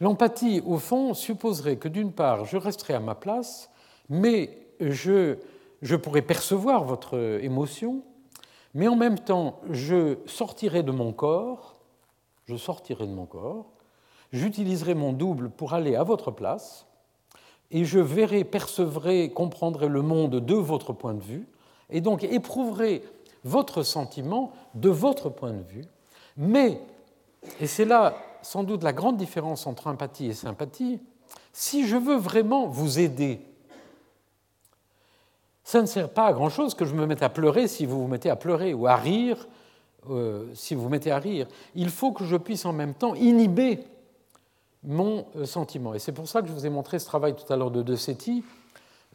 L'empathie, 0.00 0.62
au 0.64 0.78
fond, 0.78 1.12
supposerait 1.12 1.76
que 1.76 1.88
d'une 1.88 2.12
part, 2.12 2.44
je 2.44 2.56
resterai 2.56 2.94
à 2.94 3.00
ma 3.00 3.16
place, 3.16 3.68
mais 4.08 4.56
je, 4.80 5.36
je 5.82 5.96
pourrais 5.96 6.22
percevoir 6.22 6.84
votre 6.84 7.18
émotion, 7.42 8.04
mais 8.78 8.86
en 8.86 8.94
même 8.94 9.18
temps, 9.18 9.58
je 9.68 10.18
sortirai 10.26 10.84
de 10.84 10.92
mon 10.92 11.12
corps, 11.12 11.80
je 12.44 12.54
sortirai 12.54 13.08
de 13.08 13.12
mon 13.12 13.26
corps, 13.26 13.66
j'utiliserai 14.32 14.94
mon 14.94 15.12
double 15.12 15.50
pour 15.50 15.74
aller 15.74 15.96
à 15.96 16.04
votre 16.04 16.30
place, 16.30 16.86
et 17.72 17.84
je 17.84 17.98
verrai, 17.98 18.44
percevrai, 18.44 19.32
comprendrai 19.32 19.88
le 19.88 20.00
monde 20.00 20.36
de 20.36 20.54
votre 20.54 20.92
point 20.92 21.14
de 21.14 21.20
vue, 21.20 21.48
et 21.90 22.00
donc 22.00 22.22
éprouverai 22.22 23.02
votre 23.42 23.82
sentiment 23.82 24.52
de 24.74 24.90
votre 24.90 25.28
point 25.28 25.54
de 25.54 25.64
vue, 25.64 25.84
mais, 26.36 26.80
et 27.58 27.66
c'est 27.66 27.84
là 27.84 28.14
sans 28.42 28.62
doute 28.62 28.84
la 28.84 28.92
grande 28.92 29.16
différence 29.16 29.66
entre 29.66 29.88
empathie 29.88 30.26
et 30.26 30.34
sympathie, 30.34 31.00
si 31.52 31.84
je 31.84 31.96
veux 31.96 32.16
vraiment 32.16 32.68
vous 32.68 33.00
aider, 33.00 33.40
ça 35.68 35.82
ne 35.82 35.86
sert 35.86 36.08
pas 36.08 36.24
à 36.24 36.32
grand-chose 36.32 36.72
que 36.72 36.86
je 36.86 36.94
me 36.94 37.04
mette 37.04 37.22
à 37.22 37.28
pleurer 37.28 37.68
si 37.68 37.84
vous 37.84 38.00
vous 38.00 38.08
mettez 38.08 38.30
à 38.30 38.36
pleurer, 38.36 38.72
ou 38.72 38.86
à 38.86 38.96
rire 38.96 39.36
euh, 40.08 40.46
si 40.54 40.74
vous 40.74 40.84
vous 40.84 40.88
mettez 40.88 41.10
à 41.10 41.18
rire. 41.18 41.46
Il 41.74 41.90
faut 41.90 42.10
que 42.10 42.24
je 42.24 42.36
puisse 42.36 42.64
en 42.64 42.72
même 42.72 42.94
temps 42.94 43.14
inhiber 43.14 43.80
mon 44.82 45.26
euh, 45.36 45.44
sentiment. 45.44 45.92
Et 45.92 45.98
c'est 45.98 46.12
pour 46.12 46.26
ça 46.26 46.40
que 46.40 46.48
je 46.48 46.54
vous 46.54 46.64
ai 46.64 46.70
montré 46.70 46.98
ce 46.98 47.04
travail 47.04 47.34
tout 47.36 47.52
à 47.52 47.56
l'heure 47.56 47.70
de 47.70 47.82
De 47.82 47.96
Setti 47.96 48.44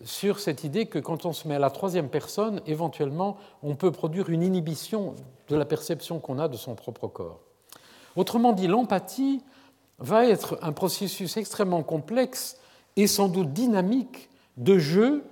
sur 0.04 0.40
cette 0.40 0.64
idée 0.64 0.86
que 0.86 1.00
quand 1.00 1.26
on 1.26 1.34
se 1.34 1.48
met 1.48 1.56
à 1.56 1.60
la 1.60 1.72
troisième 1.72 2.08
personne, 2.08 2.62
éventuellement, 2.68 3.38
on 3.64 3.74
peut 3.74 3.92
produire 3.92 4.30
une 4.30 4.44
inhibition 4.44 5.16
de 5.48 5.56
la 5.56 5.66
perception 5.66 6.20
qu'on 6.20 6.38
a 6.38 6.48
de 6.48 6.58
son 6.58 6.76
propre 6.76 7.08
corps. 7.08 7.40
Autrement 8.16 8.54
dit, 8.54 8.68
l'empathie 8.68 9.42
va 9.98 10.28
être 10.28 10.60
un 10.62 10.72
processus 10.72 11.36
extrêmement 11.36 11.82
complexe 11.82 12.58
et 12.96 13.08
sans 13.08 13.28
doute 13.28 13.54
dynamique 13.54 14.30
de 14.58 14.78
jeu 14.78 15.24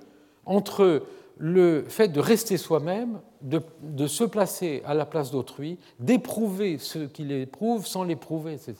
entre 0.46 1.02
le 1.38 1.84
fait 1.88 2.08
de 2.08 2.20
rester 2.20 2.56
soi-même, 2.56 3.20
de, 3.40 4.06
se 4.06 4.24
placer 4.24 4.82
à 4.86 4.94
la 4.94 5.06
place 5.06 5.30
d'autrui, 5.30 5.78
d'éprouver 5.98 6.78
ce 6.78 7.00
qu'il 7.00 7.32
éprouve 7.32 7.86
sans 7.86 8.04
l'éprouver, 8.04 8.54
etc. 8.54 8.76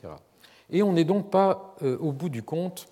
Et 0.71 0.83
on 0.83 0.93
n'est 0.93 1.05
donc 1.05 1.31
pas 1.31 1.75
euh, 1.83 1.99
au 1.99 2.13
bout 2.13 2.29
du 2.29 2.43
compte. 2.43 2.87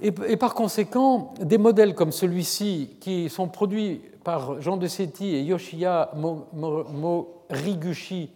Et, 0.00 0.10
par 0.36 0.54
conséquent, 0.54 1.34
des 1.40 1.58
modèles 1.58 1.94
comme 1.94 2.10
celui-ci, 2.10 2.96
qui 3.00 3.28
sont 3.28 3.46
produits 3.48 4.00
par 4.24 4.60
Jean 4.60 4.76
de 4.76 4.88
et 5.22 5.42
Yoshiya 5.42 6.12
Moriguchi 6.52 8.30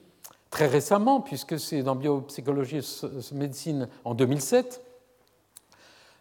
très 0.50 0.66
récemment, 0.66 1.20
puisque 1.20 1.58
c'est 1.58 1.82
dans 1.82 1.96
Biopsychologie 1.96 2.78
et 2.78 3.34
Médecine 3.34 3.88
en 4.04 4.14
2007, 4.14 4.82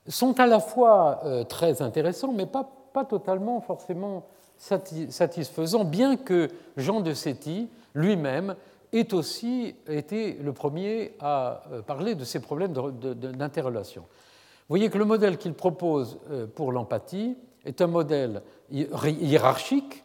sont 0.08 0.39
à 0.39 0.47
la 0.47 0.60
fois 0.60 1.22
euh, 1.26 1.43
très 1.43 1.82
intéressants, 1.82 2.32
mais 2.32 2.45
pas, 2.45 2.70
pas 2.93 3.05
totalement 3.05 3.62
forcément 3.62 4.26
satisfaisants, 4.58 5.84
bien 5.84 6.18
que 6.18 6.49
Jean 6.78 7.01
de 7.01 7.14
Setti 7.14 7.70
lui-même 7.93 8.55
est 8.93 9.14
aussi 9.14 9.76
été 9.88 10.34
le 10.41 10.53
premier 10.53 11.14
à 11.20 11.64
euh, 11.72 11.82
parler 11.82 12.16
de 12.16 12.24
ces 12.24 12.39
problèmes 12.39 12.74
d'interrelation. 12.74 14.01
Vous 14.01 14.74
voyez 14.74 14.89
que 14.89 14.97
le 14.97 15.05
modèle 15.05 15.38
qu'il 15.38 15.53
propose 15.53 16.20
euh, 16.32 16.47
pour 16.47 16.72
l'empathie 16.72 17.38
est 17.66 17.82
un 17.82 17.88
modèle 17.88 18.41
hiérarchique 18.72 20.03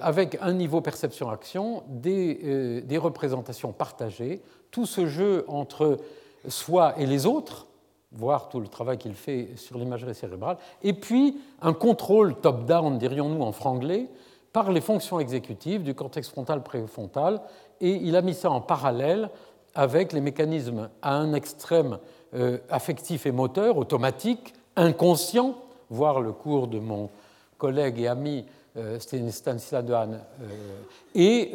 avec 0.00 0.38
un 0.40 0.52
niveau 0.52 0.80
perception-action, 0.80 1.82
des, 1.88 2.84
représentations 2.96 3.72
partagées, 3.72 4.40
tout 4.70 4.86
ce 4.86 5.06
jeu 5.06 5.44
entre 5.48 5.98
soi 6.46 6.94
et 6.96 7.06
les 7.06 7.26
autres, 7.26 7.66
voir 8.14 8.48
tout 8.48 8.60
le 8.60 8.68
travail 8.68 8.98
qu'il 8.98 9.14
fait 9.14 9.50
sur 9.56 9.78
l'imagerie 9.78 10.14
cérébrale, 10.14 10.56
et 10.82 10.92
puis 10.92 11.38
un 11.60 11.72
contrôle 11.72 12.34
top-down, 12.36 12.98
dirions-nous 12.98 13.42
en 13.42 13.52
franglais, 13.52 14.08
par 14.54 14.70
les 14.70 14.80
fonctions 14.80 15.18
exécutives 15.18 15.82
du 15.82 15.94
cortex 15.94 16.28
frontal 16.28 16.62
préfrontal 16.62 17.40
et 17.80 17.90
il 17.90 18.14
a 18.14 18.22
mis 18.22 18.34
ça 18.34 18.50
en 18.50 18.60
parallèle 18.60 19.28
avec 19.74 20.12
les 20.12 20.20
mécanismes 20.20 20.88
à 21.02 21.16
un 21.16 21.34
extrême 21.34 21.98
euh, 22.34 22.58
affectif 22.70 23.26
et 23.26 23.32
moteur, 23.32 23.76
automatique, 23.76 24.54
inconscient, 24.76 25.56
voir 25.90 26.20
le 26.20 26.32
cours 26.32 26.68
de 26.68 26.78
mon 26.78 27.10
collègue 27.58 28.00
et 28.00 28.06
ami 28.06 28.46
euh, 28.76 29.00
Stanislas 29.00 29.72
euh, 29.72 30.18
et 31.16 31.52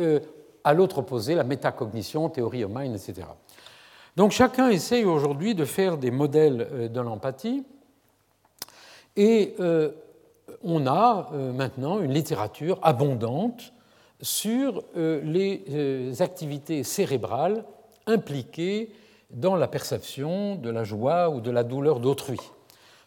à 0.65 0.73
l'autre 0.73 0.97
opposé, 0.97 1.35
la 1.35 1.45
métacognition, 1.45 2.27
théorie 2.27 2.65
mind, 2.65 2.95
etc. 2.95 3.27
Donc 4.15 4.31
chacun 4.31 4.69
essaye 4.69 5.05
aujourd'hui 5.05 5.55
de 5.55 5.65
faire 5.65 5.97
des 5.97 6.11
modèles 6.11 6.91
de 6.91 7.01
l'empathie, 7.01 7.63
et 9.15 9.55
on 10.63 10.87
a 10.87 11.29
maintenant 11.53 11.99
une 11.99 12.13
littérature 12.13 12.79
abondante 12.81 13.73
sur 14.21 14.83
euh, 14.97 15.21
les 15.23 15.63
euh, 15.69 16.13
activités 16.19 16.83
cérébrales 16.83 17.63
impliquées 18.05 18.91
dans 19.29 19.55
la 19.55 19.67
perception 19.67 20.55
de 20.55 20.69
la 20.69 20.83
joie 20.83 21.29
ou 21.29 21.41
de 21.41 21.51
la 21.51 21.63
douleur 21.63 21.99
d'autrui. 21.99 22.39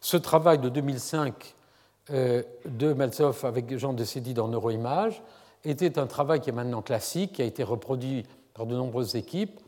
Ce 0.00 0.16
travail 0.16 0.58
de 0.58 0.68
2005 0.68 1.54
euh, 2.10 2.42
de 2.64 2.92
Meltzoff 2.92 3.44
avec 3.44 3.76
Jean 3.76 3.92
de 3.92 4.04
Sédi 4.04 4.34
dans 4.34 4.48
Neuroimage 4.48 5.22
était 5.64 5.98
un 5.98 6.06
travail 6.06 6.40
qui 6.40 6.50
est 6.50 6.54
maintenant 6.54 6.82
classique, 6.82 7.34
qui 7.34 7.42
a 7.42 7.44
été 7.44 7.62
reproduit 7.62 8.24
par 8.54 8.66
de 8.66 8.74
nombreuses 8.74 9.16
équipes 9.16 9.60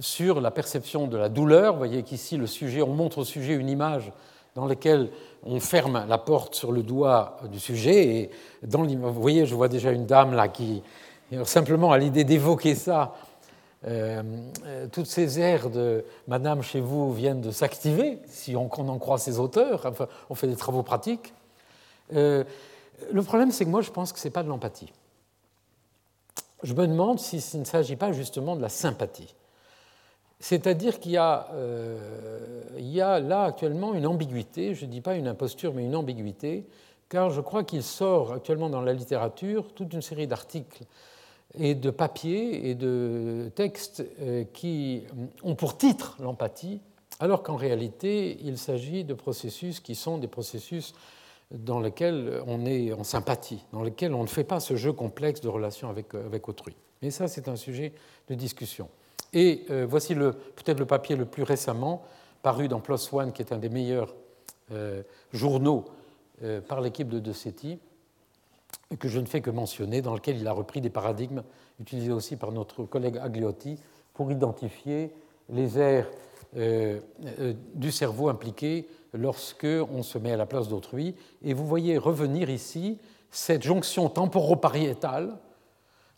sur 0.00 0.40
la 0.40 0.50
perception 0.50 1.06
de 1.06 1.16
la 1.16 1.28
douleur. 1.28 1.72
Vous 1.72 1.78
voyez 1.78 2.02
qu'ici, 2.02 2.36
le 2.36 2.46
sujet, 2.46 2.82
on 2.82 2.94
montre 2.94 3.18
au 3.18 3.24
sujet 3.24 3.54
une 3.54 3.68
image 3.68 4.12
dans 4.54 4.66
laquelle 4.66 5.10
on 5.44 5.60
ferme 5.60 6.04
la 6.08 6.18
porte 6.18 6.54
sur 6.54 6.72
le 6.72 6.82
doigt 6.82 7.38
du 7.50 7.60
sujet. 7.60 8.06
Et 8.06 8.30
dans 8.62 8.84
vous 8.84 9.12
voyez, 9.12 9.46
je 9.46 9.54
vois 9.54 9.68
déjà 9.68 9.90
une 9.92 10.06
dame 10.06 10.34
là 10.34 10.48
qui, 10.48 10.82
simplement 11.44 11.92
à 11.92 11.98
l'idée 11.98 12.24
d'évoquer 12.24 12.74
ça, 12.74 13.14
euh, 13.86 14.22
euh, 14.64 14.86
toutes 14.90 15.06
ces 15.06 15.38
airs 15.40 15.68
de 15.68 16.04
Madame 16.26 16.62
chez 16.62 16.80
vous 16.80 17.12
viennent 17.12 17.42
de 17.42 17.50
s'activer, 17.50 18.18
si 18.26 18.56
on, 18.56 18.70
en 18.72 18.98
croit 18.98 19.18
ses 19.18 19.38
auteurs. 19.38 19.84
Enfin, 19.84 20.06
on 20.30 20.34
fait 20.34 20.46
des 20.46 20.56
travaux 20.56 20.82
pratiques. 20.82 21.34
Euh, 22.14 22.44
le 23.12 23.22
problème, 23.22 23.50
c'est 23.50 23.64
que 23.64 23.70
moi, 23.70 23.82
je 23.82 23.90
pense 23.90 24.12
que 24.12 24.18
ce 24.18 24.26
n'est 24.26 24.32
pas 24.32 24.42
de 24.42 24.48
l'empathie. 24.48 24.92
Je 26.62 26.72
me 26.72 26.86
demande 26.86 27.18
si 27.18 27.38
il 27.52 27.60
ne 27.60 27.64
s'agit 27.64 27.96
pas 27.96 28.12
justement 28.12 28.56
de 28.56 28.62
la 28.62 28.70
sympathie. 28.70 29.34
C'est-à-dire 30.44 31.00
qu'il 31.00 31.12
y, 31.12 31.18
euh, 31.18 31.98
y, 32.76 33.00
a 33.00 33.18
là 33.18 33.44
actuellement 33.44 33.94
une 33.94 34.06
ambiguïté, 34.06 34.74
je 34.74 34.84
ne 34.84 34.90
dis 34.90 35.00
pas 35.00 35.16
une 35.16 35.26
imposture, 35.26 35.72
mais 35.72 35.86
une 35.86 35.96
ambiguïté, 35.96 36.66
car 37.08 37.30
je 37.30 37.40
crois 37.40 37.64
qu'il 37.64 37.82
sort 37.82 38.34
actuellement 38.34 38.68
dans 38.68 38.82
la 38.82 38.92
littérature 38.92 39.72
toute 39.72 39.94
une 39.94 40.02
série 40.02 40.26
d'articles 40.26 40.84
et 41.58 41.74
de 41.74 41.88
papiers 41.88 42.68
et 42.68 42.74
de 42.74 43.50
textes 43.54 44.04
euh, 44.20 44.44
qui 44.52 45.04
ont 45.42 45.54
pour 45.54 45.78
titre 45.78 46.18
l'empathie, 46.20 46.82
alors 47.20 47.42
qu'en 47.42 47.56
réalité, 47.56 48.36
il 48.42 48.58
s'agit 48.58 49.02
de 49.02 49.14
processus 49.14 49.80
qui 49.80 49.94
sont 49.94 50.18
des 50.18 50.28
processus 50.28 50.92
dans 51.52 51.80
lesquels 51.80 52.42
on 52.46 52.66
est 52.66 52.92
en 52.92 53.02
sympathie, 53.02 53.64
dans 53.72 53.82
lesquels 53.82 54.12
on 54.12 54.24
ne 54.24 54.28
fait 54.28 54.44
pas 54.44 54.60
ce 54.60 54.76
jeu 54.76 54.92
complexe 54.92 55.40
de 55.40 55.48
relation 55.48 55.88
avec, 55.88 56.14
avec 56.14 56.46
autrui. 56.50 56.76
Mais 57.00 57.10
ça, 57.10 57.28
c'est 57.28 57.48
un 57.48 57.56
sujet 57.56 57.94
de 58.28 58.34
discussion. 58.34 58.90
Et 59.34 59.64
euh, 59.70 59.86
voici 59.88 60.14
peut-être 60.14 60.78
le 60.78 60.86
papier 60.86 61.16
le 61.16 61.26
plus 61.26 61.42
récemment, 61.42 62.02
paru 62.42 62.68
dans 62.68 62.80
PLOS 62.80 63.12
ONE, 63.12 63.32
qui 63.32 63.42
est 63.42 63.52
un 63.52 63.58
des 63.58 63.68
meilleurs 63.68 64.14
journaux 65.34 65.84
par 66.68 66.80
l'équipe 66.80 67.08
de 67.08 67.18
De 67.18 67.32
Setti, 67.34 67.78
que 68.98 69.08
je 69.08 69.20
ne 69.20 69.26
fais 69.26 69.42
que 69.42 69.50
mentionner, 69.50 70.00
dans 70.00 70.14
lequel 70.14 70.38
il 70.38 70.48
a 70.48 70.52
repris 70.52 70.80
des 70.80 70.88
paradigmes 70.88 71.42
utilisés 71.80 72.12
aussi 72.12 72.36
par 72.36 72.50
notre 72.50 72.84
collègue 72.84 73.18
Agliotti 73.18 73.78
pour 74.14 74.32
identifier 74.32 75.12
les 75.50 75.78
aires 75.78 76.08
du 76.54 77.92
cerveau 77.92 78.30
impliquées 78.30 78.88
lorsque 79.12 79.66
on 79.66 80.02
se 80.02 80.16
met 80.16 80.32
à 80.32 80.36
la 80.36 80.46
place 80.46 80.68
d'autrui. 80.68 81.14
Et 81.42 81.52
vous 81.52 81.66
voyez 81.66 81.98
revenir 81.98 82.48
ici 82.48 82.98
cette 83.30 83.62
jonction 83.62 84.08
temporopariétale 84.08 85.36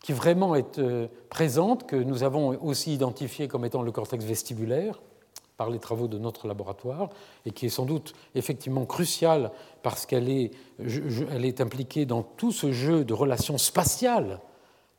qui 0.01 0.13
vraiment 0.13 0.55
est 0.55 0.79
euh, 0.79 1.07
présente, 1.29 1.87
que 1.87 1.95
nous 1.95 2.23
avons 2.23 2.49
aussi 2.61 2.93
identifiée 2.93 3.47
comme 3.47 3.65
étant 3.65 3.81
le 3.81 3.91
cortex 3.91 4.23
vestibulaire 4.23 4.99
par 5.57 5.71
les 5.71 5.79
travaux 5.79 6.07
de 6.07 6.19
notre 6.19 6.47
laboratoire, 6.47 7.09
et 7.45 7.51
qui 7.51 7.65
est 7.65 7.69
sans 7.69 7.85
doute 7.85 8.13
effectivement 8.35 8.85
cruciale 8.85 9.51
parce 9.81 10.05
qu'elle 10.05 10.29
est, 10.29 11.61
impliquée 11.61 12.05
dans 12.05 12.21
tout 12.21 12.51
ce 12.51 12.71
jeu 12.71 13.03
de 13.03 13.13
relations 13.13 13.57
spatiales, 13.57 14.39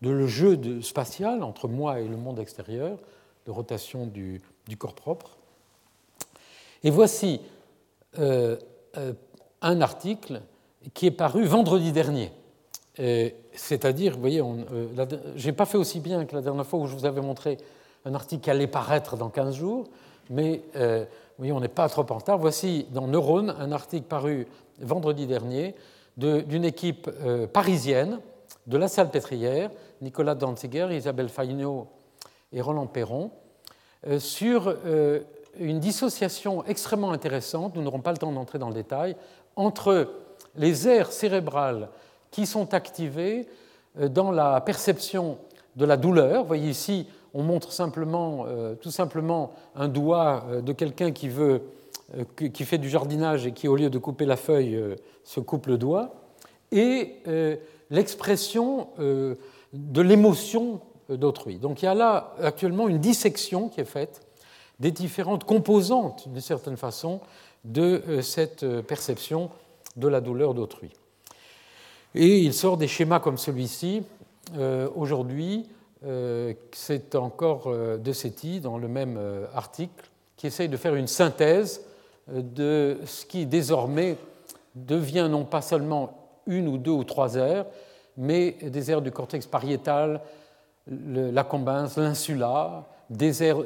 de 0.02 0.10
le 0.10 0.26
jeu 0.26 0.82
spatial 0.82 1.44
entre 1.44 1.68
moi 1.68 2.00
et 2.00 2.08
le 2.08 2.16
monde 2.16 2.40
extérieur, 2.40 2.98
de 3.46 3.52
rotation 3.52 4.06
du, 4.06 4.42
du 4.66 4.76
corps 4.76 4.94
propre. 4.94 5.38
Et 6.82 6.90
voici 6.90 7.40
euh, 8.18 8.56
euh, 8.96 9.12
un 9.60 9.80
article 9.80 10.42
qui 10.94 11.06
est 11.06 11.12
paru 11.12 11.44
vendredi 11.44 11.92
dernier. 11.92 12.30
C'est-à-dire, 12.98 14.14
vous 14.14 14.20
voyez, 14.20 14.40
euh, 14.40 15.06
je 15.36 15.46
n'ai 15.46 15.52
pas 15.52 15.66
fait 15.66 15.78
aussi 15.78 16.00
bien 16.00 16.24
que 16.24 16.34
la 16.34 16.42
dernière 16.42 16.66
fois 16.66 16.80
où 16.80 16.86
je 16.86 16.96
vous 16.96 17.04
avais 17.04 17.20
montré 17.20 17.56
un 18.04 18.14
article 18.14 18.42
qui 18.42 18.50
allait 18.50 18.66
paraître 18.66 19.16
dans 19.16 19.28
15 19.28 19.54
jours, 19.54 19.84
mais 20.30 20.62
vous 20.74 21.06
voyez, 21.38 21.52
on 21.52 21.60
n'est 21.60 21.68
pas 21.68 21.88
trop 21.88 22.04
en 22.10 22.18
retard. 22.18 22.38
Voici 22.38 22.86
dans 22.90 23.06
Neurone 23.06 23.54
un 23.58 23.72
article 23.72 24.06
paru 24.06 24.46
vendredi 24.80 25.26
dernier 25.26 25.74
d'une 26.16 26.64
équipe 26.64 27.10
parisienne 27.52 28.20
de 28.66 28.76
la 28.76 28.88
salle 28.88 29.10
pétrière, 29.10 29.70
Nicolas 30.00 30.34
Danziger, 30.34 30.88
Isabelle 30.90 31.28
Fayneau 31.28 31.88
et 32.52 32.60
Roland 32.60 32.86
Perron, 32.86 33.30
sur 34.18 34.74
une 35.58 35.80
dissociation 35.80 36.64
extrêmement 36.66 37.12
intéressante, 37.12 37.74
nous 37.74 37.82
n'aurons 37.82 38.00
pas 38.00 38.12
le 38.12 38.18
temps 38.18 38.32
d'entrer 38.32 38.58
dans 38.58 38.68
le 38.68 38.74
détail, 38.74 39.16
entre 39.56 40.10
les 40.56 40.88
aires 40.88 41.12
cérébrales 41.12 41.88
qui 42.30 42.46
sont 42.46 42.74
activées 42.74 43.46
euh, 43.98 44.08
dans 44.08 44.30
la 44.30 44.60
perception 44.60 45.38
de 45.76 45.84
la 45.84 45.96
douleur. 45.96 46.42
Vous 46.42 46.48
voyez 46.48 46.68
ici, 46.68 47.06
on 47.34 47.42
montre 47.42 47.68
euh, 47.80 48.74
tout 48.74 48.90
simplement 48.90 49.52
un 49.74 49.88
doigt 49.88 50.44
euh, 50.48 50.60
de 50.60 50.72
quelqu'un 50.72 51.12
qui, 51.12 51.30
qui 52.52 52.64
fait 52.64 52.78
du 52.78 52.88
jardinage 52.88 53.46
et 53.46 53.52
qui, 53.52 53.68
au 53.68 53.76
lieu 53.76 53.90
de 53.90 53.98
couper 53.98 54.26
la 54.26 54.36
feuille, 54.36 54.82
se 55.24 55.40
coupe 55.40 55.66
le 55.66 55.78
doigt, 55.78 56.14
et 56.72 57.16
l'expression 57.90 58.88
de 58.98 60.00
l'émotion 60.00 60.80
d'autrui. 61.08 61.58
Donc 61.58 61.82
il 61.82 61.84
y 61.84 61.88
a 61.88 61.94
là 61.94 62.34
actuellement 62.42 62.88
une 62.88 62.98
dissection 62.98 63.68
qui 63.68 63.80
est 63.80 63.86
faite 63.86 64.22
des 64.80 64.90
différentes 64.90 65.44
composantes, 65.44 66.28
d'une 66.28 66.40
certaine 66.40 66.76
façon, 66.76 67.20
de 67.64 68.20
cette 68.22 68.64
perception 68.82 69.50
de 69.96 70.08
la 70.08 70.20
douleur 70.20 70.54
d'autrui. 70.54 70.90
Et 72.14 72.38
il 72.40 72.54
sort 72.54 72.76
des 72.76 72.88
schémas 72.88 73.20
comme 73.20 73.38
celui-ci. 73.38 74.02
Euh, 74.56 74.88
aujourd'hui, 74.94 75.68
c'est 76.70 77.16
encore 77.16 77.68
de 77.72 78.12
Setti, 78.12 78.60
dans 78.60 78.78
le 78.78 78.86
même 78.86 79.18
article, 79.52 80.08
qui 80.36 80.46
essaye 80.46 80.68
de 80.68 80.76
faire 80.76 80.94
une 80.94 81.08
synthèse 81.08 81.82
de 82.28 82.98
ce 83.04 83.26
qui 83.26 83.46
désormais 83.46 84.16
devient 84.76 85.26
non 85.28 85.44
pas 85.44 85.60
seulement 85.60 86.12
une 86.46 86.68
ou 86.68 86.78
deux 86.78 86.92
ou 86.92 87.02
trois 87.02 87.34
aires, 87.34 87.66
mais 88.16 88.52
des 88.62 88.92
aires 88.92 89.02
du 89.02 89.10
cortex 89.10 89.46
pariétal, 89.46 90.20
la 90.86 91.42
combinse, 91.44 91.96
l'insula, 91.96 92.84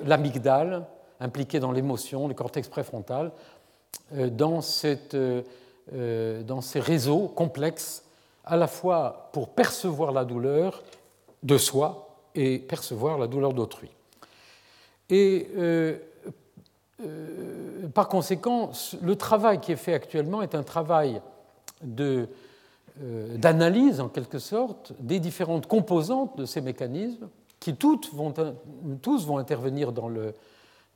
l'amygdale, 0.05 0.86
impliqués 1.20 1.61
dans 1.61 1.72
l'émotion, 1.72 2.28
le 2.28 2.34
cortex 2.34 2.68
préfrontal, 2.68 3.32
euh, 4.14 4.28
euh, 4.38 5.43
euh, 5.93 6.43
dans 6.43 6.61
ces 6.61 6.80
réseaux 6.80 7.28
complexes, 7.28 8.05
à 8.45 8.57
la 8.57 8.66
fois 8.66 9.30
pour 9.32 9.51
percevoir 9.51 10.12
la 10.12 10.24
douleur 10.24 10.82
de 11.43 11.59
soi 11.59 12.09
et 12.34 12.59
percevoir 12.59 13.18
la 13.18 13.26
douleur 13.26 13.53
d'autrui. 13.53 13.90
Et 15.11 15.49
par 17.95 18.09
conséquent, 18.09 18.72
le 19.03 19.16
travail 19.16 19.61
qui 19.61 19.72
est 19.72 19.76
fait 19.76 19.95
actuellement 19.95 20.43
est 20.43 20.55
un 20.55 20.62
travail 20.62 21.20
d'analyse, 23.36 24.01
en 24.01 24.09
quelque 24.09 24.38
sorte, 24.38 24.93
des 25.01 25.20
différentes 25.20 25.66
composantes 25.66 26.38
de 26.38 26.45
ces 26.45 26.61
mécanismes, 26.61 27.28
qui 27.61 27.76
toutes 27.76 28.12
vont, 28.12 28.32
tous 29.03 29.26
vont 29.26 29.38
intervenir 29.38 29.93
dans 29.93 30.09
le, 30.09 30.34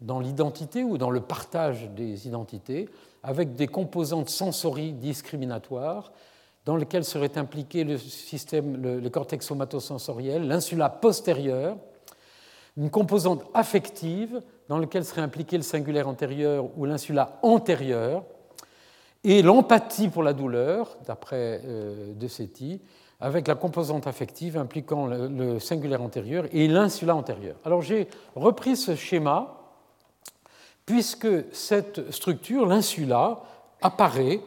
dans 0.00 0.20
l'identité 0.20 0.84
ou 0.84 0.98
dans 0.98 1.10
le 1.10 1.20
partage 1.20 1.88
des 1.90 2.26
identités, 2.26 2.88
avec 3.22 3.54
des 3.54 3.66
composantes 3.66 4.28
sensories 4.28 4.92
discriminatoires 4.92 6.12
dans 6.66 6.76
lesquelles 6.76 7.04
serait 7.04 7.38
impliqué 7.38 7.84
le 7.84 7.96
système, 7.96 8.82
le, 8.82 9.08
cortex 9.08 9.46
somatosensoriel, 9.46 10.46
l'insula 10.48 10.90
postérieure, 10.90 11.76
une 12.76 12.90
composante 12.90 13.44
affective 13.54 14.42
dans 14.68 14.78
laquelle 14.78 15.04
serait 15.04 15.22
impliqué 15.22 15.56
le 15.56 15.62
singulaire 15.62 16.08
antérieur 16.08 16.66
ou 16.76 16.84
l'insula 16.84 17.38
antérieure, 17.42 18.24
et 19.22 19.42
l'empathie 19.42 20.08
pour 20.08 20.24
la 20.24 20.32
douleur, 20.32 20.98
d'après 21.06 21.62
euh, 21.64 22.12
De 22.12 22.28
Setti, 22.28 22.80
avec 23.20 23.46
la 23.46 23.54
composante 23.54 24.08
affective 24.08 24.58
impliquant 24.58 25.06
le, 25.06 25.28
le 25.28 25.58
singulaire 25.60 26.02
antérieur 26.02 26.46
et 26.52 26.66
l'insula 26.66 27.14
antérieure. 27.14 27.56
Alors 27.64 27.80
j'ai 27.80 28.08
repris 28.34 28.76
ce 28.76 28.94
schéma 28.94 29.56
puisque 30.84 31.28
cette 31.52 32.12
structure, 32.12 32.66
l'insula, 32.66 33.40
apparaît 33.80 34.40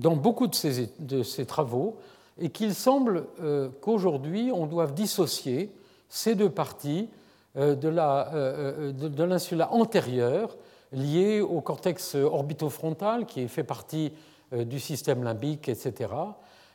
dans 0.00 0.16
beaucoup 0.16 0.46
de 0.46 0.54
ces, 0.54 1.46
travaux 1.46 1.96
et 2.38 2.48
qu'il 2.48 2.74
semble 2.74 3.26
euh, 3.42 3.68
qu'aujourd'hui 3.80 4.50
on 4.52 4.66
doive 4.66 4.94
dissocier 4.94 5.70
ces 6.08 6.34
deux 6.34 6.48
parties 6.48 7.08
euh, 7.56 7.76
euh, 7.84 8.92
de 8.92 9.24
l'insula 9.24 9.72
antérieure 9.72 10.56
liée 10.92 11.40
au 11.40 11.60
cortex 11.60 12.14
orbitofrontal 12.14 13.26
qui 13.26 13.46
fait 13.46 13.64
partie 13.64 14.12
du 14.52 14.80
système 14.80 15.22
limbique, 15.22 15.68
etc., 15.68 16.10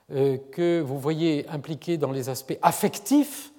que 0.07 0.79
vous 0.79 0.97
voyez 0.97 1.45
impliqué 1.49 1.97
dans 1.97 2.13
les 2.13 2.29
aspects 2.29 2.57
affectifs 2.61 3.51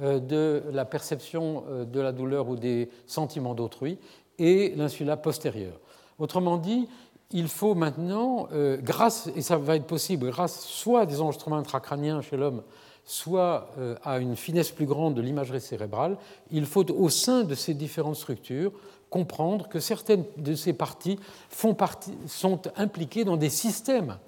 de 0.00 0.62
la 0.70 0.84
perception 0.84 1.64
de 1.84 2.00
la 2.00 2.12
douleur 2.12 2.48
ou 2.48 2.54
des 2.54 2.88
sentiments 3.06 3.54
d'autrui, 3.54 3.98
et 4.38 4.72
l'insula 4.76 5.16
postérieure. 5.16 5.80
Autrement 6.20 6.58
dit, 6.58 6.88
il 7.30 7.48
faut 7.48 7.74
maintenant, 7.74 8.48
euh, 8.52 8.78
grâce, 8.80 9.28
et 9.34 9.42
ça 9.42 9.56
va 9.56 9.76
être 9.76 9.86
possible 9.86 10.30
grâce 10.30 10.60
soit 10.60 11.02
à 11.02 11.06
des 11.06 11.20
enregistrements 11.20 11.56
intracrâniens 11.56 12.22
chez 12.22 12.36
l'homme, 12.36 12.62
soit 13.04 13.70
euh, 13.78 13.94
à 14.04 14.18
une 14.18 14.36
finesse 14.36 14.70
plus 14.70 14.86
grande 14.86 15.14
de 15.14 15.22
l'imagerie 15.22 15.60
cérébrale, 15.60 16.16
il 16.50 16.66
faut 16.66 16.90
au 16.90 17.08
sein 17.08 17.44
de 17.44 17.54
ces 17.54 17.74
différentes 17.74 18.16
structures 18.16 18.72
comprendre 19.10 19.68
que 19.68 19.78
certaines 19.78 20.24
de 20.36 20.54
ces 20.54 20.72
parties 20.72 21.18
font 21.48 21.74
partie, 21.74 22.14
sont 22.26 22.60
impliquées 22.76 23.24
dans 23.24 23.36
des 23.36 23.50
systèmes, 23.50 24.18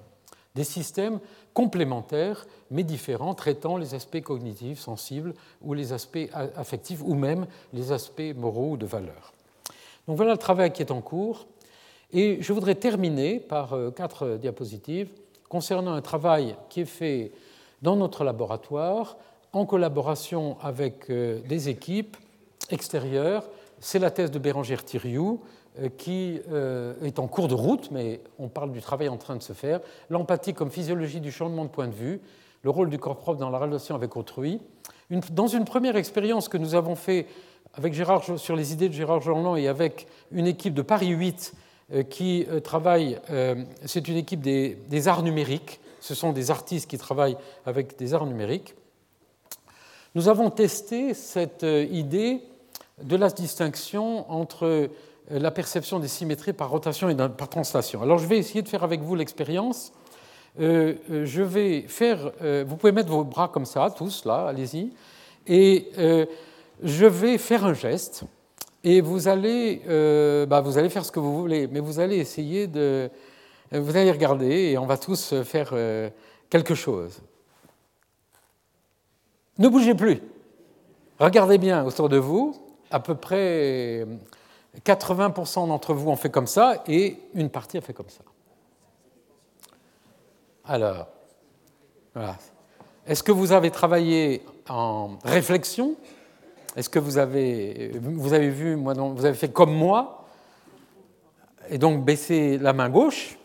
des 0.55 0.63
systèmes 0.63 1.19
complémentaires 1.53 2.45
mais 2.71 2.83
différents, 2.83 3.33
traitant 3.33 3.75
les 3.75 3.95
aspects 3.95 4.21
cognitifs, 4.21 4.79
sensibles, 4.79 5.33
ou 5.61 5.73
les 5.73 5.91
aspects 5.91 6.29
affectifs, 6.55 7.01
ou 7.03 7.15
même 7.15 7.47
les 7.73 7.91
aspects 7.91 8.33
moraux 8.35 8.71
ou 8.71 8.77
de 8.77 8.85
valeur. 8.85 9.33
Donc 10.07 10.15
voilà 10.17 10.31
le 10.31 10.37
travail 10.37 10.71
qui 10.71 10.81
est 10.81 10.91
en 10.91 11.01
cours. 11.01 11.47
Et 12.11 12.41
je 12.41 12.53
voudrais 12.53 12.75
terminer 12.75 13.39
par 13.39 13.73
euh, 13.73 13.91
quatre 13.91 14.37
diapositives 14.37 15.09
concernant 15.47 15.93
un 15.93 16.01
travail 16.01 16.55
qui 16.69 16.81
est 16.81 16.85
fait 16.85 17.31
dans 17.83 17.95
notre 17.95 18.23
laboratoire 18.23 19.17
en 19.53 19.65
collaboration 19.65 20.57
avec 20.61 21.09
euh, 21.09 21.39
des 21.47 21.69
équipes 21.69 22.17
extérieures. 22.71 23.47
C'est 23.79 23.99
la 23.99 24.09
thèse 24.09 24.31
de 24.31 24.39
Bérangère 24.39 24.83
Thiriou 24.83 25.41
euh, 25.79 25.89
qui 25.97 26.41
est 27.03 27.19
en 27.19 27.27
cours 27.27 27.47
de 27.47 27.53
route, 27.53 27.91
mais 27.91 28.21
on 28.39 28.47
parle 28.47 28.71
du 28.71 28.81
travail 28.81 29.07
en 29.07 29.17
train 29.17 29.35
de 29.35 29.43
se 29.43 29.53
faire. 29.53 29.79
L'empathie 30.09 30.55
comme 30.55 30.71
physiologie 30.71 31.21
du 31.21 31.31
changement 31.31 31.63
de 31.63 31.69
point 31.69 31.87
de 31.87 31.93
vue, 31.93 32.21
le 32.63 32.71
rôle 32.71 32.89
du 32.89 32.97
corps 32.97 33.17
propre 33.17 33.39
dans 33.39 33.51
la 33.51 33.59
relation 33.59 33.93
avec 33.93 34.17
autrui. 34.17 34.59
dans 35.31 35.47
une 35.47 35.63
première 35.63 35.95
expérience 35.95 36.49
que 36.49 36.57
nous 36.57 36.73
avons 36.73 36.95
fait 36.95 37.27
avec 37.75 37.93
Gérard, 37.93 38.39
sur 38.39 38.55
les 38.55 38.73
idées 38.73 38.89
de 38.89 38.93
Gérard 38.93 39.21
Jeanland 39.21 39.55
et 39.55 39.67
avec 39.67 40.07
une 40.31 40.47
équipe 40.47 40.73
de 40.73 40.81
Paris 40.81 41.09
8 41.09 41.53
euh, 41.53 41.68
qui 42.09 42.45
euh, 42.49 42.59
travaille, 42.59 43.19
euh, 43.31 43.55
c'est 43.85 44.07
une 44.07 44.17
équipe 44.17 44.41
des, 44.41 45.07
arts 45.07 45.23
numériques, 45.23 45.79
ce 46.01 46.13
sont 46.15 46.31
des 46.31 46.51
artistes 46.51 46.89
qui 46.89 46.97
travaillent 46.97 47.37
avec 47.65 47.97
des 47.97 48.13
arts 48.13 48.25
numériques. 48.25 48.75
Nous 50.15 50.27
avons 50.27 50.49
testé 50.49 51.13
cette 51.13 51.63
idée 51.63 52.41
de 53.03 53.15
la 53.15 53.29
distinction 53.29 54.29
entre 54.31 54.89
la 55.29 55.51
perception 55.51 55.99
des 55.99 56.07
symétries 56.07 56.53
par 56.53 56.71
rotation 56.71 57.09
et 57.09 57.15
par 57.15 57.47
translation. 57.47 58.01
Alors 58.01 58.17
je 58.17 58.25
vais 58.25 58.37
essayer 58.37 58.63
de 58.63 58.67
faire 58.67 58.83
avec 58.83 59.01
vous 59.01 59.13
l'expérience. 59.13 59.91
je 60.57 61.41
vais 61.43 61.81
faire, 61.81 62.31
vous 62.65 62.75
pouvez 62.75 62.91
mettre 62.91 63.09
vos 63.09 63.23
bras 63.23 63.49
comme 63.49 63.65
ça, 63.65 63.93
tous 63.95 64.25
là, 64.25 64.47
allez-y, 64.47 64.91
et 65.45 65.91
je 66.81 67.05
vais 67.05 67.37
faire 67.37 67.65
un 67.65 67.75
geste 67.75 68.23
et 68.83 69.01
vous 69.01 69.27
allez, 69.27 69.81
bah, 70.47 70.61
vous 70.61 70.77
allez 70.77 70.89
faire 70.89 71.05
ce 71.05 71.11
que 71.11 71.19
vous 71.19 71.37
voulez, 71.37 71.67
mais 71.67 71.79
vous 71.79 71.99
allez 71.99 72.17
essayer 72.17 72.67
de, 72.67 73.09
vous 73.71 73.95
allez 73.95 74.11
regarder 74.11 74.71
et 74.71 74.77
on 74.77 74.85
va 74.85 74.97
tous 74.97 75.33
faire 75.43 75.73
quelque 76.49 76.75
chose. 76.75 77.21
Ne 79.57 79.67
bougez 79.67 79.95
plus. 79.95 80.21
Regardez 81.19 81.57
bien 81.57 81.85
autour 81.85 82.07
de 82.07 82.17
vous. 82.17 82.55
À 82.91 82.99
peu 82.99 83.13
près 83.13 84.07
80% 84.85 85.67
d'entre 85.67 85.93
vous 85.93 86.09
ont 86.09 86.15
fait 86.15 86.29
comme 86.29 86.47
ça 86.47 86.81
et 86.87 87.19
une 87.33 87.49
partie 87.49 87.77
a 87.77 87.81
fait 87.81 87.93
comme 87.93 88.09
ça. 88.09 88.23
Alors, 90.65 91.07
voilà. 92.13 92.37
Est-ce 93.05 93.21
que 93.21 93.31
vous 93.31 93.51
avez 93.51 93.69
travaillé 93.69 94.43
en 94.69 95.17
réflexion? 95.25 95.95
Est-ce 96.79 96.89
que 96.89 96.99
vous 96.99 97.17
avez, 97.17 97.91
vous 98.01 98.31
avez 98.31 98.49
vu, 98.49 98.77
moi, 98.77 98.93
vous 98.93 99.25
avez 99.25 99.35
fait 99.35 99.49
comme 99.49 99.73
moi 99.73 100.23
et 101.69 101.77
donc 101.77 102.05
baissé 102.05 102.57
la 102.57 102.71
main 102.71 102.87
gauche 102.87 103.37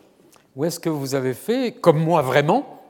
Ou 0.55 0.63
est-ce 0.63 0.79
que 0.79 0.87
vous 0.87 1.15
avez 1.15 1.33
fait 1.33 1.73
comme 1.73 1.99
moi 1.99 2.21
vraiment 2.21 2.81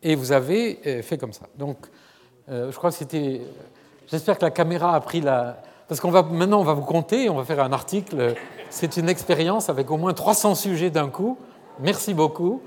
et 0.00 0.14
vous 0.14 0.30
avez 0.30 0.78
euh, 0.86 1.02
fait 1.02 1.18
comme 1.18 1.32
ça? 1.32 1.46
Donc, 1.58 1.76
euh, 2.50 2.70
je 2.70 2.76
crois 2.76 2.90
que 2.90 2.96
c'était. 2.96 3.40
J'espère 4.08 4.38
que 4.38 4.44
la 4.44 4.52
caméra 4.52 4.94
a 4.94 5.00
pris 5.00 5.20
la. 5.20 5.60
Parce 5.88 6.00
qu'on 6.00 6.12
va 6.12 6.22
maintenant, 6.22 6.60
on 6.60 6.64
va 6.64 6.74
vous 6.74 6.84
compter, 6.84 7.28
on 7.28 7.34
va 7.34 7.44
faire 7.44 7.64
un 7.64 7.72
article. 7.72 8.36
C'est 8.70 8.96
une 8.96 9.08
expérience 9.08 9.68
avec 9.68 9.90
au 9.90 9.96
moins 9.96 10.14
300 10.14 10.54
sujets 10.54 10.90
d'un 10.90 11.08
coup. 11.08 11.36
Merci 11.80 12.14
beaucoup. 12.14 12.62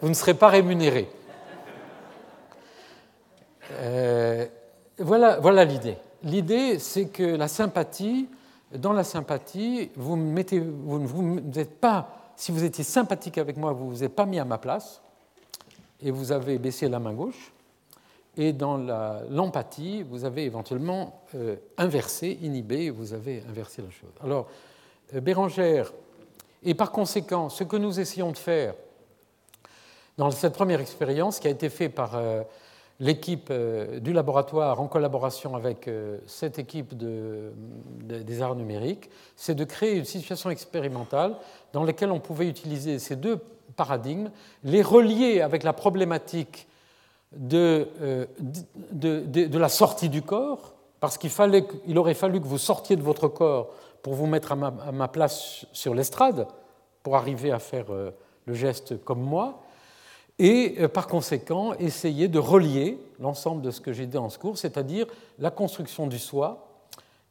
Vous 0.00 0.08
ne 0.08 0.14
serez 0.14 0.32
pas 0.32 0.48
rémunéré. 0.48 1.10
Euh, 3.70 4.46
voilà, 4.98 5.40
voilà 5.40 5.66
l'idée. 5.66 5.98
L'idée, 6.26 6.80
c'est 6.80 7.06
que 7.06 7.22
la 7.22 7.46
sympathie, 7.46 8.28
dans 8.74 8.92
la 8.92 9.04
sympathie, 9.04 9.90
vous 9.94 10.16
ne 10.16 11.06
vous 11.06 11.40
êtes 11.54 11.80
pas, 11.80 12.32
si 12.34 12.50
vous 12.50 12.64
étiez 12.64 12.82
sympathique 12.82 13.38
avec 13.38 13.56
moi, 13.56 13.72
vous 13.72 13.84
ne 13.84 13.90
vous 13.90 14.02
êtes 14.02 14.14
pas 14.14 14.26
mis 14.26 14.40
à 14.40 14.44
ma 14.44 14.58
place 14.58 15.00
et 16.02 16.10
vous 16.10 16.32
avez 16.32 16.58
baissé 16.58 16.88
la 16.88 16.98
main 16.98 17.12
gauche. 17.12 17.52
Et 18.36 18.52
dans 18.52 18.76
l'empathie, 19.30 20.02
vous 20.02 20.24
avez 20.24 20.44
éventuellement 20.44 21.22
euh, 21.36 21.56
inversé, 21.78 22.38
inhibé, 22.42 22.90
vous 22.90 23.14
avez 23.14 23.44
inversé 23.48 23.80
la 23.80 23.90
chose. 23.90 24.10
Alors, 24.22 24.48
euh, 25.14 25.20
Bérangère, 25.20 25.92
et 26.64 26.74
par 26.74 26.90
conséquent, 26.90 27.48
ce 27.50 27.62
que 27.62 27.76
nous 27.76 28.00
essayons 28.00 28.32
de 28.32 28.36
faire 28.36 28.74
dans 30.18 30.32
cette 30.32 30.54
première 30.54 30.80
expérience 30.80 31.38
qui 31.38 31.46
a 31.46 31.50
été 31.50 31.70
faite 31.70 31.94
par 31.94 32.16
euh, 32.16 32.42
l'équipe 32.98 33.52
du 33.52 34.12
laboratoire 34.12 34.80
en 34.80 34.86
collaboration 34.86 35.54
avec 35.54 35.90
cette 36.26 36.58
équipe 36.58 36.96
de, 36.96 37.52
des 38.04 38.40
arts 38.40 38.56
numériques, 38.56 39.10
c'est 39.36 39.54
de 39.54 39.64
créer 39.64 39.96
une 39.96 40.06
situation 40.06 40.48
expérimentale 40.48 41.36
dans 41.74 41.84
laquelle 41.84 42.10
on 42.10 42.20
pouvait 42.20 42.48
utiliser 42.48 42.98
ces 42.98 43.16
deux 43.16 43.38
paradigmes, 43.76 44.30
les 44.64 44.82
relier 44.82 45.40
avec 45.40 45.62
la 45.62 45.72
problématique 45.72 46.66
euh, 47.52 48.26
de, 48.92 49.20
de, 49.26 49.58
la 49.58 49.68
sortie 49.68 50.08
du 50.08 50.22
corps, 50.22 50.74
parce 51.00 51.18
qu'il 51.18 51.30
fallait, 51.30 51.66
il 51.86 51.98
aurait 51.98 52.14
fallu 52.14 52.40
que 52.40 52.46
vous 52.46 52.58
sortiez 52.58 52.96
de 52.96 53.02
votre 53.02 53.28
corps 53.28 53.70
pour 54.02 54.14
vous 54.14 54.26
mettre 54.26 54.52
à 54.52 54.56
ma, 54.56 55.08
place 55.08 55.66
sur 55.72 55.94
l'estrade, 55.94 56.46
pour 57.02 57.16
arriver 57.16 57.50
à 57.50 57.58
faire 57.58 57.86
euh, 57.90 58.10
le 58.46 58.54
geste 58.54 59.02
comme 59.04 59.20
moi, 59.20 59.60
et 60.38 60.76
euh, 60.78 60.88
par 60.88 61.06
conséquent 61.06 61.74
essayer 61.74 62.28
de 62.28 62.38
relier 62.38 62.98
l'ensemble 63.20 63.62
de 63.62 63.70
ce 63.70 63.80
que 63.80 63.92
j'ai 63.92 64.06
dit 64.06 64.18
en 64.18 64.28
ce 64.28 64.38
cours, 64.38 64.58
c'est-à-dire 64.58 65.06
la 65.38 65.50
construction 65.50 66.06
du 66.06 66.18
soi 66.18 66.62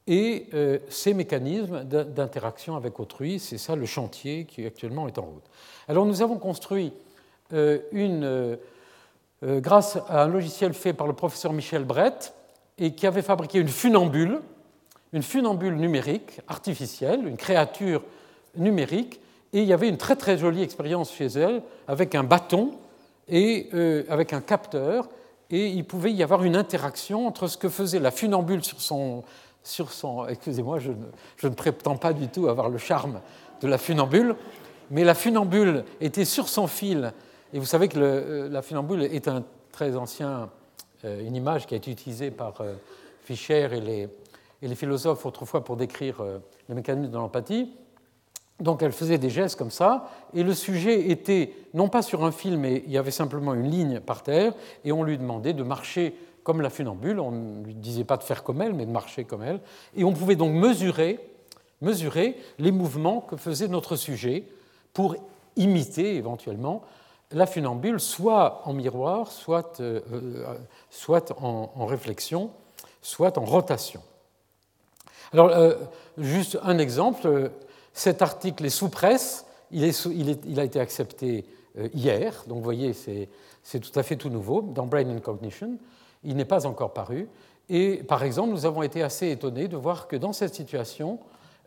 et 0.08 0.50
ces 0.88 1.16
mécanismes 1.16 1.84
d'interaction 1.84 2.76
avec 2.76 3.00
autrui. 3.00 3.40
C'est 3.40 3.58
ça 3.58 3.76
le 3.76 3.88
chantier 3.88 4.46
qui 4.46 4.64
actuellement 4.64 5.08
est 5.08 5.18
en 5.18 5.24
route. 5.24 5.44
Alors 5.88 6.06
nous 6.06 6.22
avons 6.22 6.38
construit 6.38 6.94
une 7.92 8.58
euh, 9.44 9.60
grâce 9.60 9.98
à 10.08 10.24
un 10.24 10.28
logiciel 10.28 10.74
fait 10.74 10.94
par 10.94 11.08
le 11.08 11.14
professeur 11.14 11.52
Michel 11.52 11.84
Brett 11.84 12.34
et 12.78 12.96
qui 12.96 13.06
avait 13.06 13.22
fabriqué 13.22 13.60
une 13.60 13.68
funambule, 13.68 14.40
une 15.12 15.24
funambule 15.24 15.76
numérique, 15.76 16.42
artificielle, 16.48 17.28
une 17.28 17.38
créature 17.38 18.02
numérique, 18.56 19.20
et 19.54 19.62
il 19.62 19.68
y 19.68 19.74
avait 19.74 19.90
une 19.90 19.98
très 19.98 20.16
très 20.16 20.38
jolie 20.38 20.64
expérience 20.64 21.14
chez 21.14 21.28
elle 21.28 21.62
avec 21.88 22.16
un 22.16 22.24
bâton 22.24 22.72
et 23.28 23.70
euh, 23.74 24.04
avec 24.10 24.34
un 24.34 24.42
capteur, 24.42 25.10
et 25.50 25.68
il 25.68 25.86
pouvait 25.86 26.12
y 26.12 26.24
avoir 26.24 26.44
une 26.44 26.56
interaction 26.56 27.28
entre 27.28 27.48
ce 27.48 27.58
que 27.58 27.70
faisait 27.70 28.00
la 28.00 28.12
funambule 28.12 28.64
sur 28.64 28.82
son... 28.82 29.24
Sur 29.64 29.92
son 29.92 30.28
excusez-moi, 30.28 30.78
je, 30.78 30.92
je 31.38 31.48
ne 31.48 31.56
prétends 31.56 31.98
pas 31.98 32.14
du 32.14 32.28
tout 32.28 32.48
avoir 32.48 32.70
le 32.70 32.78
charme 32.78 33.20
de 33.62 33.68
la 33.68 33.80
funambule, 33.80 34.36
mais 34.92 35.04
la 35.04 35.16
funambule 35.16 35.86
était 36.02 36.24
sur 36.24 36.50
son 36.50 36.68
fil 36.68 37.12
et 37.52 37.58
vous 37.58 37.66
savez 37.66 37.88
que 37.88 37.98
euh, 37.98 38.48
la 38.48 38.62
funambule 38.62 39.02
est 39.02 39.28
un 39.28 39.44
très 39.72 39.96
ancien, 39.96 40.52
euh, 41.04 41.26
une 41.26 41.36
image 41.36 41.66
qui 41.66 41.74
a 41.74 41.78
été 41.78 41.90
utilisée 41.90 42.30
par 42.30 42.62
Fischer 43.24 43.70
et 43.72 43.82
les, 43.82 44.08
et 44.62 44.68
les 44.68 44.76
philosophes 44.76 45.26
autrefois 45.26 45.64
pour 45.64 45.78
décrire 45.78 46.22
le 46.22 46.76
mécanisme 46.76 47.10
de 47.10 47.18
l'empathie. 47.18 47.74
Donc 48.60 48.82
elle 48.82 48.92
faisait 48.92 49.18
des 49.18 49.30
gestes 49.30 49.58
comme 49.58 49.72
ça, 49.72 50.10
et 50.34 50.44
le 50.44 50.54
sujet 50.54 51.10
était 51.10 51.54
non 51.74 51.90
pas 51.90 52.02
sur 52.02 52.24
un 52.24 52.32
fil, 52.32 52.58
mais 52.58 52.84
il 52.86 52.92
y 52.92 52.98
avait 52.98 53.12
simplement 53.12 53.54
une 53.54 53.70
ligne 53.70 54.00
par 54.00 54.24
terre, 54.24 54.54
et 54.86 54.92
on 54.92 55.04
lui 55.04 55.18
demandait 55.18 55.54
de 55.54 55.64
marcher 55.64 56.16
comme 56.44 56.62
la 56.62 56.70
funambule, 56.70 57.20
on 57.20 57.32
ne 57.32 57.66
lui 57.66 57.74
disait 57.74 58.04
pas 58.04 58.18
de 58.18 58.24
faire 58.24 58.44
comme 58.44 58.62
elle, 58.62 58.74
mais 58.74 58.86
de 58.86 58.92
marcher 58.92 59.26
comme 59.26 59.44
elle, 59.44 59.60
et 59.96 60.04
on 60.04 60.14
pouvait 60.14 60.36
donc 60.36 60.54
mesurer, 60.54 61.20
mesurer 61.82 62.38
les 62.60 62.72
mouvements 62.72 63.20
que 63.22 63.36
faisait 63.36 63.68
notre 63.68 63.96
sujet 63.96 64.44
pour 64.94 65.16
imiter 65.58 66.16
éventuellement 66.16 66.84
la 67.32 67.46
funambule 67.46 68.00
soit 68.00 68.62
en 68.66 68.74
miroir, 68.74 69.32
soit, 69.32 69.80
euh, 69.80 70.02
euh, 70.12 70.56
en, 71.42 71.86
réflexion, 71.86 72.52
soit 73.02 73.38
en 73.38 73.46
rotation. 73.46 74.02
Alors, 75.34 75.50
euh, 75.50 75.74
juste 76.18 76.58
un 76.64 76.78
exemple, 76.78 77.52
cet 77.96 78.22
article 78.22 78.64
est 78.66 78.70
sous 78.70 78.90
presse, 78.90 79.48
il, 79.72 80.60
a 80.60 80.64
été 80.64 80.80
accepté 80.80 81.46
hier, 81.94 82.44
donc 82.48 82.60
vous 82.60 82.64
voyez, 82.64 82.94
c'est 82.94 83.80
tout 83.80 84.00
à 84.00 84.04
fait 84.04 84.16
tout 84.16 84.30
nouveau, 84.30 84.62
dans 84.62 84.86
Brain 84.86 85.10
and 85.10 85.22
Cognition, 85.22 85.80
il 86.24 86.36
n'est 86.36 86.46
pas 86.46 86.68
encore 86.68 86.94
paru, 86.94 87.28
et 87.68 88.04
par 88.04 88.24
exemple, 88.24 88.52
nous 88.52 88.68
avons 88.68 88.84
été 88.84 89.02
assez 89.02 89.32
étonnés 89.32 89.68
de 89.68 89.76
voir 89.76 90.08
que 90.08 90.16
dans 90.16 90.34
cette 90.34 90.54
situation, 90.54 91.20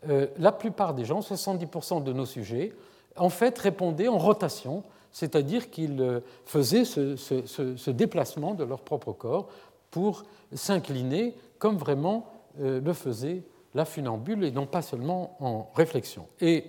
la 0.07 0.53
plupart 0.53 0.93
des 0.93 1.03
gens, 1.03 1.19
70% 1.19 2.03
de 2.03 2.13
nos 2.13 2.25
sujets, 2.25 2.73
en 3.17 3.29
fait, 3.29 3.59
répondaient 3.59 4.07
en 4.07 4.17
rotation 4.17 4.83
c'est-à-dire 5.11 5.69
qu'ils 5.69 6.01
euh, 6.01 6.19
faisaient 6.45 6.85
ce, 6.85 7.89
déplacement 7.89 8.53
de 8.53 8.63
leur 8.63 8.81
propre 8.81 9.11
corps 9.11 9.47
pour 9.91 10.23
s'incliner 10.53 11.35
comme 11.57 11.77
vraiment 11.77 12.27
euh, 12.61 12.79
le 12.81 12.93
faisait 12.93 13.43
la 13.75 13.85
funambule 13.85 14.43
et 14.43 14.51
non 14.51 14.65
pas 14.65 14.81
seulement 14.81 15.37
en 15.39 15.71
réflexion. 15.75 16.27
Et 16.41 16.65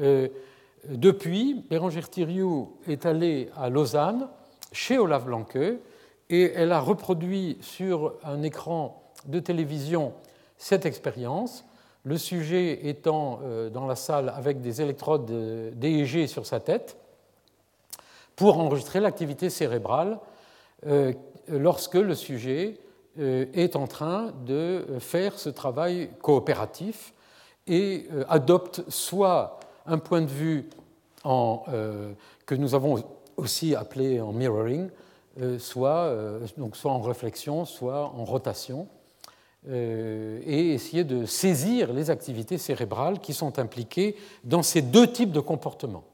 euh, 0.00 0.28
depuis, 0.88 1.64
Bérangère 1.68 2.08
Thiriou 2.08 2.76
est 2.86 3.06
allée 3.06 3.50
à 3.56 3.68
Lausanne, 3.68 4.28
chez 4.72 4.98
Olaf 4.98 5.24
Blanque, 5.24 5.58
et 6.30 6.52
elle 6.54 6.72
a 6.72 6.80
reproduit 6.80 7.58
sur 7.60 8.14
un 8.22 8.42
écran 8.42 9.02
de 9.26 9.40
télévision 9.40 10.12
cette 10.56 10.86
expérience, 10.86 11.64
le 12.04 12.16
sujet 12.16 12.86
étant 12.88 13.40
dans 13.72 13.86
la 13.86 13.96
salle 13.96 14.32
avec 14.34 14.60
des 14.60 14.80
électrodes 14.80 15.26
DEG 15.78 16.26
sur 16.26 16.46
sa 16.46 16.60
tête, 16.60 16.96
pour 18.38 18.58
enregistrer 18.58 19.00
l'activité 19.00 19.50
cérébrale 19.50 20.20
euh, 20.86 21.12
lorsque 21.48 21.94
le 21.94 22.14
sujet 22.14 22.78
euh, 22.78 22.87
est 23.18 23.76
en 23.76 23.86
train 23.86 24.32
de 24.46 24.84
faire 25.00 25.38
ce 25.38 25.48
travail 25.48 26.10
coopératif 26.22 27.12
et 27.66 28.06
euh, 28.12 28.24
adopte 28.28 28.82
soit 28.88 29.60
un 29.86 29.98
point 29.98 30.22
de 30.22 30.26
vue 30.26 30.68
que 31.24 32.54
nous 32.54 32.74
avons 32.74 33.04
aussi 33.36 33.74
appelé 33.74 34.20
en 34.20 34.32
mirroring, 34.32 34.88
soit, 35.58 36.14
donc 36.56 36.76
soit 36.76 36.92
en 36.92 37.00
réflexion, 37.00 37.66
soit 37.66 38.12
en 38.16 38.24
rotation, 38.24 38.86
et 39.68 40.72
essayer 40.72 41.04
de 41.04 41.26
saisir 41.26 41.92
les 41.92 42.08
activités 42.08 42.56
cérébrales 42.56 43.18
qui 43.18 43.34
sont 43.34 43.58
impliquées 43.58 44.16
dans 44.44 44.62
ces 44.62 44.80
deux 44.80 45.10
types 45.10 45.32
de 45.32 45.40
comportements. 45.40 46.04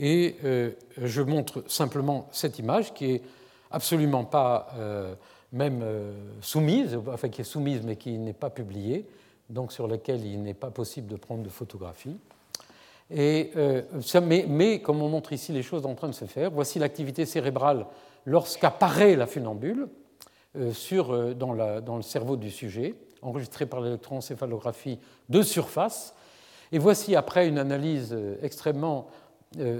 Et 0.00 0.36
euh, 0.44 0.70
je 0.96 1.20
montre 1.20 1.62
simplement 1.68 2.26
cette 2.32 2.58
image 2.58 2.94
qui 2.94 3.12
est 3.12 3.22
absolument 3.70 4.24
pas 4.24 4.68
euh, 4.78 5.14
même 5.52 5.80
euh, 5.82 6.12
soumise, 6.40 6.98
enfin 7.08 7.28
qui 7.28 7.40
est 7.40 7.44
soumise 7.44 7.82
mais 7.84 7.96
qui 7.96 8.18
n'est 8.18 8.32
pas 8.32 8.50
publiée. 8.50 9.06
donc 9.48 9.72
sur 9.72 9.88
lesquels 9.88 10.24
il 10.24 10.42
n'est 10.42 10.54
pas 10.54 10.70
possible 10.70 11.08
de 11.08 11.16
prendre 11.16 11.42
de 11.42 11.48
photographies. 11.48 12.16
Et, 13.12 13.50
euh, 13.56 13.82
mais, 14.48 14.80
comme 14.80 15.02
on 15.02 15.08
montre 15.08 15.32
ici 15.32 15.50
les 15.50 15.64
choses 15.64 15.84
en 15.84 15.96
train 15.96 16.06
de 16.06 16.14
se 16.14 16.26
faire, 16.26 16.52
voici 16.52 16.78
l'activité 16.78 17.26
cérébrale 17.26 17.86
lorsqu'apparaît 18.24 19.16
la 19.16 19.26
funambule 19.26 19.88
euh, 20.56 20.72
sur, 20.72 21.34
dans, 21.34 21.52
le 21.52 22.02
cerveau 22.02 22.36
du 22.36 22.52
sujet, 22.52 22.94
enregistrée 23.20 23.66
par 23.66 23.80
l'électroencéphalographie 23.80 25.00
de 25.28 25.42
surface. 25.42 26.14
Et 26.70 26.78
voici 26.78 27.16
après 27.16 27.48
une 27.48 27.58
analyse 27.58 28.16
extrêmement 28.42 29.08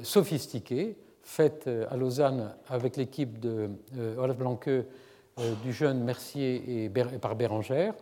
sophistiquée, 0.03 0.97
faite 1.23 1.71
à 1.89 1.97
Lausanne 1.97 2.53
avec 2.69 2.97
l'équipe 2.97 3.39
de 3.39 3.71
Olaf 4.19 4.37
Blanque, 4.37 4.69
du 5.63 5.73
jeune 5.73 6.03
Mercier 6.05 6.85
et 6.85 6.91
par 7.21 7.35
Bérangère, 7.35 7.95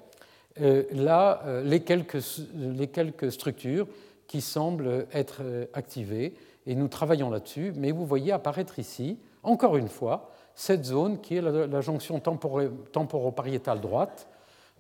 là, 0.59 1.43
les 1.63 1.81
quelques, 1.81 2.19
les 2.55 2.89
quelques 2.89 3.31
structures 3.31 3.87
qui 4.29 4.43
semblent 4.43 5.09
être 5.13 5.39
euh, 5.41 5.65
activées, 5.73 6.35
et 6.67 6.77
nous 6.77 6.87
travaillons 6.87 7.31
là-dessus, 7.31 7.73
mais 7.75 7.91
vous 7.91 8.07
voyez 8.07 8.31
apparaître 8.31 8.79
ici, 8.79 9.19
encore 9.43 9.77
une 9.77 9.89
fois, 9.89 10.31
cette 10.55 10.85
zone 10.85 11.21
qui 11.21 11.37
est 11.37 11.41
la, 11.41 11.81
jonction 11.81 12.21
temporopariétale 12.21 13.81
droite. 13.81 14.29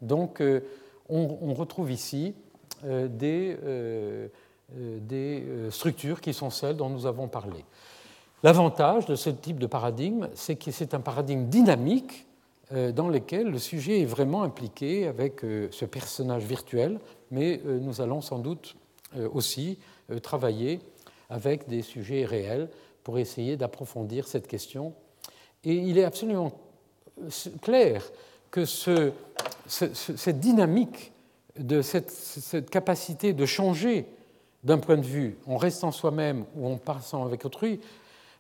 Donc 0.03 0.43
euh, 0.43 0.61
on, 1.09 1.55
retrouve 1.55 1.91
ici 1.91 2.35
euh, 2.85 3.09
des 4.71 5.45
structures 5.71 6.21
qui 6.21 6.35
sont 6.35 6.51
celles 6.51 6.77
dont 6.77 6.91
nous 6.91 7.07
avons 7.07 7.29
parlé. 7.29 7.65
L'avantage 8.43 9.07
de 9.07 9.15
ce 9.15 9.31
type 9.31 9.59
de 9.59 9.67
paradigme, 9.67 10.29
c'est 10.35 10.57
que 10.57 10.71
c'est 10.71 10.93
un 10.93 11.01
paradigme 11.01 11.47
dynamique 11.47 12.27
dans 12.71 13.09
lequel 13.09 13.49
le 13.49 13.59
sujet 13.59 14.03
est 14.03 14.07
vraiment 14.07 14.43
impliqué 14.43 15.07
avec 15.07 15.41
ce 15.41 15.85
personnage 15.85 16.45
virtuel, 16.45 17.01
mais 17.31 17.61
nous 17.65 18.01
allons 18.01 18.21
sans 18.21 18.39
doute 18.39 18.77
euh, 19.17 19.27
aussi 19.33 19.79
euh, 20.11 20.19
travailler 20.19 20.81
avec 21.31 21.67
des 21.67 21.81
sujets 21.81 22.27
réels 22.27 22.69
pour 23.05 23.19
essayer 23.19 23.57
d'approfondir 23.57 24.29
cette 24.29 24.47
question. 24.47 24.93
Et 25.65 25.73
il 25.73 25.97
est 25.97 26.05
absolument 26.05 26.53
euh, 27.19 27.31
clair 27.63 28.05
que 28.51 28.67
ce, 28.67 29.13
cette 29.67 30.41
dynamique 30.41 31.13
de 31.59 31.81
cette, 31.81 32.69
capacité 32.69 33.33
de 33.33 33.47
changer 33.47 34.05
d'un 34.63 34.77
point 34.77 34.99
de 34.99 35.07
vue 35.07 35.39
en 35.47 35.57
restant 35.57 35.91
soi-même 35.91 36.45
ou 36.55 36.69
en 36.69 36.77
passant 36.77 37.25
avec 37.25 37.47
autrui 37.47 37.81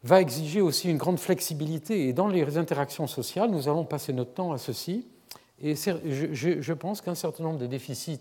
va 0.02 0.20
exiger 0.20 0.60
aussi 0.60 0.90
une 0.90 0.96
grande 0.96 1.18
flexibilité. 1.18 2.08
Et 2.08 2.12
dans 2.12 2.28
les 2.28 2.58
interactions 2.58 3.06
sociales, 3.06 3.50
nous 3.50 3.68
allons 3.68 3.84
passer 3.84 4.12
notre 4.12 4.32
temps 4.32 4.52
à 4.52 4.58
ceci. 4.58 5.06
Et 5.60 5.74
je, 5.74 6.72
pense 6.72 7.00
qu'un 7.00 7.14
certain 7.14 7.44
nombre 7.44 7.58
de 7.58 7.66
déficits 7.66 8.20